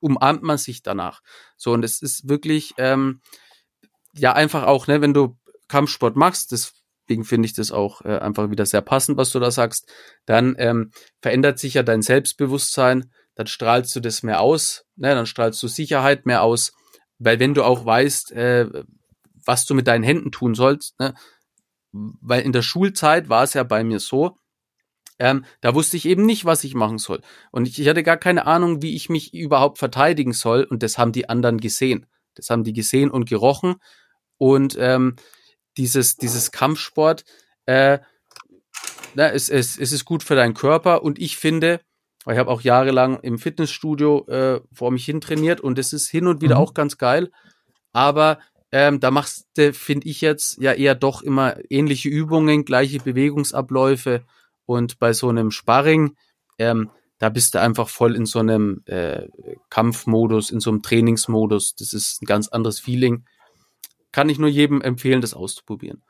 umarmt 0.00 0.42
man 0.42 0.58
sich 0.58 0.82
danach. 0.82 1.20
So, 1.56 1.72
und 1.72 1.84
es 1.84 2.02
ist 2.02 2.28
wirklich, 2.28 2.74
ähm, 2.76 3.20
ja, 4.14 4.32
einfach 4.32 4.64
auch, 4.64 4.86
ne, 4.86 5.00
wenn 5.00 5.14
du 5.14 5.38
Kampfsport 5.68 6.16
machst, 6.16 6.52
deswegen 7.08 7.24
finde 7.24 7.46
ich 7.46 7.54
das 7.54 7.72
auch 7.72 8.02
äh, 8.02 8.18
einfach 8.18 8.50
wieder 8.50 8.66
sehr 8.66 8.82
passend, 8.82 9.16
was 9.18 9.30
du 9.30 9.40
da 9.40 9.50
sagst, 9.50 9.90
dann 10.26 10.54
ähm, 10.58 10.90
verändert 11.20 11.58
sich 11.58 11.74
ja 11.74 11.82
dein 11.82 12.02
Selbstbewusstsein, 12.02 13.10
dann 13.34 13.46
strahlst 13.46 13.94
du 13.96 14.00
das 14.00 14.22
mehr 14.22 14.40
aus, 14.40 14.84
ne, 14.96 15.14
dann 15.14 15.26
strahlst 15.26 15.62
du 15.62 15.68
Sicherheit 15.68 16.26
mehr 16.26 16.42
aus, 16.42 16.72
weil 17.18 17.40
wenn 17.40 17.54
du 17.54 17.64
auch 17.64 17.84
weißt, 17.84 18.32
äh, 18.32 18.68
was 19.44 19.66
du 19.66 19.74
mit 19.74 19.86
deinen 19.86 20.04
Händen 20.04 20.30
tun 20.30 20.54
sollst, 20.54 20.98
ne, 21.00 21.14
weil 21.92 22.42
in 22.42 22.52
der 22.52 22.62
Schulzeit 22.62 23.28
war 23.28 23.44
es 23.44 23.54
ja 23.54 23.62
bei 23.62 23.84
mir 23.84 24.00
so, 24.00 24.36
ähm, 25.18 25.44
da 25.60 25.74
wusste 25.74 25.96
ich 25.96 26.06
eben 26.06 26.26
nicht, 26.26 26.44
was 26.44 26.64
ich 26.64 26.74
machen 26.74 26.98
soll. 26.98 27.20
Und 27.52 27.68
ich, 27.68 27.78
ich 27.78 27.88
hatte 27.88 28.02
gar 28.02 28.16
keine 28.16 28.46
Ahnung, 28.46 28.82
wie 28.82 28.96
ich 28.96 29.08
mich 29.08 29.32
überhaupt 29.32 29.78
verteidigen 29.78 30.32
soll. 30.32 30.64
Und 30.64 30.82
das 30.82 30.98
haben 30.98 31.12
die 31.12 31.28
anderen 31.28 31.58
gesehen. 31.58 32.06
Das 32.34 32.50
haben 32.50 32.64
die 32.64 32.72
gesehen 32.72 33.10
und 33.10 33.28
gerochen. 33.28 33.76
Und 34.36 34.76
ähm, 34.80 35.14
dieses, 35.76 36.16
dieses 36.16 36.52
Kampfsport, 36.52 37.24
äh, 37.66 37.98
na, 39.14 39.30
es, 39.30 39.48
es, 39.48 39.78
es 39.78 39.92
ist 39.92 40.04
gut 40.04 40.22
für 40.22 40.34
deinen 40.34 40.54
Körper. 40.54 41.02
Und 41.02 41.18
ich 41.18 41.36
finde, 41.36 41.80
ich 42.30 42.38
habe 42.38 42.50
auch 42.50 42.60
jahrelang 42.60 43.20
im 43.20 43.38
Fitnessstudio 43.38 44.26
äh, 44.28 44.60
vor 44.72 44.90
mich 44.90 45.04
hin 45.04 45.20
trainiert 45.20 45.60
und 45.60 45.78
es 45.78 45.92
ist 45.92 46.08
hin 46.08 46.26
und 46.26 46.40
wieder 46.40 46.56
mhm. 46.56 46.60
auch 46.62 46.74
ganz 46.74 46.98
geil. 46.98 47.30
Aber 47.92 48.38
ähm, 48.70 49.00
da 49.00 49.10
machst 49.10 49.46
du, 49.56 49.72
finde 49.72 50.08
ich 50.08 50.20
jetzt, 50.20 50.58
ja 50.58 50.72
eher 50.72 50.94
doch 50.94 51.22
immer 51.22 51.56
ähnliche 51.68 52.08
Übungen, 52.08 52.64
gleiche 52.64 53.00
Bewegungsabläufe 53.00 54.24
und 54.64 54.98
bei 54.98 55.12
so 55.12 55.28
einem 55.28 55.50
Sparring, 55.50 56.16
ähm, 56.58 56.90
da 57.18 57.28
bist 57.28 57.54
du 57.54 57.60
einfach 57.60 57.88
voll 57.88 58.16
in 58.16 58.26
so 58.26 58.38
einem 58.38 58.82
äh, 58.86 59.28
Kampfmodus, 59.68 60.50
in 60.50 60.60
so 60.60 60.70
einem 60.70 60.82
Trainingsmodus. 60.82 61.76
Das 61.76 61.92
ist 61.92 62.22
ein 62.22 62.26
ganz 62.26 62.48
anderes 62.48 62.80
Feeling. 62.80 63.24
Kann 64.12 64.28
ich 64.28 64.38
nur 64.38 64.48
jedem 64.48 64.80
empfehlen, 64.80 65.20
das 65.20 65.34
auszuprobieren. 65.34 66.02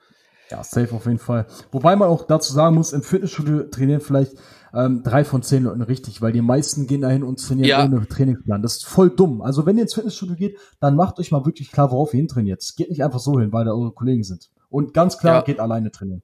Ja, 0.51 0.63
safe 0.63 0.95
auf 0.95 1.07
jeden 1.07 1.19
Fall. 1.19 1.47
Wobei 1.71 1.97
man 1.97 2.09
auch 2.09 2.27
dazu 2.27 2.53
sagen 2.53 2.75
muss, 2.75 2.93
im 2.93 3.03
Fitnessstudio 3.03 3.63
trainieren 3.71 4.03
vielleicht 4.03 4.33
ähm, 4.75 5.03
drei 5.03 5.25
von 5.25 5.43
zehn 5.43 5.65
Leuten 5.65 5.83
richtig, 5.83 6.21
weil 6.21 6.33
die 6.33 6.43
meisten 6.43 6.87
gehen 6.87 7.03
dahin 7.03 7.23
und 7.23 7.37
trainieren 7.37 7.69
ja. 7.69 7.85
ohne 7.85 8.07
Trainingsplan. 8.07 8.63
Das 8.63 8.77
ist 8.77 8.87
voll 8.87 9.11
dumm. 9.11 9.41
Also 9.41 9.67
wenn 9.67 9.77
ihr 9.77 9.83
ins 9.83 9.95
Fitnessstudio 9.95 10.37
geht, 10.37 10.59
dann 10.81 10.97
macht 10.97 11.19
euch 11.19 11.31
mal 11.31 11.47
wirklich 11.47 11.71
klar, 11.71 11.91
worauf 11.91 12.13
ihr 12.13 12.19
hin 12.19 12.29
trainiert. 12.29 12.63
Es 12.63 12.77
geht 12.77 12.91
nicht 12.91 13.05
einfach 13.05 13.19
so 13.19 13.39
hin, 13.39 13.53
weil 13.53 13.65
da 13.65 13.73
eure 13.73 13.93
Kollegen 13.93 14.25
sind. 14.25 14.51
Und 14.69 14.95
ganz 14.95 15.19
klar, 15.19 15.37
ja. 15.37 15.43
geht 15.43 15.61
alleine 15.61 15.91
trainieren. 15.91 16.23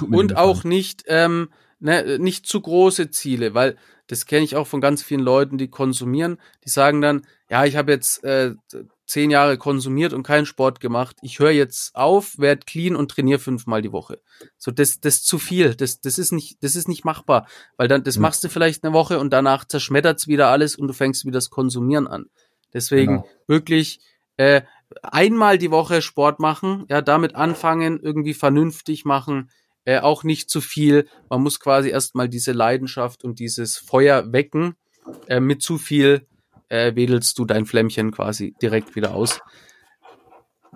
und 0.00 0.36
auch 0.36 0.64
nicht, 0.64 1.04
ähm, 1.06 1.50
ne, 1.80 2.18
nicht 2.18 2.46
zu 2.46 2.60
große 2.60 3.10
Ziele, 3.10 3.54
weil 3.54 3.76
das 4.06 4.26
kenne 4.26 4.44
ich 4.44 4.56
auch 4.56 4.66
von 4.66 4.80
ganz 4.80 5.02
vielen 5.02 5.20
Leuten, 5.20 5.58
die 5.58 5.68
konsumieren. 5.68 6.38
Die 6.64 6.68
sagen 6.68 7.00
dann, 7.00 7.22
ja, 7.52 7.66
ich 7.66 7.76
habe 7.76 7.92
jetzt 7.92 8.24
äh, 8.24 8.54
zehn 9.04 9.30
Jahre 9.30 9.58
konsumiert 9.58 10.14
und 10.14 10.22
keinen 10.22 10.46
Sport 10.46 10.80
gemacht. 10.80 11.18
Ich 11.20 11.38
höre 11.38 11.50
jetzt 11.50 11.94
auf, 11.94 12.38
werde 12.38 12.64
clean 12.64 12.96
und 12.96 13.10
trainiere 13.10 13.38
fünfmal 13.38 13.82
die 13.82 13.92
Woche. 13.92 14.22
So, 14.56 14.70
das, 14.70 15.00
das 15.00 15.16
ist 15.16 15.26
zu 15.26 15.38
viel. 15.38 15.74
Das, 15.74 16.00
das 16.00 16.16
ist 16.16 16.32
nicht, 16.32 16.64
das 16.64 16.76
ist 16.76 16.88
nicht 16.88 17.04
machbar. 17.04 17.46
Weil 17.76 17.88
dann, 17.88 18.04
das 18.04 18.14
ja. 18.14 18.22
machst 18.22 18.42
du 18.42 18.48
vielleicht 18.48 18.84
eine 18.84 18.94
Woche 18.94 19.18
und 19.18 19.34
danach 19.34 19.66
zerschmettert's 19.66 20.28
wieder 20.28 20.48
alles 20.48 20.76
und 20.76 20.88
du 20.88 20.94
fängst 20.94 21.26
wieder 21.26 21.36
das 21.36 21.50
Konsumieren 21.50 22.06
an. 22.06 22.30
Deswegen 22.72 23.16
genau. 23.18 23.28
wirklich, 23.46 24.00
äh, 24.38 24.62
einmal 25.02 25.58
die 25.58 25.70
Woche 25.70 26.00
Sport 26.00 26.40
machen, 26.40 26.86
ja, 26.88 27.02
damit 27.02 27.34
anfangen, 27.34 28.00
irgendwie 28.00 28.32
vernünftig 28.32 29.04
machen, 29.04 29.50
äh, 29.84 29.98
auch 29.98 30.24
nicht 30.24 30.48
zu 30.48 30.62
viel. 30.62 31.06
Man 31.28 31.42
muss 31.42 31.60
quasi 31.60 31.90
erstmal 31.90 32.30
diese 32.30 32.52
Leidenschaft 32.52 33.24
und 33.24 33.40
dieses 33.40 33.76
Feuer 33.76 34.32
wecken. 34.32 34.74
Äh, 35.26 35.40
mit 35.40 35.60
zu 35.60 35.76
viel 35.76 36.26
äh, 36.72 36.96
wedelst 36.96 37.38
du 37.38 37.44
dein 37.44 37.66
Flämmchen 37.66 38.10
quasi 38.10 38.54
direkt 38.60 38.96
wieder 38.96 39.14
aus. 39.14 39.40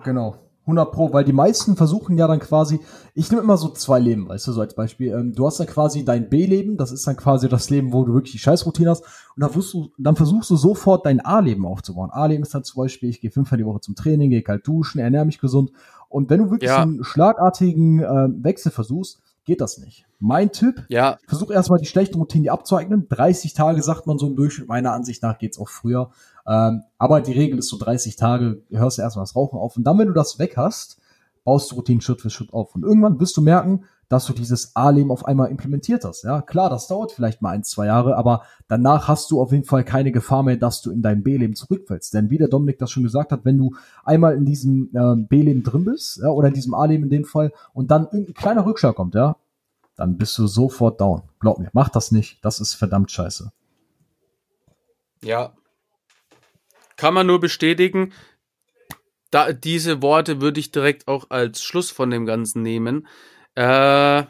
Genau. 0.04 0.36
100 0.62 0.90
Pro, 0.90 1.12
weil 1.12 1.24
die 1.24 1.32
meisten 1.32 1.76
versuchen 1.76 2.18
ja 2.18 2.26
dann 2.26 2.40
quasi, 2.40 2.80
ich 3.14 3.30
nehme 3.30 3.42
immer 3.42 3.56
so 3.56 3.68
zwei 3.68 4.00
Leben, 4.00 4.28
weißt 4.28 4.48
du, 4.48 4.52
so 4.52 4.60
als 4.60 4.74
Beispiel. 4.74 5.12
Ähm, 5.12 5.32
du 5.32 5.46
hast 5.46 5.60
dann 5.60 5.68
quasi 5.68 6.04
dein 6.04 6.28
B-Leben, 6.28 6.76
das 6.76 6.90
ist 6.90 7.06
dann 7.06 7.16
quasi 7.16 7.48
das 7.48 7.70
Leben, 7.70 7.92
wo 7.92 8.04
du 8.04 8.14
wirklich 8.14 8.32
die 8.32 8.40
Scheißroutine 8.40 8.90
hast. 8.90 9.04
Und 9.36 9.42
dann 9.42 9.50
versuchst 9.50 9.74
du, 9.74 9.92
dann 9.96 10.16
versuchst 10.16 10.50
du 10.50 10.56
sofort 10.56 11.06
dein 11.06 11.24
A-Leben 11.24 11.64
aufzubauen. 11.64 12.10
A-Leben 12.10 12.42
ist 12.42 12.52
dann 12.52 12.64
zum 12.64 12.82
Beispiel, 12.82 13.08
ich 13.08 13.20
gehe 13.20 13.30
fünfmal 13.30 13.58
die 13.58 13.64
Woche 13.64 13.80
zum 13.80 13.94
Training, 13.94 14.30
gehe 14.30 14.42
kalt 14.42 14.66
duschen, 14.66 14.98
ernähre 14.98 15.24
mich 15.24 15.38
gesund. 15.38 15.70
Und 16.08 16.30
wenn 16.30 16.40
du 16.40 16.50
wirklich 16.50 16.70
ja. 16.70 16.82
einen 16.82 17.04
schlagartigen 17.04 18.00
äh, 18.00 18.28
Wechsel 18.42 18.72
versuchst, 18.72 19.22
geht 19.46 19.60
das 19.60 19.78
nicht. 19.78 20.04
Mein 20.18 20.52
Tipp, 20.52 20.84
ja. 20.88 21.18
versuch 21.26 21.50
erstmal 21.50 21.78
die 21.78 21.86
schlechten 21.86 22.18
Routinen 22.18 22.48
abzueignen. 22.48 23.08
30 23.08 23.54
Tage 23.54 23.82
sagt 23.82 24.06
man 24.06 24.18
so 24.18 24.26
im 24.26 24.36
Durchschnitt, 24.36 24.68
meiner 24.68 24.92
Ansicht 24.92 25.22
nach 25.22 25.38
geht's 25.38 25.58
auch 25.58 25.68
früher. 25.68 26.10
Ähm, 26.46 26.82
aber 26.98 27.20
die 27.20 27.32
Regel 27.32 27.58
ist 27.58 27.68
so 27.68 27.78
30 27.78 28.16
Tage, 28.16 28.62
hörst 28.70 28.98
du 28.98 29.02
erstmal 29.02 29.24
das 29.24 29.36
Rauchen 29.36 29.58
auf. 29.58 29.76
Und 29.76 29.84
dann, 29.84 29.98
wenn 29.98 30.08
du 30.08 30.14
das 30.14 30.38
weg 30.38 30.56
hast, 30.56 30.98
baust 31.46 31.70
du 31.70 31.76
Routinen 31.76 32.00
Schritt 32.00 32.20
für 32.20 32.28
Schritt 32.28 32.52
auf. 32.52 32.74
Und 32.74 32.82
irgendwann 32.82 33.20
wirst 33.20 33.36
du 33.36 33.40
merken, 33.40 33.84
dass 34.08 34.26
du 34.26 34.32
dieses 34.32 34.74
A-Leben 34.74 35.10
auf 35.10 35.24
einmal 35.24 35.48
implementiert 35.48 36.04
hast. 36.04 36.24
Ja, 36.24 36.42
klar, 36.42 36.68
das 36.70 36.88
dauert 36.88 37.12
vielleicht 37.12 37.40
mal 37.40 37.50
ein, 37.50 37.62
zwei 37.62 37.86
Jahre, 37.86 38.16
aber 38.16 38.42
danach 38.68 39.06
hast 39.08 39.30
du 39.30 39.40
auf 39.40 39.52
jeden 39.52 39.64
Fall 39.64 39.84
keine 39.84 40.12
Gefahr 40.12 40.42
mehr, 40.42 40.56
dass 40.56 40.82
du 40.82 40.90
in 40.90 41.02
dein 41.02 41.22
B-Leben 41.22 41.54
zurückfällst. 41.54 42.12
Denn 42.14 42.30
wie 42.30 42.38
der 42.38 42.48
Dominik 42.48 42.78
das 42.78 42.90
schon 42.90 43.04
gesagt 43.04 43.30
hat, 43.30 43.44
wenn 43.44 43.58
du 43.58 43.74
einmal 44.04 44.34
in 44.34 44.44
diesem 44.44 44.90
äh, 44.92 45.16
B-Leben 45.16 45.62
drin 45.62 45.84
bist, 45.84 46.18
ja, 46.18 46.30
oder 46.30 46.48
in 46.48 46.54
diesem 46.54 46.74
A-Leben 46.74 47.04
in 47.04 47.10
dem 47.10 47.24
Fall, 47.24 47.52
und 47.72 47.90
dann 47.90 48.08
ein 48.08 48.34
kleiner 48.34 48.66
Rückschlag 48.66 48.96
kommt, 48.96 49.14
ja, 49.14 49.36
dann 49.96 50.18
bist 50.18 50.36
du 50.38 50.48
sofort 50.48 51.00
down. 51.00 51.22
Glaub 51.40 51.58
mir, 51.58 51.70
mach 51.72 51.88
das 51.88 52.10
nicht. 52.10 52.44
Das 52.44 52.60
ist 52.60 52.74
verdammt 52.74 53.10
scheiße. 53.10 53.52
Ja. 55.22 55.52
Kann 56.96 57.14
man 57.14 57.26
nur 57.26 57.40
bestätigen. 57.40 58.12
Da, 59.30 59.52
diese 59.52 60.02
Worte 60.02 60.40
würde 60.40 60.60
ich 60.60 60.70
direkt 60.70 61.08
auch 61.08 61.30
als 61.30 61.62
Schluss 61.62 61.90
von 61.90 62.10
dem 62.10 62.26
Ganzen 62.26 62.62
nehmen. 62.62 63.06
Äh, 63.54 64.24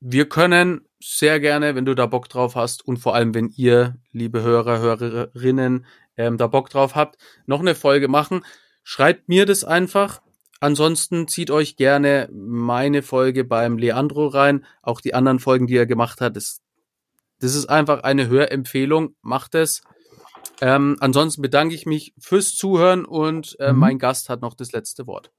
wir 0.00 0.28
können 0.28 0.86
sehr 1.02 1.40
gerne, 1.40 1.74
wenn 1.74 1.84
du 1.84 1.94
da 1.94 2.06
Bock 2.06 2.28
drauf 2.28 2.54
hast 2.54 2.86
und 2.86 2.98
vor 2.98 3.14
allem, 3.14 3.34
wenn 3.34 3.48
ihr, 3.56 3.96
liebe 4.12 4.42
Hörer, 4.42 4.78
Hörerinnen, 4.78 5.86
ähm, 6.16 6.36
da 6.36 6.46
Bock 6.46 6.70
drauf 6.70 6.94
habt, 6.94 7.16
noch 7.46 7.60
eine 7.60 7.74
Folge 7.74 8.08
machen. 8.08 8.44
Schreibt 8.82 9.28
mir 9.28 9.46
das 9.46 9.64
einfach. 9.64 10.20
Ansonsten 10.60 11.26
zieht 11.26 11.50
euch 11.50 11.76
gerne 11.76 12.28
meine 12.32 13.02
Folge 13.02 13.44
beim 13.44 13.78
Leandro 13.78 14.26
rein. 14.26 14.66
Auch 14.82 15.00
die 15.00 15.14
anderen 15.14 15.38
Folgen, 15.38 15.66
die 15.66 15.76
er 15.76 15.86
gemacht 15.86 16.20
hat. 16.20 16.36
Das, 16.36 16.60
das 17.38 17.54
ist 17.54 17.66
einfach 17.66 18.02
eine 18.02 18.28
Hörempfehlung. 18.28 19.14
Macht 19.22 19.54
es. 19.54 19.82
Ähm, 20.60 20.96
ansonsten 21.00 21.42
bedanke 21.42 21.74
ich 21.74 21.86
mich 21.86 22.14
fürs 22.18 22.54
Zuhören 22.54 23.04
und 23.04 23.56
äh, 23.60 23.72
mhm. 23.72 23.78
mein 23.78 23.98
Gast 23.98 24.28
hat 24.28 24.42
noch 24.42 24.54
das 24.54 24.72
letzte 24.72 25.06
Wort. 25.06 25.32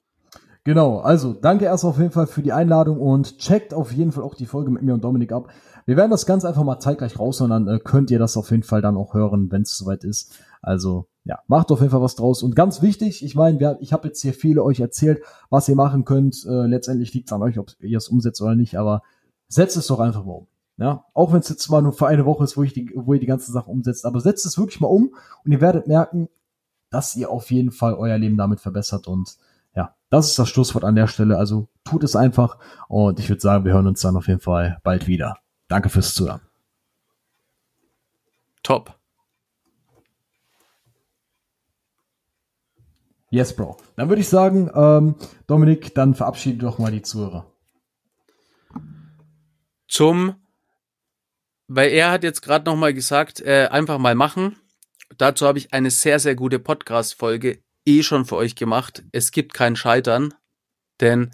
Genau, 0.64 1.00
also 1.00 1.34
danke 1.34 1.66
erst 1.66 1.86
auf 1.86 1.98
jeden 1.98 2.12
Fall 2.12 2.28
für 2.28 2.44
die 2.44 2.52
Einladung 2.52 3.00
und 3.00 3.40
checkt 3.40 3.74
auf 3.74 3.92
jeden 3.92 4.12
Fall 4.12 4.24
auch 4.24 4.36
die 4.36 4.46
Folge 4.46 4.70
mit 4.70 4.84
mir 4.84 4.94
und 4.94 5.04
Dominik 5.04 5.32
ab. 5.32 5.50
Wir 5.88 5.98
werden 5.98 6.12
das 6.12 6.28
ganz 6.28 6.46
einfach 6.46 6.64
mal 6.64 6.80
zeitgleich 6.80 7.18
raus 7.18 7.42
und 7.42 7.50
dann 7.50 7.68
äh, 7.68 7.80
könnt 7.80 8.12
ihr 8.12 8.20
das 8.20 8.38
auf 8.38 8.52
jeden 8.52 8.62
Fall 8.62 8.82
dann 8.82 8.96
auch 8.96 9.16
hören, 9.16 9.52
wenn 9.52 9.64
es 9.64 9.76
soweit 9.76 10.04
ist. 10.04 10.38
Also 10.62 11.08
ja, 11.24 11.40
macht 11.48 11.72
auf 11.72 11.80
jeden 11.80 11.92
Fall 11.92 12.02
was 12.02 12.16
draus. 12.16 12.44
Und 12.44 12.56
ganz 12.56 12.82
wichtig, 12.84 13.24
ich 13.24 13.36
meine, 13.36 13.78
ich 13.80 13.94
habe 13.94 14.08
jetzt 14.08 14.22
hier 14.22 14.34
viele 14.34 14.64
euch 14.64 14.80
erzählt, 14.80 15.24
was 15.50 15.68
ihr 15.68 15.76
machen 15.76 16.06
könnt. 16.06 16.46
Äh, 16.46 16.68
letztendlich 16.68 17.14
liegt 17.14 17.30
es 17.30 17.34
an 17.34 17.42
euch, 17.42 17.58
ob 17.58 17.72
ihr 17.80 17.98
es 17.98 18.10
umsetzt 18.10 18.42
oder 18.42 18.56
nicht, 18.56 18.78
aber 18.78 19.02
setzt 19.48 19.78
es 19.78 19.88
doch 19.88 20.00
einfach 20.00 20.24
mal 20.26 20.34
um. 20.34 20.48
Ja, 20.82 21.06
auch 21.14 21.32
wenn 21.32 21.42
es 21.42 21.50
jetzt 21.50 21.70
mal 21.70 21.84
nur 21.84 21.94
für 21.94 22.08
eine 22.08 22.26
Woche 22.26 22.44
ist, 22.44 22.58
wo, 22.58 22.64
ich 22.64 22.74
die, 22.74 22.92
wo 22.96 23.14
ihr 23.14 23.20
die 23.20 23.28
ganze 23.28 23.52
Sache 23.52 23.70
umsetzt, 23.70 24.04
aber 24.04 24.20
setzt 24.20 24.48
es 24.48 24.58
wirklich 24.58 24.82
mal 24.82 24.88
um 24.88 25.14
und 25.46 25.52
ihr 25.52 25.62
werdet 25.62 25.86
merken, 25.86 26.28
dass 26.90 27.16
ihr 27.16 27.30
auf 27.30 27.52
jeden 27.52 27.70
Fall 27.70 27.94
euer 27.94 28.18
Leben 28.18 28.36
damit 28.36 28.60
verbessert 28.62 29.08
und 29.08 29.38
ja, 29.76 29.96
das 30.10 30.32
ist 30.32 30.40
das 30.40 30.50
Schlusswort 30.50 30.84
an 30.84 30.96
der 30.96 31.06
Stelle. 31.06 31.38
Also 31.38 31.68
tut 31.84 32.04
es 32.04 32.16
einfach 32.16 32.58
und 32.88 33.20
ich 33.20 33.30
würde 33.30 33.42
sagen, 33.44 33.64
wir 33.64 33.74
hören 33.74 33.86
uns 33.86 34.02
dann 34.02 34.18
auf 34.18 34.28
jeden 34.28 34.40
Fall 34.40 34.80
bald 34.84 35.06
wieder. 35.06 35.38
Danke 35.68 35.90
fürs 35.90 36.16
Zuhören. 36.16 36.42
Top. 38.64 38.98
Yes, 43.30 43.56
Bro. 43.56 43.78
Dann 43.98 44.10
würde 44.10 44.22
ich 44.22 44.30
sagen, 44.30 44.72
ähm, 44.74 45.14
Dominik, 45.46 45.94
dann 45.94 46.16
verabschiede 46.16 46.58
doch 46.58 46.80
mal 46.80 46.92
die 46.92 47.04
Zuhörer. 47.04 47.46
Zum, 49.88 50.41
weil 51.74 51.92
er 51.92 52.12
hat 52.12 52.24
jetzt 52.24 52.42
gerade 52.42 52.70
noch 52.70 52.76
mal 52.76 52.94
gesagt, 52.94 53.40
äh, 53.40 53.70
einfach 53.72 53.98
mal 53.98 54.14
machen. 54.14 54.58
Dazu 55.18 55.48
habe 55.48 55.58
ich 55.58 55.74
eine 55.74 55.90
sehr, 55.90 56.20
sehr 56.20 56.36
gute 56.36 56.60
Podcast-Folge 56.60 57.60
eh 57.86 58.04
schon 58.04 58.26
für 58.26 58.36
euch 58.36 58.56
gemacht. 58.56 59.04
Es 59.14 59.32
gibt 59.32 59.54
kein 59.54 59.78
Scheitern, 59.78 60.34
denn 61.00 61.32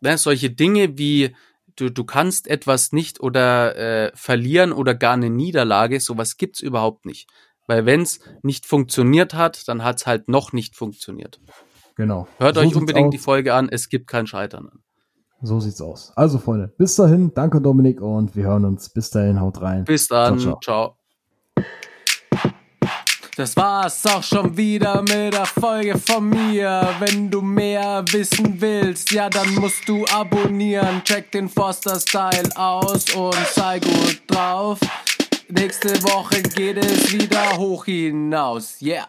ne, 0.00 0.18
solche 0.18 0.50
Dinge 0.50 0.98
wie 0.98 1.34
du, 1.74 1.90
du 1.90 2.04
kannst 2.04 2.46
etwas 2.46 2.92
nicht 2.92 3.20
oder 3.20 3.76
äh, 3.76 4.12
verlieren 4.14 4.72
oder 4.72 4.94
gar 4.94 5.14
eine 5.14 5.30
Niederlage, 5.30 5.98
sowas 5.98 6.36
gibt's 6.36 6.60
überhaupt 6.60 7.04
nicht. 7.04 7.28
Weil 7.66 7.84
wenn's 7.84 8.20
nicht 8.42 8.66
funktioniert 8.66 9.34
hat, 9.34 9.66
dann 9.66 9.82
hat's 9.82 10.06
halt 10.06 10.28
noch 10.28 10.52
nicht 10.52 10.76
funktioniert. 10.76 11.40
Genau. 11.96 12.28
Hört 12.38 12.54
so 12.54 12.60
euch 12.60 12.76
unbedingt 12.76 13.12
die 13.12 13.18
Folge 13.18 13.52
an, 13.54 13.68
es 13.68 13.88
gibt 13.88 14.06
kein 14.06 14.28
Scheitern 14.28 14.68
an. 14.68 14.82
So 15.42 15.58
sieht's 15.58 15.80
aus. 15.80 16.12
Also 16.14 16.38
Freunde, 16.38 16.72
bis 16.78 16.94
dahin, 16.94 17.32
danke 17.34 17.60
Dominik 17.60 18.00
und 18.00 18.34
wir 18.36 18.44
hören 18.44 18.64
uns. 18.64 18.88
Bis 18.88 19.10
dahin, 19.10 19.40
haut 19.40 19.60
rein. 19.60 19.84
Bis 19.84 20.06
dann, 20.06 20.38
ciao. 20.38 20.60
ciao. 20.62 20.96
Das 23.34 23.56
war's 23.56 24.04
auch 24.06 24.22
schon 24.22 24.56
wieder 24.56 25.00
mit 25.00 25.32
der 25.32 25.46
Folge 25.46 25.98
von 25.98 26.28
mir. 26.28 26.86
Wenn 27.00 27.30
du 27.30 27.40
mehr 27.40 28.04
wissen 28.12 28.60
willst, 28.60 29.10
ja, 29.10 29.30
dann 29.30 29.54
musst 29.54 29.88
du 29.88 30.04
abonnieren. 30.14 31.02
Check 31.02 31.32
den 31.32 31.48
Foster 31.48 31.98
Style 31.98 32.50
aus 32.54 33.12
und 33.14 33.34
sei 33.54 33.80
gut 33.80 34.22
drauf. 34.26 34.78
Nächste 35.48 36.02
Woche 36.02 36.42
geht 36.42 36.76
es 36.76 37.12
wieder 37.12 37.56
hoch 37.56 37.86
hinaus. 37.86 38.80
Yeah. 38.82 39.08